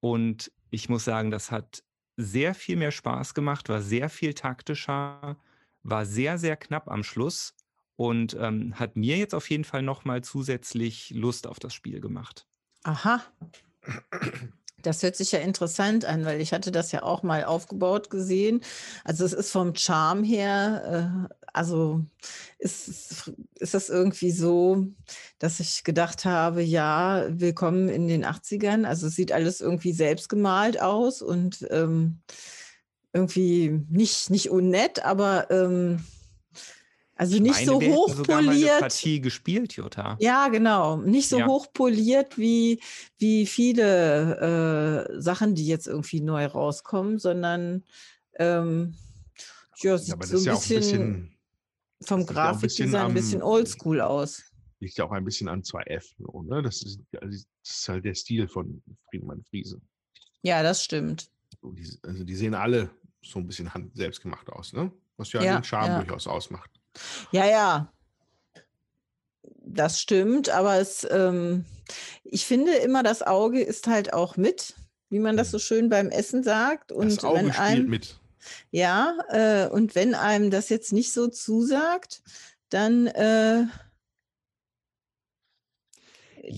[0.00, 1.84] Und ich muss sagen, das hat
[2.16, 5.36] sehr viel mehr Spaß gemacht, war sehr viel taktischer,
[5.82, 7.54] war sehr, sehr knapp am Schluss
[7.96, 12.46] und ähm, hat mir jetzt auf jeden Fall nochmal zusätzlich Lust auf das Spiel gemacht.
[12.84, 13.22] Aha.
[14.82, 18.62] Das hört sich ja interessant an, weil ich hatte das ja auch mal aufgebaut gesehen.
[19.04, 22.04] Also es ist vom Charme her, äh, also
[22.58, 24.86] ist, ist das irgendwie so,
[25.38, 28.84] dass ich gedacht habe, ja, willkommen in den 80ern.
[28.84, 32.20] Also es sieht alles irgendwie selbst gemalt aus und ähm,
[33.12, 36.02] irgendwie nicht, nicht unnett, aber ähm,
[37.22, 38.80] also nicht meine, so hochpoliert.
[38.80, 40.16] Partie gespielt, Jutta.
[40.18, 40.96] Ja, genau.
[40.96, 41.46] Nicht so ja.
[41.46, 42.82] hochpoliert wie,
[43.18, 47.84] wie viele äh, Sachen, die jetzt irgendwie neu rauskommen, sondern
[48.40, 48.96] ähm,
[49.82, 51.38] ja, sieht ja, so ein, ja bisschen, bisschen,
[52.02, 54.42] vom Grafikdesign ein bisschen, bisschen oldschool aus.
[54.80, 56.14] Liegt ja auch ein bisschen an 2F.
[56.42, 56.60] Ne?
[56.60, 59.80] Das, ist, das ist halt der Stil von Friedemann Friese.
[60.42, 61.30] Ja, das stimmt.
[62.02, 62.90] Also die sehen alle
[63.22, 64.90] so ein bisschen hand selbst gemacht aus, ne?
[65.16, 66.81] Was ja, ja den Charme durchaus ausmacht.
[67.30, 67.92] Ja, ja.
[69.64, 71.64] Das stimmt, aber es, ähm,
[72.24, 74.74] ich finde immer, das Auge ist halt auch mit.
[75.08, 76.90] wie man das so schön beim Essen sagt.
[76.90, 78.20] Und das Auge wenn spielt einem, mit.
[78.70, 82.22] ja, äh, und wenn einem das jetzt nicht so zusagt,
[82.70, 83.64] dann, äh,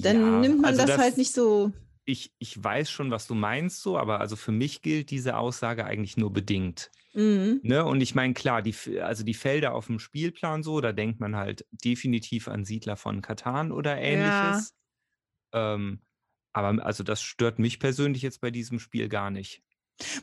[0.03, 1.73] dann Ja, nimmt man also das, das- halt nicht so.
[2.07, 5.85] Ich, ich weiß schon, was du meinst, so, aber also für mich gilt diese Aussage
[5.87, 6.91] eigentlich nur bedingt.
[7.15, 7.61] Mhm.
[7.63, 7.85] Ne?
[7.85, 11.37] Und ich meine, klar, die, also die Felder auf dem Spielplan so, da denkt man
[11.37, 14.75] halt definitiv an Siedler von Katan oder ähnliches.
[15.53, 16.01] Ähm,
[16.53, 19.63] aber also das stört mich persönlich jetzt bei diesem Spiel gar nicht.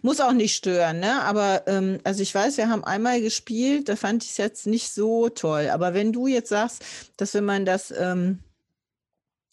[0.02, 1.22] Muss auch nicht stören, ne?
[1.24, 4.90] Aber ähm, also ich weiß, wir haben einmal gespielt, da fand ich es jetzt nicht
[4.92, 5.70] so toll.
[5.70, 6.84] Aber wenn du jetzt sagst,
[7.16, 8.40] dass wenn man das, ähm,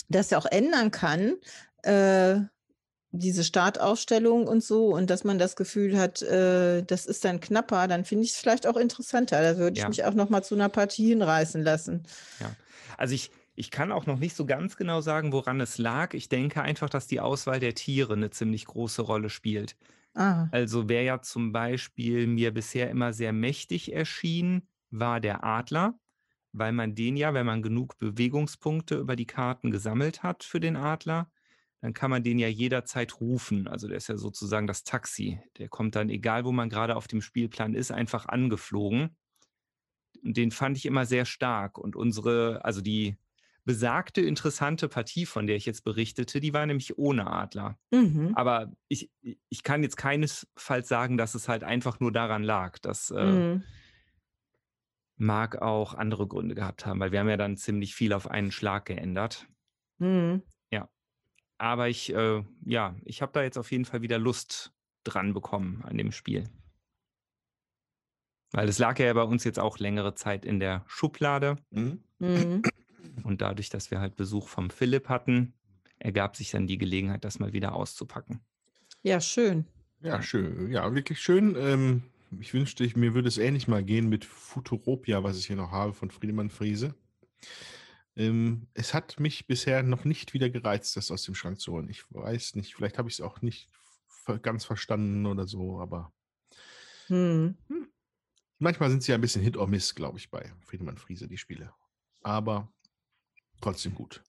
[0.09, 1.37] das ja auch ändern kann,
[1.83, 2.41] äh,
[3.11, 7.89] diese Startaufstellung und so, und dass man das Gefühl hat, äh, das ist dann knapper,
[7.89, 9.41] dann finde ich es vielleicht auch interessanter.
[9.43, 9.89] Da würde ich Ja.
[9.89, 12.05] mich auch noch mal zu einer Partie hinreißen lassen.
[12.97, 16.15] Also ich, ich kann auch noch nicht so ganz genau sagen, woran es lag.
[16.15, 19.77] Ich denke einfach, dass die Auswahl der Tiere eine ziemlich große Rolle spielt.
[20.15, 26.01] Ah, Also wer ja zum Beispiel mir bisher immer sehr mächtig erschien, war der Adler,
[26.53, 30.77] weil man den ja, wenn man genug Bewegungspunkte über die Karten gesammelt hat für den
[30.77, 31.31] Adler,
[31.81, 33.69] dann kann man den ja jederzeit rufen.
[33.69, 35.41] Also der ist ja sozusagen das Taxi.
[35.59, 39.17] Der kommt dann, egal wo man gerade auf dem Spielplan ist, einfach angeflogen.
[40.25, 41.79] Und den fand ich immer sehr stark.
[41.79, 43.17] Und unsere, also die
[43.65, 47.79] besagte interessante Partie, von der ich jetzt berichtete, die war nämlich ohne Adler.
[47.93, 48.33] mhm.
[48.35, 52.79] Aber ich, ich kann jetzt keinesfalls sagen, dass es halt einfach nur daran lag.
[52.79, 53.63] Das äh, Mhm.
[55.17, 58.51] mag auch andere Gründe gehabt haben, weil wir haben ja dann ziemlich viel auf einen
[58.53, 59.47] Schlag geändert.
[59.99, 60.43] Mhm.
[61.59, 64.73] Aber ich, äh, ja, ich habe da jetzt auf jeden Fall wieder Lust
[65.05, 66.49] dran bekommen an dem Spiel.
[68.53, 71.57] Weil es lag ja bei uns jetzt auch längere Zeit in der Schublade.
[71.71, 72.03] Mhm.
[72.19, 72.63] Mhm.
[73.25, 75.53] Und dadurch, dass wir halt Besuch vom Philipp hatten,
[75.99, 78.41] ergab sich dann die Gelegenheit, das mal wieder auszupacken.
[79.03, 79.67] Ja, schön.
[80.01, 80.71] Ja, schön.
[80.71, 81.57] Ja, wirklich schön.
[81.59, 82.05] Ähm,
[82.41, 85.73] ich wünschte, ich, mir würde es ähnlich mal gehen mit Futuropia, was ich hier noch
[85.73, 86.95] habe von Friedemann Friese.
[88.19, 91.89] Ähm, es hat mich bisher noch nicht wieder gereizt, das aus dem Schrank zu holen.
[91.89, 93.69] Ich weiß nicht, vielleicht habe ich es auch nicht
[94.43, 96.13] ganz verstanden oder so, aber
[97.09, 97.57] Mhm.
[98.59, 101.39] manchmal sind sie ja ein bisschen Hit or Miss, glaube ich, bei Friedemann Friese, die
[101.39, 101.73] Spiele.
[102.23, 102.69] Aber
[103.61, 104.23] trotzdem gut.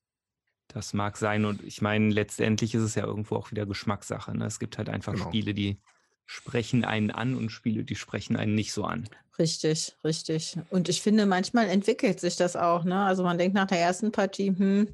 [0.67, 4.37] Das mag sein und ich meine, letztendlich ist es ja irgendwo auch wieder Geschmackssache.
[4.37, 4.45] Ne?
[4.45, 5.27] Es gibt halt einfach Genau.
[5.27, 5.81] Spiele, die
[6.27, 9.09] sprechen einen an und Spiele, die sprechen einen nicht so an.
[9.39, 10.57] Richtig, richtig.
[10.69, 12.83] Und ich finde, manchmal entwickelt sich das auch.
[12.83, 12.99] Ne?
[13.05, 14.89] Also man denkt nach der ersten Partie, hm,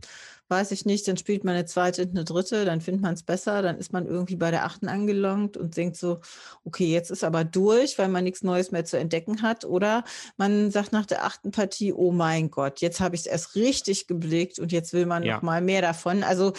[0.49, 3.23] weiß ich nicht, dann spielt man eine zweite und eine dritte, dann findet man es
[3.23, 6.19] besser, dann ist man irgendwie bei der achten angelangt und denkt so,
[6.63, 9.65] okay, jetzt ist aber durch, weil man nichts Neues mehr zu entdecken hat.
[9.65, 10.03] Oder
[10.37, 14.05] man sagt nach der achten Partie, oh mein Gott, jetzt habe ich es erst richtig
[14.05, 15.37] geblickt und jetzt will man Ja.
[15.37, 16.23] noch mal mehr davon.
[16.23, 16.53] Also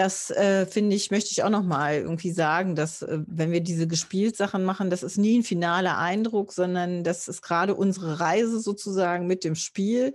[0.00, 3.60] das äh, finde ich, möchte ich auch noch mal irgendwie sagen, dass äh, wenn wir
[3.60, 8.60] diese Gespielt-Sachen machen, das ist nie ein finaler Eindruck, sondern das ist gerade unsere Reise
[8.60, 10.14] sozusagen mit dem Spiel,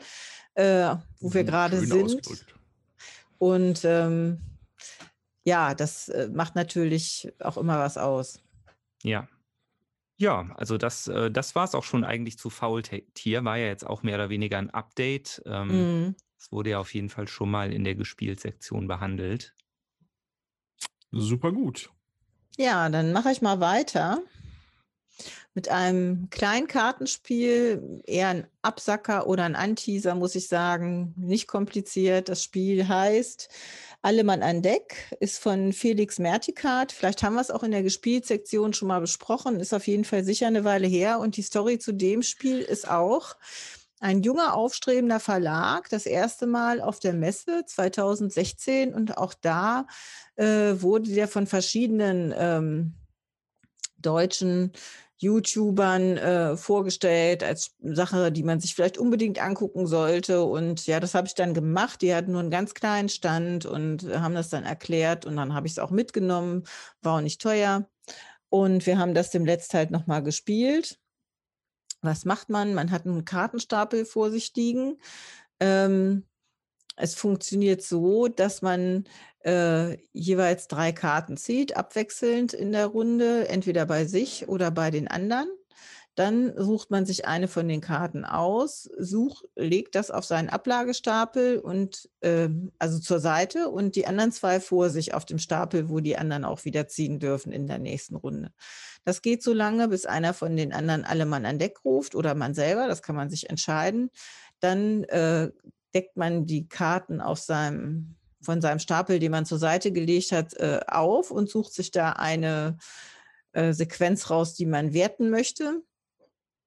[0.55, 2.01] äh, wo wir Mhm, gerade sind.
[2.01, 2.55] ausgedrückt.
[3.37, 4.41] Und ähm,
[5.45, 8.39] ja, das äh, macht natürlich auch immer was aus.
[9.03, 9.27] Ja.
[10.17, 13.85] Ja, also das, äh, das war es auch schon eigentlich zu Faultier, war ja jetzt
[13.85, 15.43] auch mehr oder weniger ein Update.
[15.45, 16.15] Ähm, Mhm.
[16.39, 19.55] Es wurde ja auf jeden Fall schon mal in der Gespielt-Sektion behandelt.
[21.11, 21.89] Super gut.
[22.57, 24.21] Ja, dann mache ich mal weiter
[25.55, 31.13] mit einem kleinen Kartenspiel, eher ein Absacker oder ein Anteaser, muss ich sagen.
[31.15, 32.27] Nicht kompliziert.
[32.27, 33.47] Das Spiel heißt
[34.01, 36.91] Alle Mann an Deck, ist von Felix Mertikat.
[36.91, 40.25] Vielleicht haben wir es auch in der Gespielt-Sektion schon mal besprochen, ist auf jeden Fall
[40.25, 41.19] sicher eine Weile her.
[41.19, 43.37] Und die Story zu dem Spiel ist auch,
[44.05, 49.87] ein junger, aufstrebender Verlag, das erste Mal auf der Messe 2016 und auch da
[50.35, 52.93] äh, wurde der von verschiedenen ähm,
[53.97, 54.73] deutschen
[55.17, 60.43] YouTubern äh, vorgestellt als Sache, die man sich vielleicht unbedingt angucken sollte.
[60.43, 62.03] Und ja, das habe ich dann gemacht.
[62.03, 65.65] Die hatten nur einen ganz kleinen Stand und haben das dann erklärt und dann habe
[65.65, 66.65] ich es auch mitgenommen.
[67.01, 67.87] War auch nicht teuer.
[68.49, 70.99] Und wir haben das dem letzten halt nochmal gespielt.
[72.05, 72.73] Was macht man?
[72.73, 74.97] Man hat einen Kartenstapel vor sich liegen.
[75.59, 76.23] Ähm,
[76.95, 79.05] es funktioniert so, dass man
[79.43, 85.07] äh, jeweils drei Karten zieht, abwechselnd in der Runde, entweder bei sich oder bei den
[85.07, 85.49] anderen.
[86.15, 91.59] Dann sucht man sich eine von den Karten aus, sucht, legt das auf seinen Ablagestapel
[91.59, 95.99] und ähm, also zur Seite und die anderen zwei vor sich auf dem Stapel, wo
[95.99, 98.53] die anderen auch wieder ziehen dürfen in der nächsten Runde.
[99.03, 102.33] Das geht so lange, bis einer von den anderen alle Mann an Deck ruft oder
[102.33, 104.09] man selber, das kann man sich entscheiden.
[104.61, 105.51] Dann äh,
[105.93, 110.53] deckt man die Karten auf seinem von seinem Stapel, den man zur Seite gelegt hat,
[110.53, 112.77] äh, auf und sucht sich da eine
[113.53, 115.81] äh, Sequenz raus, die man werten möchte.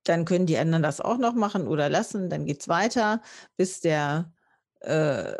[0.08, 2.30] Dann können die anderen das auch noch machen oder lassen.
[2.30, 3.20] Dann geht es weiter,
[3.56, 4.32] bis der
[4.80, 5.34] äh,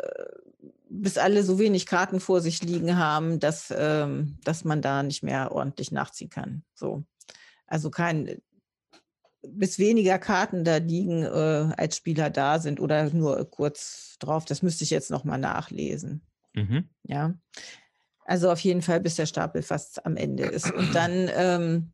[0.89, 5.23] bis alle so wenig Karten vor sich liegen haben, dass, ähm, dass man da nicht
[5.23, 6.63] mehr ordentlich nachziehen kann.
[6.73, 7.03] So.
[7.67, 8.41] Also kein,
[9.43, 14.45] bis weniger Karten da liegen, äh, als Spieler da sind oder nur kurz drauf.
[14.45, 16.21] Das müsste ich jetzt nochmal nachlesen.
[16.53, 16.89] Mhm.
[17.03, 17.35] Ja.
[18.25, 20.71] Also auf jeden Fall, bis der Stapel fast am Ende ist.
[20.71, 21.93] Und dann ähm,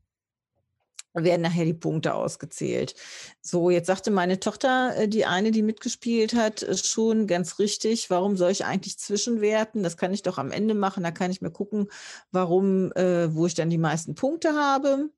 [1.23, 2.95] werden nachher die Punkte ausgezählt.
[3.41, 8.37] So, jetzt sagte meine Tochter, äh, die eine, die mitgespielt hat, schon ganz richtig, warum
[8.37, 9.83] soll ich eigentlich zwischenwerten?
[9.83, 11.03] Das kann ich doch am Ende machen.
[11.03, 11.87] Da kann ich mir gucken,
[12.31, 15.09] warum, äh, wo ich dann die meisten Punkte habe.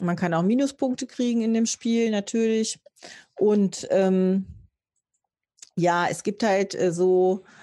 [0.00, 2.80] Man kann auch Minuspunkte kriegen in dem Spiel natürlich.
[3.36, 4.46] Und ähm,
[5.76, 7.57] ja, es gibt halt äh, so äh,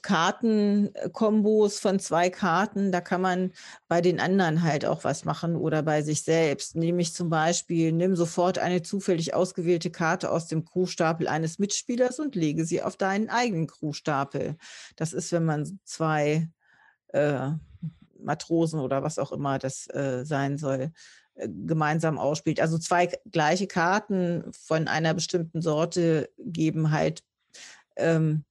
[0.00, 3.52] Kartenkombos von zwei Karten, da kann man
[3.88, 6.76] bei den anderen halt auch was machen oder bei sich selbst.
[6.76, 12.36] Nämlich zum Beispiel, nimm sofort eine zufällig ausgewählte Karte aus dem Crewstapel eines Mitspielers und
[12.36, 14.56] lege sie auf deinen eigenen Crewstapel.
[14.94, 16.48] Das ist, wenn man zwei
[17.08, 17.50] äh,
[18.20, 20.92] Matrosen oder was auch immer das äh, sein soll,
[21.34, 22.60] äh, gemeinsam ausspielt.
[22.60, 27.24] Also zwei gleiche Karten von einer bestimmten Sorte geben halt
[27.96, 28.44] ähm,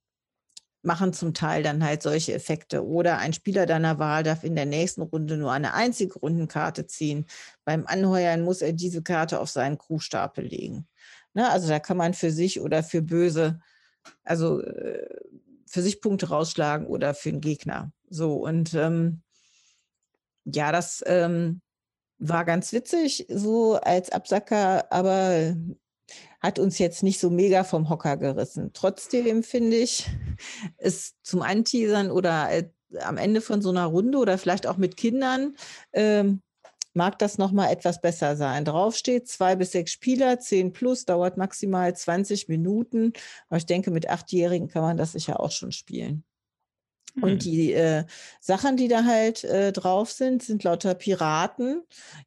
[0.85, 2.85] machen zum Teil dann halt solche Effekte.
[2.85, 7.25] Oder ein Spieler deiner Wahl darf in der nächsten Runde nur eine einzige Rundenkarte ziehen.
[7.63, 10.87] Beim Anheuern muss er diese Karte auf seinen Crewstapel legen.
[11.33, 13.59] Ne, also da kann man für sich oder für böse,
[14.23, 15.05] also äh,
[15.67, 17.91] für sich Punkte rausschlagen oder für einen Gegner.
[18.09, 19.21] So und ähm,
[20.45, 21.61] ja, das ähm,
[22.19, 25.55] war ganz witzig, so als Absacker, aber
[26.45, 28.71] hat uns jetzt nicht so mega vom Hocker gerissen.
[28.73, 30.07] Trotzdem finde ich,
[30.77, 32.69] es zum Anteasern oder äh,
[32.99, 35.55] am Ende von so einer Runde oder vielleicht auch mit Kindern
[35.91, 36.41] ähm,
[36.93, 38.63] mag das nochmal etwas besser sein.
[38.63, 43.11] Drauf steht zwei bis sechs Spieler, zehn plus, dauert maximal 20 Minuten.
[43.49, 46.23] Aber ich denke, mit Achtjährigen kann man das sicher auch schon spielen.
[47.21, 47.39] Und hm.
[47.39, 48.03] die äh,
[48.41, 51.83] Sachen, die da halt äh, drauf sind, sind lauter Piraten.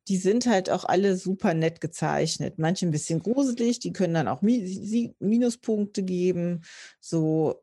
[0.09, 2.59] Die sind halt auch alle super nett gezeichnet.
[2.59, 6.62] Manche ein bisschen gruselig, die können dann auch Mi Minuspunkte geben.
[7.01, 7.60] So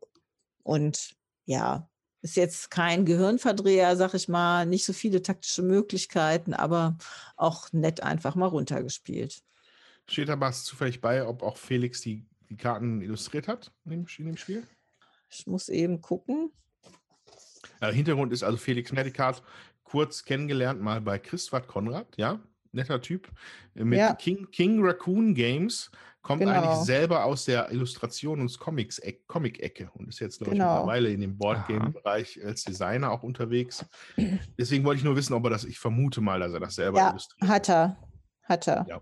[0.62, 1.16] und
[1.46, 1.88] ja,
[2.22, 6.96] ist jetzt kein Gehirnverdreher, sag ich mal, nicht so viele taktische Möglichkeiten, aber
[7.36, 9.42] auch nett einfach mal runtergespielt.
[10.08, 14.26] Steht aber zufällig bei, ob auch Felix die, die Karten illustriert hat in dem, in
[14.26, 14.64] dem Spiel?
[15.30, 16.50] Ich muss eben gucken.
[17.80, 19.42] Äh, Hintergrund ist also Felix Medicat,
[19.84, 22.40] kurz kennengelernt mal bei Christoph Konrad, ja,
[22.72, 23.28] netter Typ,
[23.74, 24.14] äh, mit ja.
[24.14, 25.90] King, King Raccoon Games,
[26.26, 26.52] kommt genau.
[26.52, 30.64] eigentlich selber aus der Illustration und Comic-Ecke und ist jetzt, glaube genau.
[30.64, 33.84] ich, mittlerweile in dem Boardgame-Bereich als Designer auch unterwegs.
[34.58, 36.98] Deswegen wollte ich nur wissen, ob er das, ich vermute mal, dass er das selber
[36.98, 37.48] ja, illustriert.
[37.48, 37.96] Hat er.
[38.42, 38.86] Hat er.
[38.88, 39.00] Ja.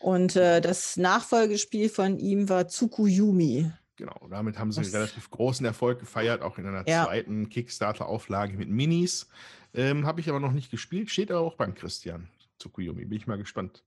[0.00, 3.70] Und äh, das Nachfolgespiel von ihm war Tsukuyumi.
[3.98, 7.04] Genau, damit haben sie einen relativ großen Erfolg gefeiert, auch in einer ja.
[7.04, 9.28] zweiten Kickstarter-Auflage mit Minis.
[9.74, 12.28] Ähm, habe ich aber noch nicht gespielt, steht aber auch beim Christian
[12.60, 13.06] Tsukuyomi.
[13.06, 13.82] Bin ich mal gespannt.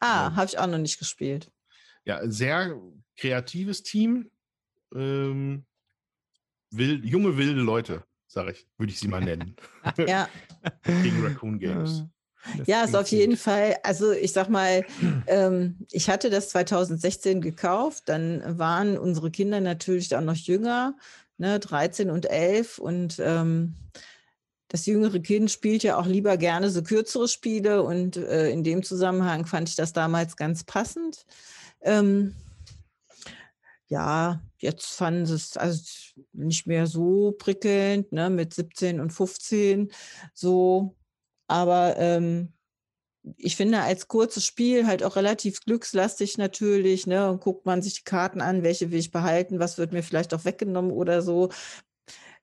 [0.00, 1.52] Ah, ähm, habe ich auch noch nicht gespielt.
[2.04, 2.76] Ja, sehr
[3.16, 4.32] kreatives Team.
[4.92, 5.64] Ähm,
[6.72, 9.54] wild, junge, wilde Leute, sage ich, würde ich sie mal nennen.
[10.08, 10.28] ja.
[10.82, 12.02] King Raccoon Games.
[12.58, 14.84] Das ja, ist auf jeden Fall, also ich sag mal,
[15.26, 20.96] ähm, ich hatte das 2016 gekauft, dann waren unsere Kinder natürlich auch noch jünger,
[21.38, 23.74] ne, 13 und 11 und ähm,
[24.68, 28.82] das jüngere Kind spielt ja auch lieber gerne so kürzere Spiele und äh, in dem
[28.82, 31.26] Zusammenhang fand ich das damals ganz passend.
[31.82, 32.34] Ähm,
[33.88, 35.82] ja, jetzt fanden sie es also
[36.32, 39.92] nicht mehr so prickelnd, ne, mit 17 und 15
[40.32, 40.96] so
[41.46, 42.52] aber ähm,
[43.36, 47.06] ich finde als kurzes Spiel halt auch relativ glückslastig natürlich.
[47.06, 47.30] Ne?
[47.30, 50.34] Und guckt man sich die Karten an, welche will ich behalten, was wird mir vielleicht
[50.34, 51.50] auch weggenommen oder so.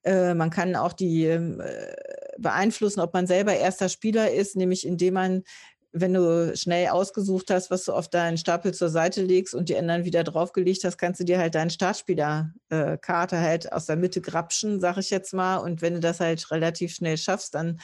[0.03, 1.93] Äh, man kann auch die ähm, äh,
[2.37, 5.43] beeinflussen, ob man selber erster Spieler ist, nämlich indem man
[5.91, 9.77] wenn du schnell ausgesucht hast, was du auf deinen Stapel zur Seite legst und die
[9.77, 14.21] anderen wieder draufgelegt hast, kannst du dir halt deinen Startspielerkarte äh, halt aus der Mitte
[14.21, 15.57] grapschen, sag ich jetzt mal.
[15.57, 17.79] Und wenn du das halt relativ schnell schaffst, dann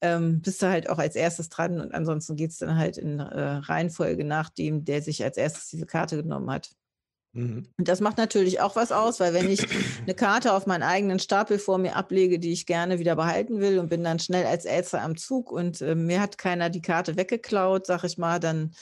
[0.00, 3.18] ähm, bist du halt auch als erstes dran und ansonsten geht es dann halt in
[3.18, 6.70] äh, Reihenfolge nach dem, der sich als erstes diese Karte genommen hat.
[7.32, 7.68] Mhm.
[7.76, 9.66] Und das macht natürlich auch was aus, weil wenn ich
[10.02, 13.78] eine Karte auf meinen eigenen Stapel vor mir ablege, die ich gerne wieder behalten will
[13.78, 17.16] und bin dann schnell als Elster am Zug und äh, mir hat keiner die Karte
[17.16, 18.72] weggeklaut, sag ich mal, dann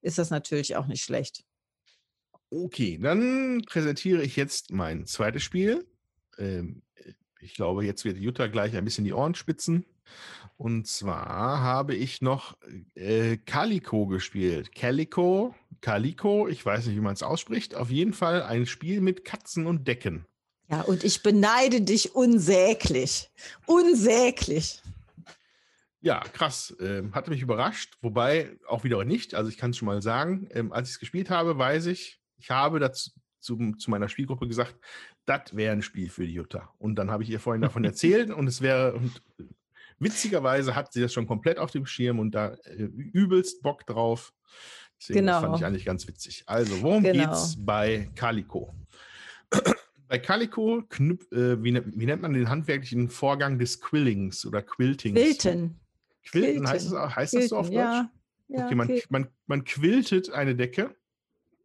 [0.00, 1.44] ist das natürlich auch nicht schlecht.
[2.50, 5.86] Okay, dann präsentiere ich jetzt mein zweites Spiel.
[6.38, 6.82] Ähm,
[7.40, 9.84] ich glaube, jetzt wird Jutta gleich ein bisschen die Ohren spitzen.
[10.56, 12.56] Und zwar habe ich noch
[12.94, 14.74] äh, Calico gespielt.
[14.74, 17.74] Calico, Calico, ich weiß nicht, wie man es ausspricht.
[17.74, 20.26] Auf jeden Fall ein Spiel mit Katzen und Decken.
[20.70, 23.30] Ja, und ich beneide dich unsäglich.
[23.66, 24.80] Unsäglich.
[26.00, 26.76] Ja, krass.
[26.80, 29.34] Ähm, hatte mich überrascht, wobei auch wieder nicht.
[29.34, 32.20] Also ich kann es schon mal sagen, ähm, als ich es gespielt habe, weiß ich,
[32.36, 33.10] ich habe dazu
[33.40, 34.76] zu, zu meiner Spielgruppe gesagt,
[35.26, 36.72] das wäre ein Spiel für die Jutta.
[36.78, 39.22] Und dann habe ich ihr vorhin davon erzählt und es wäre, und
[40.04, 44.32] witzigerweise hat sie das schon komplett auf dem Schirm und da äh, übelst Bock drauf.
[45.00, 45.40] Deswegen genau.
[45.40, 46.44] fand ich eigentlich ganz witzig.
[46.46, 47.26] Also, worum genau.
[47.26, 48.72] geht's bei Calico?
[50.08, 55.18] bei Calico, knüp, äh, wie, wie, nennt man den handwerklichen Vorgang des Quillings oder Quiltings?
[55.18, 55.80] Quilten.
[56.24, 56.68] Quilten, Quilten.
[56.68, 57.76] heißt, das, heißt Quilten, das so auf Deutsch?
[57.76, 58.10] Ja.
[58.48, 60.94] ja okay, man, man, man quiltet eine Decke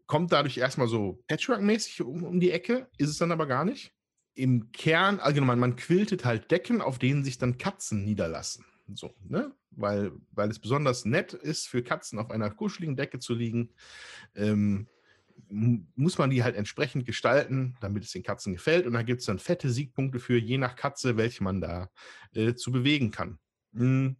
[0.10, 3.94] kommt dadurch erstmal so Patchwork-mäßig um, um, die Ecke, ist es dann aber gar nicht.
[4.40, 8.66] Im Kern, allgemein, man quiltet halt Decken, auf denen sich dann Katzen niederlassen.
[8.94, 9.54] So, ne?
[9.72, 13.74] Weil, weil es besonders nett ist, für Katzen auf einer kuscheligen Decke zu liegen,
[14.36, 14.88] ähm,
[15.50, 18.88] muss man die halt entsprechend gestalten, damit es den Katzen gefällt.
[18.88, 21.90] Und da gibt es dann fette Siegpunkte für, je nach Katze, welche man da
[22.34, 23.40] äh, zu bewegen kann.
[23.72, 24.16] Mhm.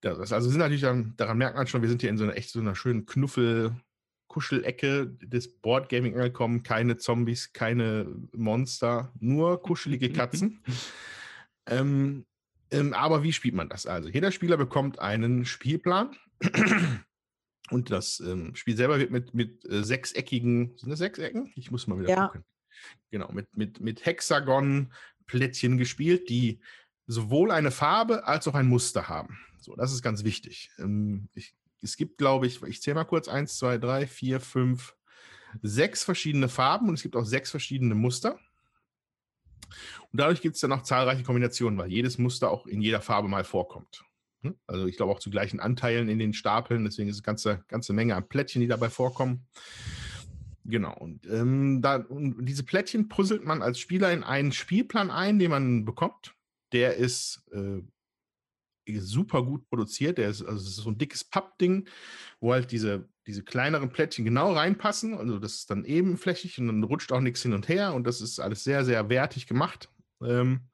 [0.00, 2.36] Das, also sind natürlich dann, daran merkt man schon, wir sind hier in so einer
[2.36, 3.74] echt so einer schönen Knuffel,
[4.28, 6.62] Kuschelecke des Boardgaming angekommen.
[6.62, 10.62] Keine Zombies, keine Monster, nur kuschelige Katzen.
[11.66, 12.24] ähm,
[12.70, 13.86] ähm, aber wie spielt man das?
[13.86, 16.14] Also, jeder Spieler bekommt einen Spielplan.
[17.70, 21.52] Und das ähm, Spiel selber wird mit, mit äh, sechseckigen, sind das Sechsecken?
[21.54, 22.26] Ich muss mal wieder ja.
[22.26, 22.44] gucken.
[23.10, 26.60] Genau, mit, mit, mit Hexagon-Plättchen gespielt, die
[27.06, 29.38] sowohl eine Farbe als auch ein Muster haben.
[29.58, 30.70] So, das ist ganz wichtig.
[30.78, 34.96] Ähm, ich es gibt, glaube ich, ich zähle mal kurz, eins, zwei, drei, vier, fünf,
[35.62, 38.38] sechs verschiedene Farben und es gibt auch sechs verschiedene Muster.
[40.10, 43.28] Und dadurch gibt es dann auch zahlreiche Kombinationen, weil jedes Muster auch in jeder Farbe
[43.28, 44.04] mal vorkommt.
[44.42, 44.56] Hm?
[44.66, 47.64] Also ich glaube auch zu gleichen Anteilen in den Stapeln, deswegen ist es eine ganze,
[47.68, 49.46] ganze Menge an Plättchen, die dabei vorkommen.
[50.64, 55.38] Genau, und, ähm, da, und diese Plättchen puzzelt man als Spieler in einen Spielplan ein,
[55.38, 56.34] den man bekommt.
[56.72, 57.80] Der ist äh,
[58.96, 60.18] super gut produziert.
[60.18, 61.88] Der ist, also ist so ein dickes Pappding,
[62.40, 65.14] wo halt diese, diese kleineren Plättchen genau reinpassen.
[65.14, 68.20] Also das ist dann ebenflächig und dann rutscht auch nichts hin und her und das
[68.20, 69.90] ist alles sehr, sehr wertig gemacht.
[70.22, 70.68] Ähm,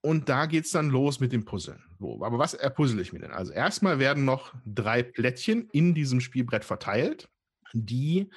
[0.00, 1.82] und da geht es dann los mit dem Puzzeln.
[2.00, 3.30] So, aber was erpuzzle ich mir denn?
[3.30, 7.28] Also erstmal werden noch drei Plättchen in diesem Spielbrett verteilt,
[7.72, 8.28] die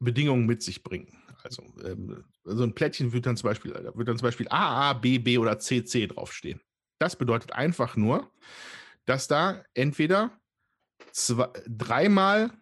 [0.00, 1.22] Bedingungen mit sich bringen.
[1.44, 5.38] Also ähm, so ein Plättchen wird dann zum Beispiel, wird dann zum Beispiel AA, BB
[5.38, 6.60] oder CC draufstehen.
[7.02, 8.30] Das bedeutet einfach nur,
[9.06, 10.30] dass da entweder
[11.10, 12.52] zwei, dreimal,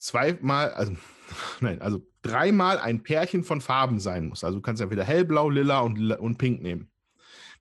[0.00, 0.96] zweimal, also
[1.60, 4.42] nein, also dreimal ein Pärchen von Farben sein muss.
[4.42, 6.90] Also du kannst entweder hellblau, lila und, und pink nehmen.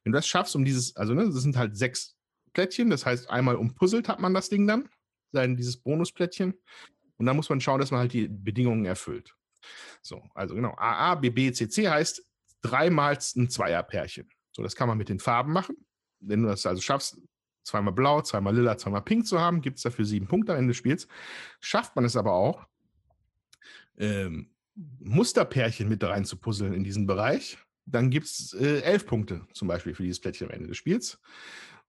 [0.03, 2.17] Wenn du das schaffst, um dieses, also ne, das sind halt sechs
[2.53, 4.89] Plättchen, das heißt, einmal umpuzzelt hat man das Ding dann,
[5.31, 6.55] sein, dieses Bonusplättchen.
[7.17, 9.35] Und dann muss man schauen, dass man halt die Bedingungen erfüllt.
[10.01, 12.25] So, also genau, AA, BB, CC heißt
[12.63, 14.27] dreimal ein Zweierpärchen.
[14.53, 15.84] So, das kann man mit den Farben machen
[16.27, 17.17] wenn du das also schaffst,
[17.63, 20.69] zweimal blau, zweimal lila, zweimal pink zu haben, gibt es dafür sieben Punkte am Ende
[20.69, 21.07] des Spiels.
[21.59, 22.65] Schafft man es aber auch,
[23.97, 24.51] ähm,
[24.99, 29.67] Musterpärchen mit rein zu puzzeln in diesen Bereich, dann gibt es äh, elf Punkte zum
[29.67, 31.19] Beispiel für dieses Plättchen am Ende des Spiels.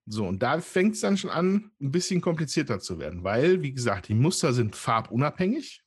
[0.07, 3.73] So, und da fängt es dann schon an, ein bisschen komplizierter zu werden, weil, wie
[3.73, 5.83] gesagt, die Muster sind farbunabhängig.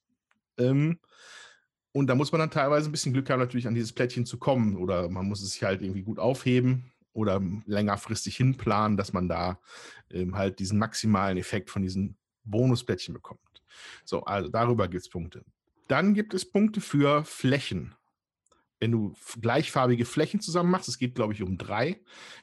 [0.57, 0.99] Ähm,
[1.93, 4.37] und da muss man dann teilweise ein bisschen Glück haben, natürlich an dieses Plättchen zu
[4.37, 4.75] kommen.
[4.75, 9.59] Oder man muss es sich halt irgendwie gut aufheben oder längerfristig hinplanen, dass man da
[10.11, 13.41] ähm, halt diesen maximalen Effekt von diesen Bonusplättchen bekommt.
[14.05, 15.43] So, also darüber gibt es Punkte.
[15.87, 17.95] Dann gibt es Punkte für Flächen.
[18.79, 21.99] Wenn du gleichfarbige Flächen zusammen machst, es geht, glaube ich, um drei.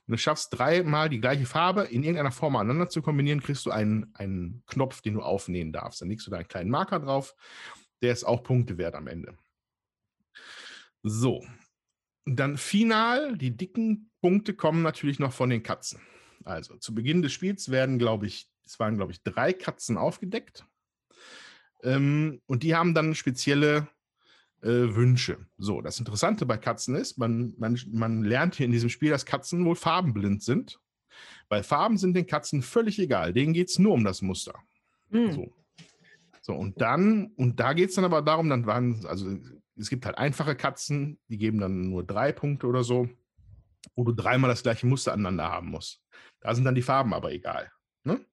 [0.06, 3.70] Wenn du schaffst, dreimal die gleiche Farbe in irgendeiner Form aneinander zu kombinieren, kriegst du
[3.70, 6.02] einen, einen Knopf, den du aufnehmen darfst.
[6.02, 7.34] Dann legst du da einen kleinen Marker drauf.
[8.02, 9.38] Der ist auch Punkte wert am Ende.
[11.02, 11.42] So.
[12.26, 16.00] Dann final, die dicken Punkte kommen natürlich noch von den Katzen.
[16.44, 20.66] Also zu Beginn des Spiels werden, glaube ich, es waren, glaube ich, drei Katzen aufgedeckt.
[21.82, 23.88] Ähm, und die haben dann spezielle
[24.62, 25.46] äh, Wünsche.
[25.58, 29.26] So, das Interessante bei Katzen ist, man, man, man lernt hier in diesem Spiel, dass
[29.26, 30.80] Katzen wohl farbenblind sind.
[31.48, 33.32] Weil Farben sind den Katzen völlig egal.
[33.32, 34.54] Denen geht es nur um das Muster.
[35.10, 35.32] Mhm.
[35.32, 35.52] So.
[36.42, 39.38] so, und dann, und da geht es dann aber darum, dann waren, also
[39.78, 43.08] es gibt halt einfache Katzen, die geben dann nur drei Punkte oder so
[43.94, 46.02] wo du dreimal das gleiche Muster aneinander haben musst.
[46.40, 47.70] Da sind dann die Farben aber egal.
[48.04, 48.24] Ne?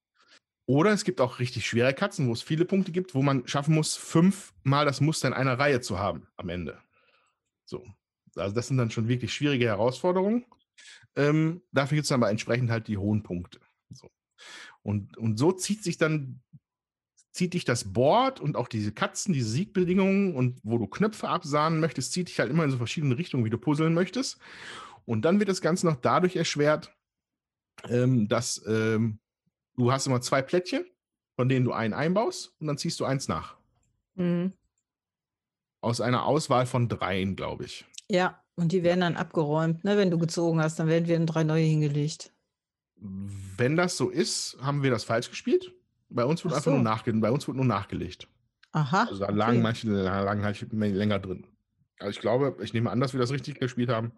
[0.66, 3.76] Oder es gibt auch richtig schwere Katzen, wo es viele Punkte gibt, wo man schaffen
[3.76, 6.80] muss, fünfmal das Muster in einer Reihe zu haben am Ende.
[7.66, 7.86] So.
[8.36, 10.46] Also das sind dann schon wirklich schwierige Herausforderungen.
[11.16, 13.60] Ähm, dafür gibt es aber entsprechend halt die hohen Punkte.
[13.92, 14.10] So.
[14.82, 16.42] Und, und so zieht sich dann,
[17.34, 21.80] zieht dich das Board und auch diese Katzen, diese Siegbedingungen und wo du Knöpfe absahnen
[21.80, 24.38] möchtest, zieht dich halt immer in so verschiedene Richtungen, wie du puzzeln möchtest.
[25.06, 26.96] Und dann wird das Ganze noch dadurch erschwert,
[27.90, 29.20] ähm, dass ähm,
[29.76, 30.86] du hast immer zwei Plättchen,
[31.36, 33.58] von denen du einen einbaust und dann ziehst du eins nach.
[34.14, 34.54] Mhm.
[35.82, 37.86] Aus einer Auswahl von dreien, glaube ich.
[38.10, 39.98] Ja, und die werden dann abgeräumt, ne?
[39.98, 42.32] Wenn du gezogen hast, dann werden wir drei neue hingelegt.
[42.96, 45.74] Wenn das so ist, haben wir das falsch gespielt.
[46.14, 48.28] Bei uns wird einfach nur, nachge bei uns wird nur nachgelegt.
[48.72, 49.06] Aha.
[49.10, 49.64] Also da lagen okay.
[49.64, 51.46] manche lagen halt länger drin.
[52.00, 54.12] Also ich glaube, ich nehme an, dass wir das richtig gespielt haben.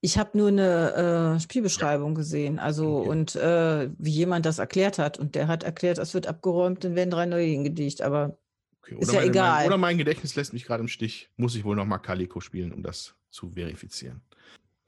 [0.00, 2.16] Ich habe nur eine äh, Spielbeschreibung ja.
[2.16, 3.08] gesehen, also okay.
[3.08, 5.18] und äh, wie jemand das erklärt hat.
[5.18, 8.36] Und der hat erklärt, es wird abgeräumt, dann werden drei neue hingedicht, aber
[8.82, 8.96] okay.
[8.98, 9.54] ist ja meine, egal.
[9.58, 11.30] Mein, oder mein Gedächtnis lässt mich gerade im Stich.
[11.36, 14.20] Muss ich wohl nochmal Calico spielen, um das zu verifizieren.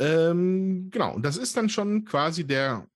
[0.01, 2.87] Ähm, genau, und das ist dann schon quasi der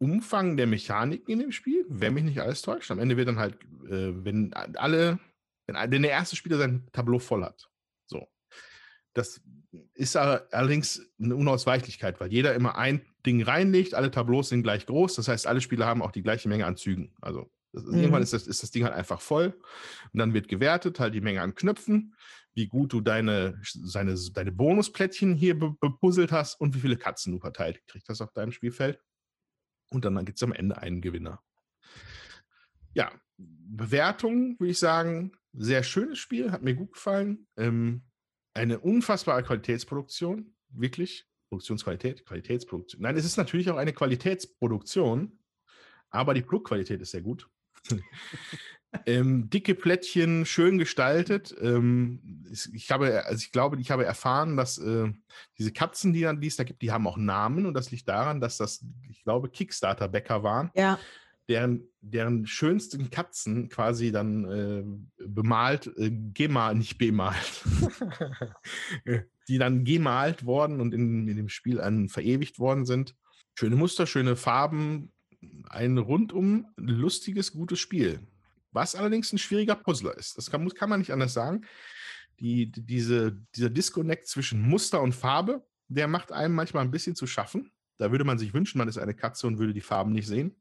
[0.00, 2.90] Umfang der Mechaniken in dem Spiel, wenn mich nicht alles täuscht.
[2.90, 3.54] Am Ende wird dann halt,
[3.86, 5.18] äh, wenn alle,
[5.66, 7.68] wenn, wenn der erste Spieler sein Tableau voll hat.
[8.06, 8.26] So.
[9.12, 9.42] Das
[9.94, 15.14] ist allerdings eine Unausweichlichkeit, weil jeder immer ein Ding reinlegt, alle Tableaus sind gleich groß,
[15.16, 17.14] das heißt, alle Spieler haben auch die gleiche Menge an Zügen.
[17.20, 17.98] Also ist, mhm.
[17.98, 19.54] irgendwann ist das, ist das Ding halt einfach voll
[20.12, 22.14] und dann wird gewertet, halt die Menge an Knöpfen,
[22.54, 27.38] wie gut du deine, seine, deine Bonusplättchen hier bepuzzelt hast und wie viele Katzen du
[27.38, 28.98] verteilt kriegst das auf deinem Spielfeld.
[29.90, 31.42] Und dann gibt es am Ende einen Gewinner.
[32.94, 37.46] Ja, Bewertung würde ich sagen, sehr schönes Spiel, hat mir gut gefallen.
[37.56, 38.02] Ähm,
[38.54, 41.26] eine unfassbare Qualitätsproduktion, wirklich.
[41.48, 43.02] Produktionsqualität, Qualitätsproduktion.
[43.02, 45.40] Nein, es ist natürlich auch eine Qualitätsproduktion,
[46.10, 47.48] aber die Produktqualität ist sehr gut.
[49.06, 51.54] ähm, dicke Plättchen, schön gestaltet.
[51.60, 55.12] Ähm, ich habe, also ich glaube, ich habe erfahren, dass äh,
[55.58, 58.40] diese Katzen, die, die es da gibt, die haben auch Namen und das liegt daran,
[58.40, 60.70] dass das, ich glaube, Kickstarter-Bäcker waren.
[60.74, 60.98] Ja
[61.50, 64.84] deren, deren schönsten Katzen quasi dann äh,
[65.26, 67.64] bemalt, äh, gemalt, nicht bemalt,
[69.48, 73.16] die dann gemalt worden und in, in dem Spiel an, verewigt worden sind.
[73.58, 75.12] Schöne Muster, schöne Farben,
[75.68, 78.20] ein rundum lustiges, gutes Spiel.
[78.72, 80.38] Was allerdings ein schwieriger Puzzler ist.
[80.38, 81.66] Das kann, kann man nicht anders sagen.
[82.38, 87.16] Die, die, diese, dieser Disconnect zwischen Muster und Farbe, der macht einem manchmal ein bisschen
[87.16, 87.72] zu schaffen.
[87.98, 90.56] Da würde man sich wünschen, man ist eine Katze und würde die Farben nicht sehen.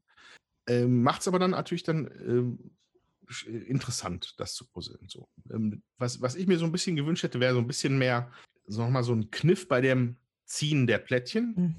[0.68, 2.72] Ähm, Macht es aber dann natürlich dann ähm,
[3.48, 5.08] äh, interessant, das zu puzzeln.
[5.08, 5.30] So.
[5.52, 8.32] Ähm, was, was ich mir so ein bisschen gewünscht hätte, wäre so ein bisschen mehr,
[8.68, 11.54] so nochmal so ein Kniff bei dem Ziehen der Plättchen.
[11.56, 11.76] Mhm.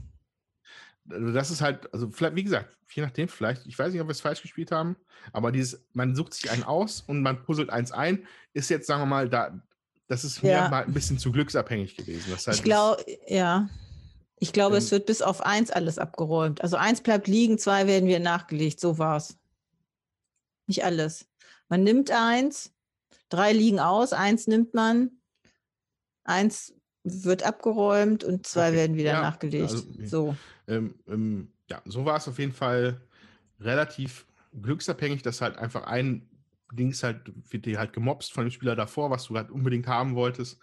[1.12, 4.08] Also das ist halt, also vielleicht, wie gesagt, je nachdem, vielleicht, ich weiß nicht, ob
[4.08, 4.96] wir es falsch gespielt haben,
[5.32, 9.02] aber dieses, man sucht sich einen aus und man puzzelt eins ein, ist jetzt, sagen
[9.02, 9.60] wir mal, da,
[10.08, 10.64] das ist ja.
[10.64, 12.32] mir mal ein bisschen zu glücksabhängig gewesen.
[12.32, 13.68] Heißt, ich glaube, ja.
[14.42, 16.62] Ich glaube, es wird bis auf eins alles abgeräumt.
[16.62, 18.80] Also eins bleibt liegen, zwei werden wir nachgelegt.
[18.80, 19.36] So war es.
[20.66, 21.26] Nicht alles.
[21.68, 22.72] Man nimmt eins,
[23.28, 25.10] drei liegen aus, eins nimmt man,
[26.24, 26.74] eins
[27.04, 28.76] wird abgeräumt und zwei okay.
[28.78, 29.70] werden wieder ja, nachgelegt.
[29.70, 30.36] Also, so.
[30.70, 33.00] Ähm, ähm, ja, so war es auf jeden Fall
[33.60, 34.26] relativ
[34.60, 36.28] glücksabhängig, dass halt einfach ein
[36.72, 40.14] Dings halt, wird dir halt gemobst von dem Spieler davor, was du halt unbedingt haben
[40.14, 40.60] wolltest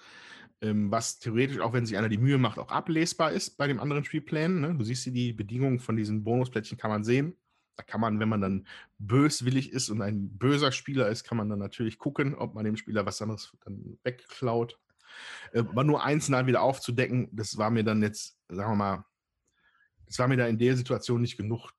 [0.61, 3.79] ähm, was theoretisch, auch wenn sich einer die Mühe macht, auch ablesbar ist bei dem
[3.79, 4.61] anderen Spielplan.
[4.61, 4.75] Ne?
[4.75, 7.35] Du siehst hier die Bedingungen von diesen Bonusplättchen, kann man sehen.
[7.75, 8.67] Da kann man, wenn man dann
[8.97, 12.75] böswillig ist und ein böser Spieler ist, kann man dann natürlich gucken, ob man dem
[12.75, 14.79] Spieler was anderes dann wegklaut.
[15.53, 19.05] Äh, aber nur einzeln wieder aufzudecken, das war mir dann jetzt, sagen wir mal,
[20.07, 21.71] das war mir da in der Situation nicht genug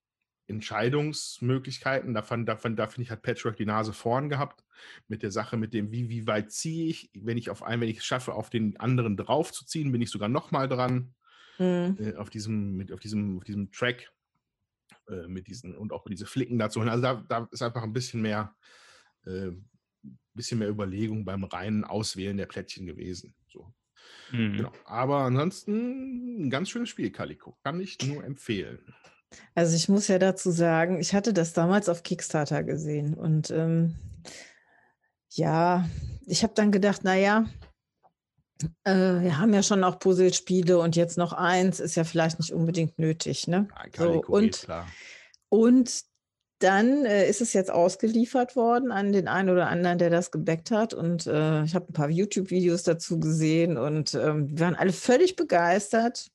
[0.47, 2.15] Entscheidungsmöglichkeiten.
[2.15, 4.65] Da, fand, da, finde ich, hat Patchwork die Nase vorn gehabt
[5.09, 7.11] mit der Sache, mit dem, wie, wie weit ziehe ich.
[7.15, 10.29] Wenn ich auf einen, wenn ich es schaffe, auf den anderen draufzuziehen, bin ich sogar
[10.29, 11.15] nochmal dran.
[11.59, 11.97] Mhm.
[11.99, 14.13] Äh, auf, diesem, mit, auf, diesem, auf diesem Track
[15.09, 16.81] äh, mit diesen und auch mit diese Flicken dazu.
[16.81, 18.55] Also da, da ist einfach ein bisschen mehr,
[19.27, 19.51] äh,
[20.35, 23.35] bisschen mehr Überlegung beim reinen Auswählen der Plättchen gewesen.
[23.49, 23.73] So.
[24.31, 24.57] Mhm.
[24.57, 24.73] Genau.
[24.85, 27.57] Aber ansonsten ein ganz schönes Spiel, Calico.
[27.65, 28.95] Kann ich nur empfehlen.
[29.55, 33.97] Also ich muss ja dazu sagen, ich hatte das damals auf Kickstarter gesehen und ähm,
[35.31, 35.89] ja,
[36.27, 37.47] ich habe dann gedacht, naja,
[38.85, 42.53] äh, wir haben ja schon auch Puzzlespiele und jetzt noch eins ist ja vielleicht nicht
[42.53, 43.47] unbedingt nötig.
[43.47, 43.69] Ne?
[43.97, 44.67] so, und,
[45.49, 46.05] und
[46.59, 50.71] dann äh, ist es jetzt ausgeliefert worden an den einen oder anderen, der das gebackt
[50.71, 50.95] hat.
[50.95, 55.37] Und äh, ich habe ein paar YouTube-Videos dazu gesehen und ähm, wir waren alle völlig
[55.37, 56.31] begeistert.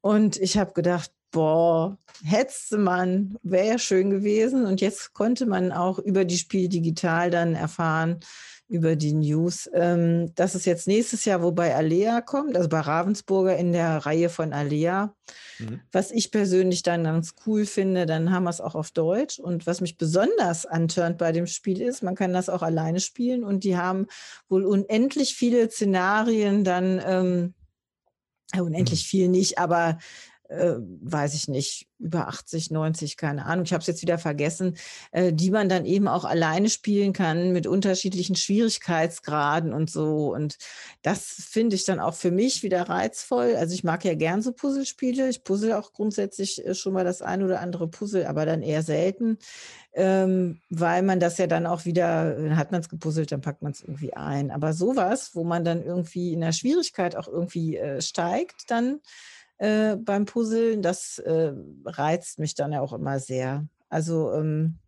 [0.00, 4.64] Und ich habe gedacht, boah, hetzte man, wäre ja schön gewesen.
[4.64, 8.20] Und jetzt konnte man auch über die Spiel digital dann erfahren,
[8.68, 12.80] über die News, ähm, dass es jetzt nächstes Jahr wo bei Alea kommt, also bei
[12.80, 15.14] Ravensburger in der Reihe von Alea.
[15.58, 15.80] Mhm.
[15.92, 19.38] Was ich persönlich dann ganz cool finde, dann haben wir es auch auf Deutsch.
[19.38, 23.44] Und was mich besonders antörnt bei dem Spiel ist, man kann das auch alleine spielen
[23.44, 24.06] und die haben
[24.48, 27.54] wohl unendlich viele Szenarien dann, ähm,
[28.58, 29.08] unendlich mhm.
[29.08, 29.98] viel nicht, aber
[30.48, 34.76] äh, weiß ich nicht, über 80, 90, keine Ahnung, ich habe es jetzt wieder vergessen,
[35.12, 40.34] äh, die man dann eben auch alleine spielen kann mit unterschiedlichen Schwierigkeitsgraden und so.
[40.34, 40.58] Und
[41.02, 43.56] das finde ich dann auch für mich wieder reizvoll.
[43.56, 45.28] Also ich mag ja gern so Puzzlespiele.
[45.28, 48.82] Ich puzzle auch grundsätzlich äh, schon mal das ein oder andere Puzzle, aber dann eher
[48.82, 49.38] selten,
[49.94, 53.62] ähm, weil man das ja dann auch wieder, dann hat man es gepuzzelt, dann packt
[53.62, 54.50] man es irgendwie ein.
[54.50, 59.00] Aber sowas, wo man dann irgendwie in der Schwierigkeit auch irgendwie äh, steigt, dann
[59.58, 60.82] äh, beim Puzzeln.
[60.82, 61.52] Das äh,
[61.84, 63.66] reizt mich dann ja auch immer sehr.
[63.88, 64.78] Also ähm,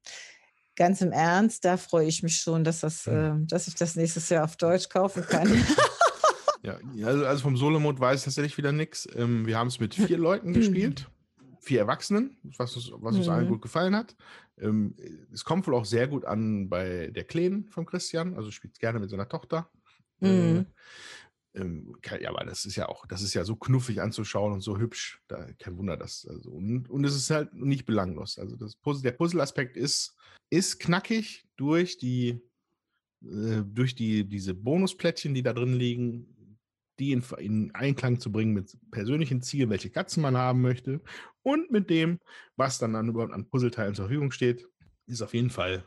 [0.76, 4.28] ganz im Ernst, da freue ich mich schon, dass, das, äh, dass ich das nächstes
[4.28, 5.48] Jahr auf Deutsch kaufen kann.
[6.62, 9.08] ja, also, also vom Solomod weiß ich tatsächlich wieder nichts.
[9.14, 11.10] Ähm, wir haben es mit vier Leuten gespielt,
[11.60, 13.32] vier Erwachsenen, was uns, was uns mhm.
[13.32, 14.16] allen gut gefallen hat.
[14.60, 14.94] Ähm,
[15.32, 19.00] es kommt wohl auch sehr gut an bei der Kleinen von Christian, also spielt gerne
[19.00, 19.68] mit seiner Tochter.
[20.20, 20.66] Mhm.
[21.58, 24.60] Äh, ähm, ja, aber das ist ja auch, das ist ja so knuffig anzuschauen und
[24.60, 25.20] so hübsch.
[25.28, 26.26] Da, kein Wunder, dass.
[26.28, 28.38] Also, und, und es ist halt nicht belanglos.
[28.38, 30.16] Also das Puzzle, der Puzzle-Aspekt ist,
[30.50, 32.40] ist knackig durch die,
[33.22, 36.34] äh, durch die, diese Bonusplättchen, die da drin liegen,
[36.98, 41.00] die in, in, Einklang zu bringen mit persönlichen Zielen, welche Katzen man haben möchte
[41.42, 42.18] und mit dem,
[42.56, 44.66] was dann, dann überhaupt an Puzzleteilen zur Verfügung steht,
[45.06, 45.84] ist auf jeden Fall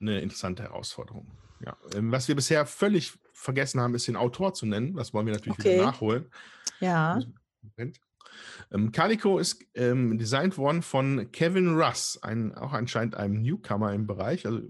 [0.00, 1.30] eine interessante Herausforderung.
[1.64, 1.76] Ja.
[1.94, 4.94] Ähm, was wir bisher völlig vergessen haben, ist den Autor zu nennen.
[4.94, 5.74] Das wollen wir natürlich okay.
[5.74, 6.30] wieder nachholen.
[6.80, 7.18] Ja.
[8.70, 14.06] Ähm, Calico ist ähm, designt worden von Kevin Russ, ein, auch anscheinend einem Newcomer im
[14.06, 14.60] Bereich, also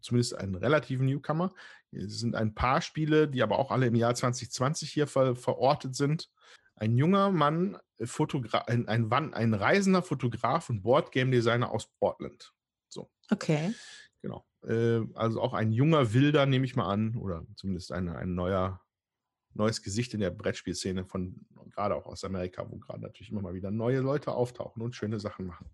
[0.00, 1.52] zumindest einen relativen Newcomer.
[1.92, 5.94] Es sind ein paar Spiele, die aber auch alle im Jahr 2020 hier ver verortet
[5.94, 6.30] sind.
[6.76, 12.52] Ein junger Mann, äh, Fotogra ein, ein, ein reisender Fotograf und Boardgame-Designer aus Portland.
[12.88, 13.10] So.
[13.30, 13.74] Okay.
[14.22, 14.44] Genau.
[14.66, 18.80] Äh, also auch ein junger Wilder, nehme ich mal an, oder zumindest ein, ein neuer,
[19.52, 23.54] neues Gesicht in der Brettspielszene von gerade auch aus Amerika, wo gerade natürlich immer mal
[23.54, 25.70] wieder neue Leute auftauchen und schöne Sachen machen.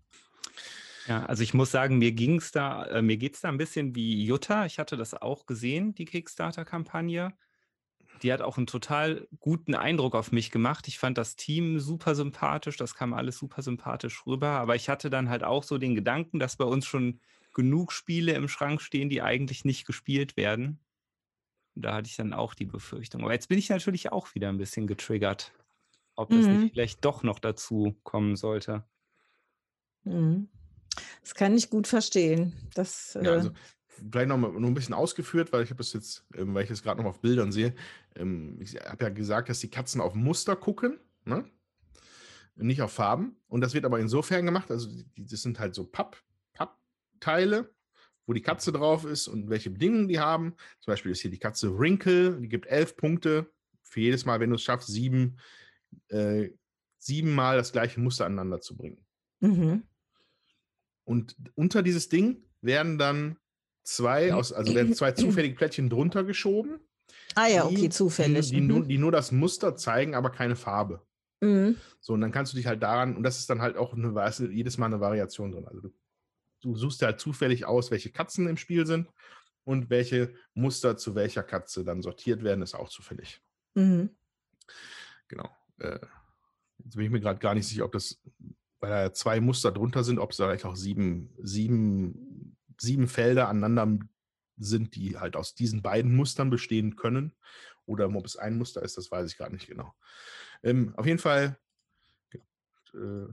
[1.07, 3.57] Ja, also ich muss sagen, mir ging es da, äh, mir geht es da ein
[3.57, 4.65] bisschen wie Jutta.
[4.65, 7.33] Ich hatte das auch gesehen, die Kickstarter-Kampagne.
[8.21, 10.87] Die hat auch einen total guten Eindruck auf mich gemacht.
[10.87, 14.49] Ich fand das Team super sympathisch, das kam alles super sympathisch rüber.
[14.49, 17.19] Aber ich hatte dann halt auch so den Gedanken, dass bei uns schon
[17.53, 20.79] genug Spiele im Schrank stehen, die eigentlich nicht gespielt werden.
[21.75, 23.21] Und da hatte ich dann auch die Befürchtung.
[23.21, 25.53] Aber jetzt bin ich natürlich auch wieder ein bisschen getriggert,
[26.15, 26.61] ob das mhm.
[26.61, 28.83] nicht vielleicht doch noch dazu kommen sollte.
[30.03, 30.49] Mhm.
[31.21, 32.53] Das kann ich gut verstehen.
[32.73, 33.51] Das, ja, also,
[33.87, 36.71] vielleicht noch, mal, noch ein bisschen ausgeführt, weil ich habe es jetzt, ähm, weil ich
[36.71, 37.73] es gerade noch auf Bildern sehe.
[38.15, 41.45] Ähm, ich habe ja gesagt, dass die Katzen auf Muster gucken, ne?
[42.55, 43.37] nicht auf Farben.
[43.47, 46.21] Und das wird aber insofern gemacht, also die, das sind halt so Papp,
[47.21, 47.73] Teile,
[48.25, 50.55] wo die Katze drauf ist und welche Bedingungen die haben.
[50.79, 53.49] Zum Beispiel ist hier die Katze Wrinkle, die gibt elf Punkte.
[53.81, 55.37] Für jedes Mal, wenn du es schaffst, sieben,
[56.09, 56.49] äh,
[56.97, 59.05] siebenmal das gleiche Muster aneinander zu bringen.
[59.39, 59.83] Mhm.
[61.03, 63.37] Und unter dieses Ding werden dann
[63.83, 66.79] zwei aus, also werden zwei zufällige Plättchen drunter geschoben.
[67.35, 68.47] Ah ja, okay, zufällig.
[68.47, 68.67] Die, die, mhm.
[68.67, 71.01] nur, die, nur, das Muster zeigen, aber keine Farbe.
[71.41, 71.75] Mhm.
[71.99, 74.13] So, und dann kannst du dich halt daran, und das ist dann halt auch eine,
[74.51, 75.67] jedes Mal eine Variation drin.
[75.67, 75.93] Also du
[76.61, 79.09] du suchst halt zufällig aus, welche Katzen im Spiel sind
[79.63, 83.41] und welche Muster zu welcher Katze dann sortiert werden, ist auch zufällig.
[83.75, 84.09] Mhm.
[85.27, 85.49] Genau.
[85.79, 85.99] Äh,
[86.79, 88.21] jetzt bin ich mir gerade gar nicht sicher, ob das,
[88.79, 93.47] weil da zwei Muster drunter sind, ob es da vielleicht auch sieben, sieben, sieben Felder
[93.47, 94.05] aneinander
[94.57, 97.33] sind, die halt aus diesen beiden Mustern bestehen können.
[97.85, 99.93] Oder ob es ein Muster ist, das weiß ich gar nicht genau.
[100.63, 101.57] Ähm, auf jeden Fall,
[102.93, 103.27] äh,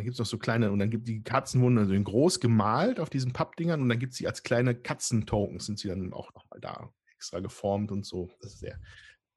[0.00, 2.40] dann gibt es noch so kleine, und dann gibt die Katzen wurden also in groß
[2.40, 6.14] gemalt auf diesen Pappdingern und dann gibt es sie als kleine Katzentokens, sind sie dann
[6.14, 8.30] auch nochmal da extra geformt und so.
[8.40, 8.80] Das ist sehr,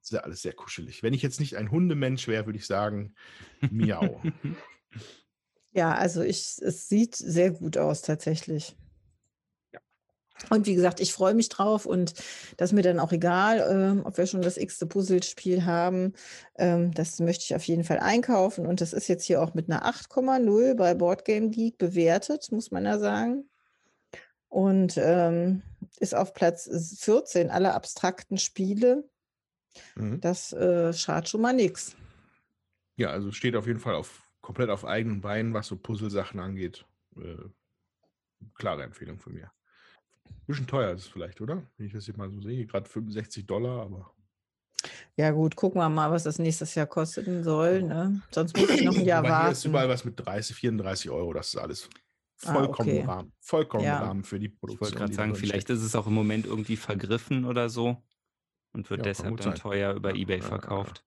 [0.00, 1.02] sehr, alles sehr kuschelig.
[1.02, 3.14] Wenn ich jetzt nicht ein Hundemensch wäre, würde ich sagen,
[3.70, 4.22] miau.
[5.72, 8.74] ja, also ich, es sieht sehr gut aus tatsächlich.
[10.50, 12.14] Und wie gesagt, ich freue mich drauf und
[12.56, 16.12] das ist mir dann auch egal, ähm, ob wir schon das x-te Puzzlespiel haben.
[16.56, 19.70] Ähm, das möchte ich auf jeden Fall einkaufen und das ist jetzt hier auch mit
[19.70, 23.48] einer 8,0 bei Boardgame Geek bewertet, muss man ja sagen.
[24.48, 25.62] Und ähm,
[25.98, 26.68] ist auf Platz
[27.00, 29.08] 14 aller abstrakten Spiele.
[29.96, 30.20] Mhm.
[30.20, 31.96] Das äh, schadet schon mal nichts.
[32.96, 36.84] Ja, also steht auf jeden Fall auf, komplett auf eigenen Beinen, was so Puzzlesachen angeht.
[37.16, 37.48] Äh,
[38.54, 39.50] klare Empfehlung von mir.
[40.46, 41.62] Bisschen teuer ist es vielleicht, oder?
[41.76, 44.14] Wenn ich das hier mal so sehe, gerade 65 Dollar, aber.
[45.16, 47.82] Ja, gut, gucken wir mal, was das nächstes Jahr kosten soll.
[47.82, 48.20] Ne?
[48.30, 49.44] Sonst muss ich noch ein Jahr Aber warten.
[49.46, 51.32] hier ist überall was mit 30, 34 Euro.
[51.32, 51.88] Das ist alles
[52.36, 53.04] vollkommen Ah, okay.
[53.04, 53.32] Rahmen.
[53.40, 54.00] Vollkommen Ja.
[54.00, 54.80] Rahmen für die Ich Produktion.
[54.86, 58.02] wollte gerade sagen, vielleicht ist es auch im Moment irgendwie vergriffen oder so
[58.72, 59.54] und wird Ja, deshalb dann sein.
[59.54, 61.04] teuer über Ebay verkauft.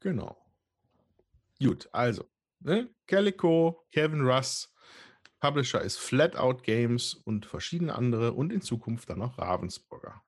[0.00, 0.36] Genau.
[1.62, 2.24] Gut, also.
[2.60, 2.88] Ne?
[3.06, 4.72] Calico, Kevin Russ,
[5.40, 10.22] Publisher ist Flatout Games und verschiedene andere und in Zukunft dann noch Ravensburger.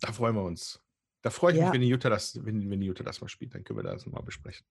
[0.00, 0.82] Da freuen wir uns.
[1.22, 1.64] Da freue ich Ja.
[1.66, 3.54] mich, wenn die, Jutta das, wenn, wenn die Jutta das mal spielt.
[3.54, 4.66] Dann können wir das mal besprechen.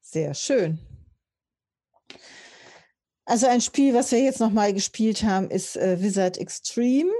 [0.00, 0.78] Sehr schön.
[3.24, 7.10] Also ein Spiel, was wir jetzt nochmal gespielt haben, ist äh, Wizard Extreme.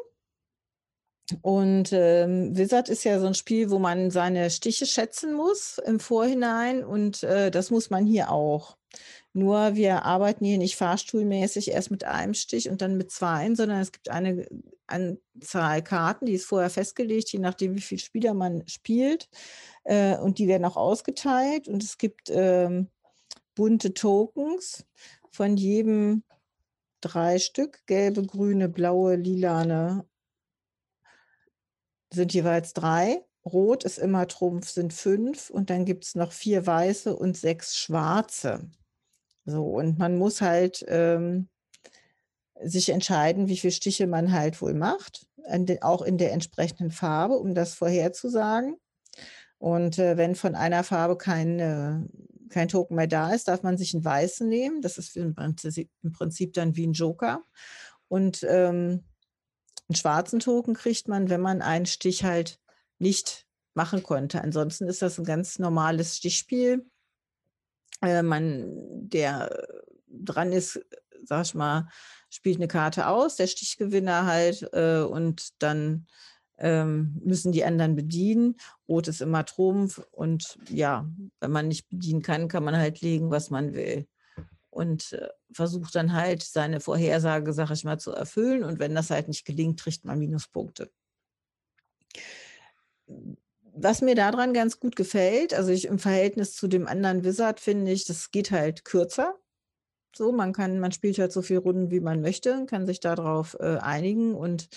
[1.40, 5.98] Und ähm, Wizard ist ja so ein Spiel, wo man seine Stiche schätzen muss im
[5.98, 6.84] Vorhinein.
[6.84, 8.76] Und äh, das muss man hier auch.
[9.34, 13.80] Nur wir arbeiten hier nicht fahrstuhlmäßig erst mit einem Stich und dann mit zweien, sondern
[13.80, 14.46] es gibt eine
[14.86, 19.28] Anzahl Karten, die ist vorher festgelegt, je nachdem, wie viele Spieler man spielt.
[19.82, 21.68] Äh, und die werden auch ausgeteilt.
[21.68, 22.88] Und es gibt ähm,
[23.56, 24.86] bunte Tokens
[25.30, 26.22] von jedem
[27.00, 30.06] drei Stück, gelbe, grüne, blaue, lilane
[32.14, 33.24] sind jeweils drei.
[33.44, 35.50] Rot ist immer Trumpf, sind fünf.
[35.50, 38.70] Und dann gibt es noch vier weiße und sechs schwarze.
[39.44, 41.48] So, und man muss halt ähm,
[42.62, 45.26] sich entscheiden, wie viele Stiche man halt wohl macht,
[45.82, 48.76] auch in der entsprechenden Farbe, um das vorherzusagen.
[49.58, 52.00] Und äh, wenn von einer Farbe kein, äh,
[52.48, 54.82] kein Token mehr da ist, darf man sich einen weißen nehmen.
[54.82, 57.42] Das ist im Prinzip, im Prinzip dann wie ein Joker.
[58.08, 59.04] Und ähm,
[59.88, 62.58] einen schwarzen Token kriegt man, wenn man einen Stich halt
[62.98, 64.40] nicht machen konnte.
[64.42, 66.86] Ansonsten ist das ein ganz normales Stichspiel.
[68.04, 68.66] Äh, man,
[69.08, 69.66] der
[70.08, 70.80] dran ist,
[71.24, 71.88] sag ich mal,
[72.30, 76.06] spielt eine Karte aus, der Stichgewinner halt, äh, und dann
[76.58, 78.56] ähm, müssen die anderen bedienen.
[78.88, 81.08] Rot ist immer Trumpf und ja,
[81.40, 84.06] wenn man nicht bedienen kann, kann man halt legen, was man will.
[84.70, 88.64] Und äh, versucht dann halt seine Vorhersage, sag ich mal, zu erfüllen.
[88.64, 90.90] Und wenn das halt nicht gelingt, kriegt man Minuspunkte.
[93.76, 97.90] Was mir daran ganz gut gefällt, also ich im Verhältnis zu dem anderen Wizard finde
[97.90, 99.34] ich, das geht halt kürzer.
[100.14, 103.56] So, man kann, man spielt halt so viele Runden, wie man möchte, kann sich darauf
[103.58, 104.68] äh, einigen und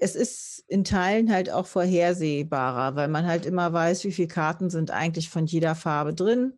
[0.00, 4.70] es ist in Teilen halt auch vorhersehbarer, weil man halt immer weiß, wie viele Karten
[4.70, 6.54] sind eigentlich von jeder Farbe drin.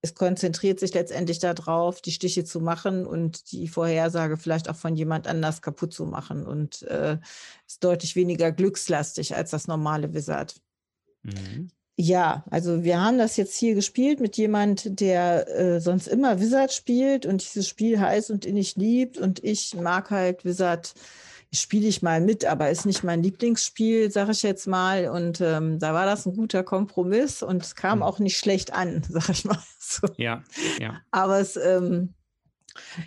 [0.00, 4.94] Es konzentriert sich letztendlich darauf, die Stiche zu machen und die Vorhersage vielleicht auch von
[4.94, 7.18] jemand anders kaputt zu machen und äh,
[7.66, 10.54] ist deutlich weniger glückslastig als das normale Wizard.
[11.28, 11.70] Mhm.
[12.00, 16.72] Ja, also wir haben das jetzt hier gespielt mit jemand, der äh, sonst immer Wizard
[16.72, 20.94] spielt und dieses Spiel heiß und innig liebt und ich mag halt Wizard,
[21.52, 25.08] spiele ich mal mit, aber ist nicht mein Lieblingsspiel, sage ich jetzt mal.
[25.08, 28.04] Und ähm, da war das ein guter Kompromiss und es kam Mhm.
[28.04, 29.58] auch nicht schlecht an, sage ich mal.
[29.80, 30.06] So.
[30.18, 30.44] Ja,
[30.78, 31.00] ja.
[31.10, 32.14] Aber es, ähm,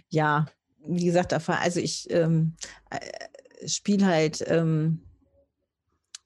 [0.10, 0.48] ja,
[0.85, 2.56] wie gesagt, also ich ähm,
[2.89, 5.03] äh, spiele halt, ähm,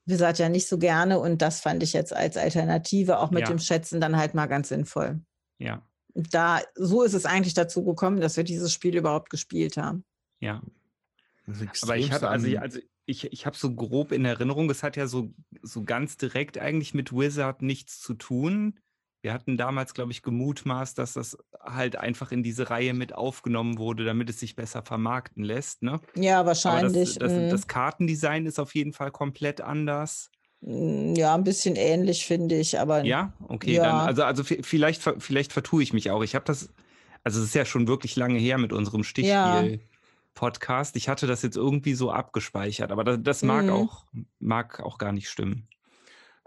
[0.06, 3.41] wie gesagt, ja nicht so gerne und das fand ich jetzt als Alternative auch mit
[3.41, 3.48] Ja.
[3.48, 5.22] dem Schätzen dann halt mal ganz sinnvoll.
[5.57, 5.82] Ja,
[6.15, 10.06] da, so ist es eigentlich dazu gekommen, dass wir dieses Spiel überhaupt gespielt haben.
[10.40, 10.61] ja.
[11.48, 14.98] Das Aber ich hatte, also, also ich, ich habe so grob in Erinnerung, es hat
[14.98, 18.80] ja so, so ganz direkt eigentlich mit Wizard nichts zu tun.
[19.26, 23.80] Wir hatten damals, glaube ich, gemutmaßt, dass das halt einfach in diese Reihe mit aufgenommen
[23.80, 25.81] wurde, damit es sich besser vermarkten lässt.
[25.81, 25.99] Ne?
[26.15, 27.15] Ja, wahrscheinlich.
[27.18, 30.30] das, das, mm, das Kartendesign ist auf jeden Fall komplett anders.
[30.61, 33.84] mm, ja, ein bisschen ähnlich, finde ich, aber Ja, okay, Ja.
[33.85, 36.22] dann, also, also vi- vielleicht, vielleicht vertue ich mich auch.
[36.23, 36.69] Ich habe das,
[37.23, 39.06] also es ist ja schon wirklich lange her mit unserem Ja.
[39.06, 40.95] Stichspiel-Podcast.
[40.97, 43.72] Ich hatte das jetzt irgendwie so abgespeichert, aber das, das mag Mhm.
[43.72, 44.06] auch,
[44.39, 45.68] mag auch gar nicht stimmen.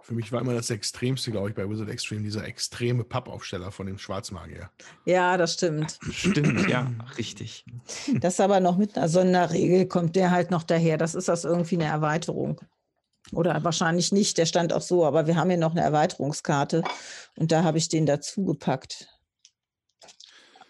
[0.09, 3.87] Für mich war immer das Extremste, glaube ich, bei Wizard Extreme, dieser extreme Pappaufsteller von
[3.87, 4.71] dem Schwarzmagier.
[5.05, 5.99] ja, das stimmt.
[6.11, 7.67] Stimmt, ja, richtig.
[8.15, 10.97] Das aber noch mit einer Sonderregel kommt der halt noch daher.
[10.97, 12.59] Das ist das irgendwie eine Erweiterung.
[13.33, 16.85] Oder wahrscheinlich nicht, der stand auch so, aber wir haben hier noch eine Erweiterungskarte
[17.37, 19.09] und da habe ich den dazu gepackt.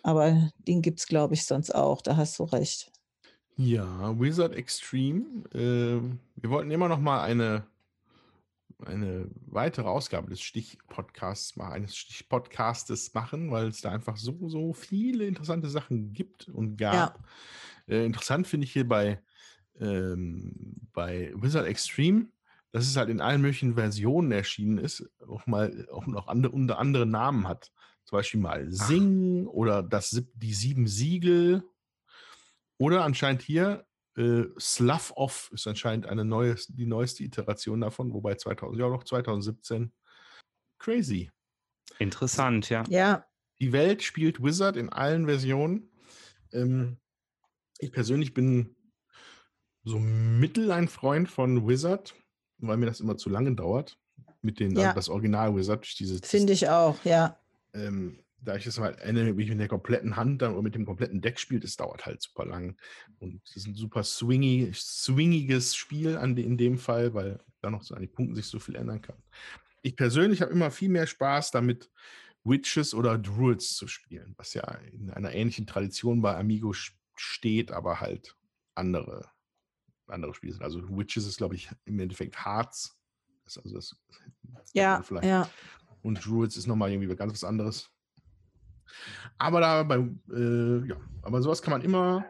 [0.03, 2.03] Aber den gibt es, glaube ich, sonst auch.
[2.03, 2.91] Da hast du recht.
[3.57, 5.23] Ja, Wizard Extreme.
[5.55, 7.69] ähm, wir wollten immer noch mal eine,
[8.85, 14.73] eine weitere Ausgabe des Stich-Podcasts machen, eines Stich-Podcastes machen, weil es da einfach so, so
[14.73, 17.19] viele interessante Sachen gibt und gab.
[17.89, 19.21] Äh, interessant finde ich hier bei,
[19.81, 22.29] ähm, bei Wizard Extreme,
[22.71, 26.79] dass es halt in allen möglichen Versionen erschienen ist, auch mal auch noch andere, unter
[26.79, 27.73] anderen Namen hat.
[28.05, 31.63] Zum Beispiel mal Sing oder das, die sieben Siegel.
[32.79, 33.88] Oder anscheinend hier
[34.19, 39.05] Äh, Slough Off ist anscheinend eine neue, die neueste Iteration davon, wobei 2000, ja noch
[39.05, 39.93] 2017.
[40.79, 41.31] Crazy.
[41.99, 42.85] Interessant, ja.
[42.89, 43.25] Ja,
[43.61, 45.91] Die Welt spielt Wizard in allen Versionen.
[46.53, 46.99] Ähm,
[47.79, 48.75] ich persönlich bin
[49.85, 52.15] so mittel ein Freund von Wizard,
[52.59, 53.99] weil mir das immer zu lange dauert.
[54.43, 54.93] Mit den, Ja.
[54.93, 57.41] das Original Wizard, dieses, finde ich auch, ja.
[57.73, 60.87] ähm, da ich das halt Ende mich mit der kompletten Hand dann oder mit dem
[60.87, 62.77] kompletten Deck spielt, das dauert halt super lang.
[63.19, 67.83] Und es ist ein super swingy, swingiges Spiel an, in dem Fall, weil da noch
[67.83, 69.17] so an den Punkten sich so viel ändern kann.
[69.83, 71.91] Ich persönlich habe immer viel mehr Spaß damit,
[72.45, 74.63] Witches oder Druids zu spielen, was ja
[74.93, 76.73] in einer ähnlichen Tradition bei Amigo
[77.17, 78.37] steht, aber halt
[78.75, 79.29] andere,
[80.07, 80.63] andere Spiele sind.
[80.63, 82.97] Also Witches ist, glaube ich, im Endeffekt Hearts.
[83.45, 83.97] Das, also das,
[84.43, 85.51] das Ja, ja.
[86.03, 87.91] Und Druids ist nochmal irgendwie ganz was anderes.
[89.39, 89.97] Aber da bei,
[90.35, 92.25] äh, ja, aber sowas kann man immer,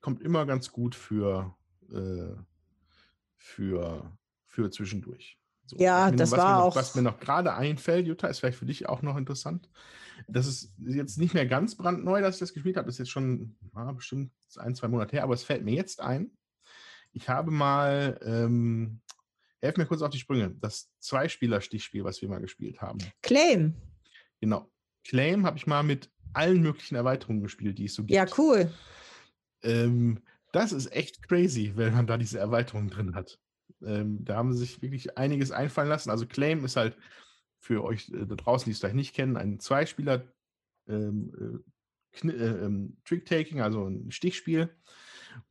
[0.00, 1.54] kommt immer ganz gut für,
[1.92, 2.34] äh,
[3.36, 5.38] für, für zwischendurch.
[5.66, 8.64] So, Ja, das war noch, auch- Was mir noch gerade einfällt, Jutta, ist vielleicht für
[8.66, 9.68] dich auch noch interessant.
[10.26, 12.86] Das ist jetzt nicht mehr ganz brandneu, dass ich das gespielt habe.
[12.86, 16.00] Das ist jetzt schon ah, bestimmt ein, zwei Monate her, aber es fällt mir jetzt
[16.00, 16.30] ein.
[17.12, 19.00] Ich habe mal, ähm,
[19.60, 22.98] helf mir kurz auf die Sprünge, das Zweispieler-Stichspiel, was wir mal gespielt haben.
[23.22, 23.74] Claim.
[24.40, 24.70] Genau.
[25.04, 28.14] Claim habe ich mal mit allen möglichen Erweiterungen gespielt, die es so gibt.
[28.14, 28.72] Ja, cool.
[29.62, 30.20] Ähm,
[30.52, 33.38] das ist echt crazy, wenn man da diese Erweiterungen drin hat.
[33.82, 36.10] Ähm, da haben sie sich wirklich einiges einfallen lassen.
[36.10, 36.96] Also Claim ist halt
[37.58, 40.24] für euch äh, da draußen, die es vielleicht nicht kennen, ein Zweispieler
[40.88, 41.62] ähm,
[42.24, 44.74] äh, äh, ähm, Trick-Taking, also ein Stichspiel,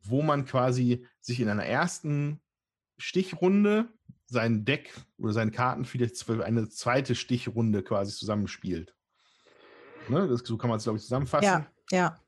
[0.02, 2.42] wo man quasi sich in einer ersten
[2.98, 3.88] Stichrunde
[4.26, 8.97] sein Deck oder seine Karten für, die, für eine zweite Stichrunde quasi zusammenspielt.
[10.10, 10.28] Ne?
[10.28, 11.46] Das, so kann man es, glaube ich, zusammenfassen.
[11.46, 12.20] Ja, ja.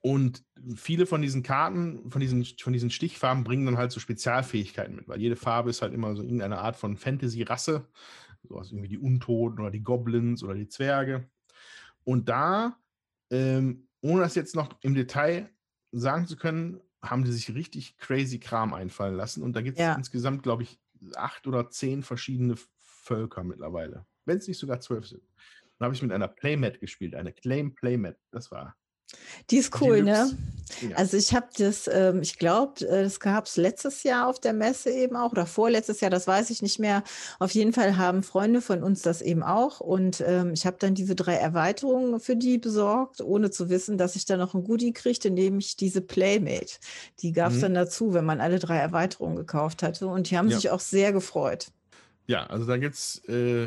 [0.00, 0.44] Und
[0.74, 5.06] viele von diesen Karten, von diesen, von diesen Stichfarben bringen dann halt so Spezialfähigkeiten mit,
[5.06, 7.86] weil jede Farbe ist halt immer so irgendeine Art von Fantasy-Rasse.
[8.48, 11.30] So was irgendwie die Untoten oder die Goblins oder die Zwerge.
[12.02, 12.76] Und da,
[13.30, 15.48] ähm, ohne das jetzt noch im Detail
[15.92, 19.44] sagen zu können, haben die sich richtig crazy Kram einfallen lassen.
[19.44, 19.94] Und da gibt es Ja.
[19.94, 20.80] insgesamt, glaube ich,
[21.14, 24.06] acht oder zehn verschiedene Völker mittlerweile.
[24.24, 25.22] Wenn es nicht sogar zwölf sind.
[25.82, 28.14] Dann habe ich mit einer Playmat gespielt, eine Claim Playmat.
[28.30, 28.76] Das war
[29.50, 30.30] Die ist cool, ne?
[30.30, 30.36] Deluxe.
[30.88, 30.96] Ja.
[30.96, 34.90] Also ich habe das, ähm, ich glaube, das gab es letztes Jahr auf der Messe
[34.90, 37.02] eben auch oder vorletztes Jahr, das weiß ich nicht mehr.
[37.40, 40.94] Auf jeden Fall haben Freunde von uns das eben auch und ähm, ich habe dann
[40.94, 44.92] diese drei Erweiterungen für die besorgt, ohne zu wissen, dass ich da noch ein Goodie
[44.92, 46.78] kriegte, nämlich diese Playmate.
[47.18, 47.62] Die gab es Mhm.
[47.62, 50.56] dann dazu, wenn man alle drei Erweiterungen gekauft hatte und die haben Ja.
[50.58, 51.72] sich auch sehr gefreut.
[52.28, 53.66] Ja, also da gibt es äh,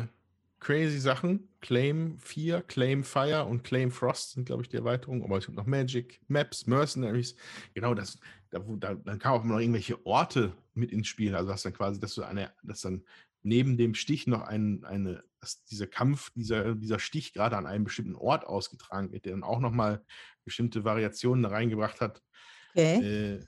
[0.60, 1.48] crazy Sachen.
[1.60, 5.22] Claim 4, Claim Fire und Claim Frost sind, glaube ich, die Erweiterungen.
[5.24, 7.36] Aber es gibt noch Magic, Maps, Mercenaries.
[7.74, 8.18] Genau, das,
[8.50, 11.34] da, da, dann kamen auch noch irgendwelche Orte mit ins Spiel.
[11.34, 13.04] Also hast dann quasi, dass du eine, dass dann
[13.42, 17.84] neben dem Stich noch ein, eine, dass dieser Kampf, dieser, dieser Stich gerade an einem
[17.84, 20.04] bestimmten Ort ausgetragen wird, der dann auch nochmal
[20.44, 22.22] bestimmte Variationen da reingebracht hat.
[22.70, 23.00] Okay.
[23.00, 23.42] Äh, äh,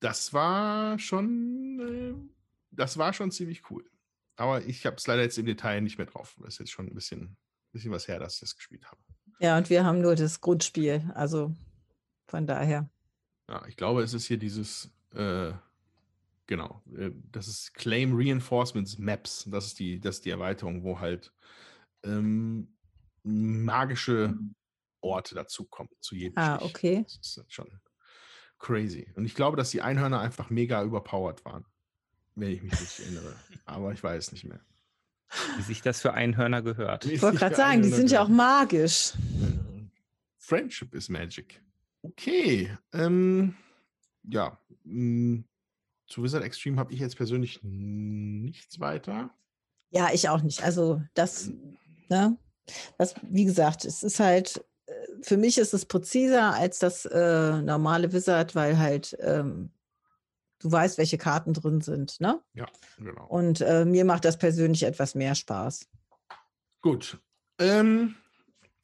[0.00, 2.14] das war schon, äh,
[2.70, 3.84] das war schon ziemlich cool.
[4.36, 6.34] Aber ich habe es leider jetzt im Detail nicht mehr drauf.
[6.40, 7.36] Das ist jetzt schon ein bisschen,
[7.72, 9.00] bisschen was her, dass ich das gespielt habe.
[9.38, 11.54] Ja, und wir haben nur das Grundspiel, also
[12.26, 12.88] von daher.
[13.48, 15.52] Ja, ich glaube, es ist hier dieses, äh,
[16.46, 19.44] genau, äh, das ist Claim Reinforcements Maps.
[19.50, 21.32] Das ist die, das ist die Erweiterung, wo halt
[22.02, 22.74] ähm,
[23.22, 24.36] magische
[25.00, 26.70] Orte dazukommen zu jedem Ah, Stich.
[26.70, 27.04] okay.
[27.06, 27.80] Das ist schon
[28.58, 29.12] crazy.
[29.16, 31.66] Und ich glaube, dass die Einhörner einfach mega überpowered waren.
[32.34, 33.34] Wenn ich mich richtig erinnere.
[33.64, 34.60] Aber ich weiß nicht mehr.
[35.56, 37.06] Wie sich das für Einhörner gehört.
[37.06, 39.12] Ich wollte gerade sagen, die sind ja auch magisch.
[40.38, 41.62] Friendship is Magic.
[42.02, 42.76] Okay.
[42.92, 43.54] Ähm,
[44.24, 44.58] ja.
[44.84, 45.42] mh,
[46.06, 49.30] Zu Wizard Extreme habe ich jetzt persönlich nichts weiter.
[49.90, 50.62] Ja, ich auch nicht.
[50.62, 51.50] Also das,
[52.08, 52.36] ne,
[52.98, 54.92] das, wie gesagt, es ist halt, äh,
[55.22, 59.70] für mich ist es präziser als das äh, normale Wizard, weil halt ähm,
[60.58, 62.40] du weißt, welche Karten drin sind, ne?
[62.54, 62.66] Ja,
[62.98, 63.26] genau.
[63.26, 65.88] Und äh, mir macht das persönlich etwas mehr Spaß.
[66.80, 67.18] Gut.
[67.58, 68.14] Ähm,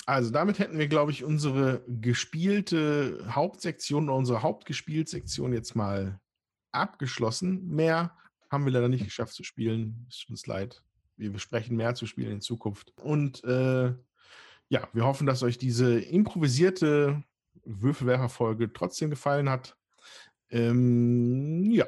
[0.06, 6.20] also damit hätten wir, glaube ich, unsere gespielte Hauptsektion oder unsere Hauptgespielt-Sektion jetzt mal
[6.72, 7.68] abgeschlossen.
[7.68, 8.16] Mehr
[8.50, 10.06] haben wir leider nicht geschafft zu spielen.
[10.08, 10.82] Es tut uns leid.
[11.16, 12.92] Wir besprechen mehr zu spielen in Zukunft.
[12.98, 13.94] Und äh,
[14.68, 17.22] ja, wir hoffen, dass euch diese improvisierte
[17.64, 19.76] Würfelwerfer-Folge trotzdem gefallen hat.
[20.50, 21.86] Ähm, ja,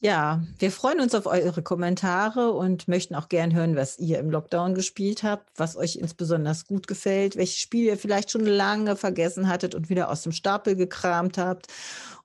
[0.00, 4.30] Ja, wir freuen uns auf eure Kommentare und möchten auch gern hören, was ihr im
[4.30, 9.48] Lockdown gespielt habt, was euch insbesondere gut gefällt, welche Spiele ihr vielleicht schon lange vergessen
[9.48, 11.68] hattet und wieder aus dem Stapel gekramt habt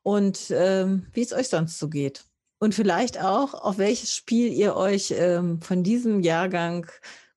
[0.04, 2.26] und ähm, wie es euch sonst so geht.
[2.60, 6.86] Und vielleicht auch, auf welches Spiel ihr euch ähm, von diesem Jahrgang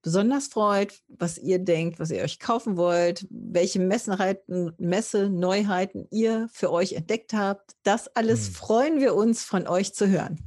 [0.05, 6.71] besonders freut, was ihr denkt, was ihr euch kaufen wollt, welche Messe, Neuheiten ihr für
[6.71, 7.75] euch entdeckt habt.
[7.83, 8.55] Das alles hm.
[8.55, 10.39] freuen wir uns von euch zu hören.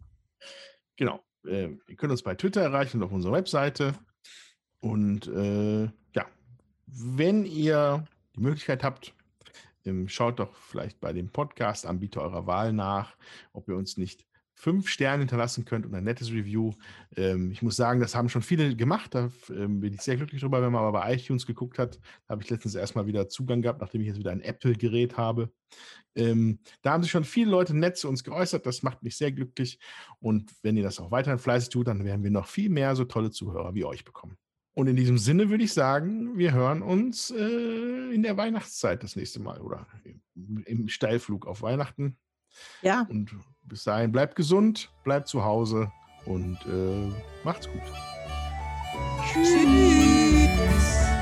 [0.95, 1.19] Genau.
[1.45, 3.95] Äh, ihr könnt uns bei Twitter erreichen und auf unserer Webseite.
[4.79, 6.25] Und äh, ja,
[6.85, 8.05] wenn ihr
[8.35, 9.15] die Möglichkeit habt,
[9.85, 13.17] ähm, schaut doch vielleicht bei dem Podcast-Anbieter eurer Wahl nach,
[13.53, 14.23] ob ihr uns nicht
[14.59, 16.73] fünf Sterne hinterlassen könnt und ein nettes Review.
[17.15, 19.13] Ähm, ich muss sagen, das haben schon viele gemacht.
[19.13, 21.99] Da ähm, bin ich sehr glücklich drüber, wenn man aber bei iTunes geguckt hat.
[22.25, 25.51] Da habe ich letztens erstmal wieder Zugang gehabt, nachdem ich jetzt wieder ein Apple-Gerät habe.
[26.15, 28.65] Ähm, da haben sich schon viele Leute nett zu uns geäußert.
[28.65, 29.79] Das macht mich sehr glücklich.
[30.19, 33.05] Und wenn ihr das auch weiterhin fleißig tut, dann werden wir noch viel mehr so
[33.05, 34.37] tolle Zuhörer wie euch bekommen.
[34.73, 39.15] Und in diesem Sinne würde ich sagen, wir hören uns äh, in der Weihnachtszeit das
[39.15, 42.17] nächste Mal oder im, im Steilflug auf Weihnachten.
[42.81, 43.05] Ja.
[43.09, 45.91] Und bis dahin, bleibt gesund, bleibt zu Hause
[46.25, 47.11] und äh,
[47.43, 47.81] macht's gut.
[49.25, 49.49] Tschüss.
[49.49, 51.16] Tschüss.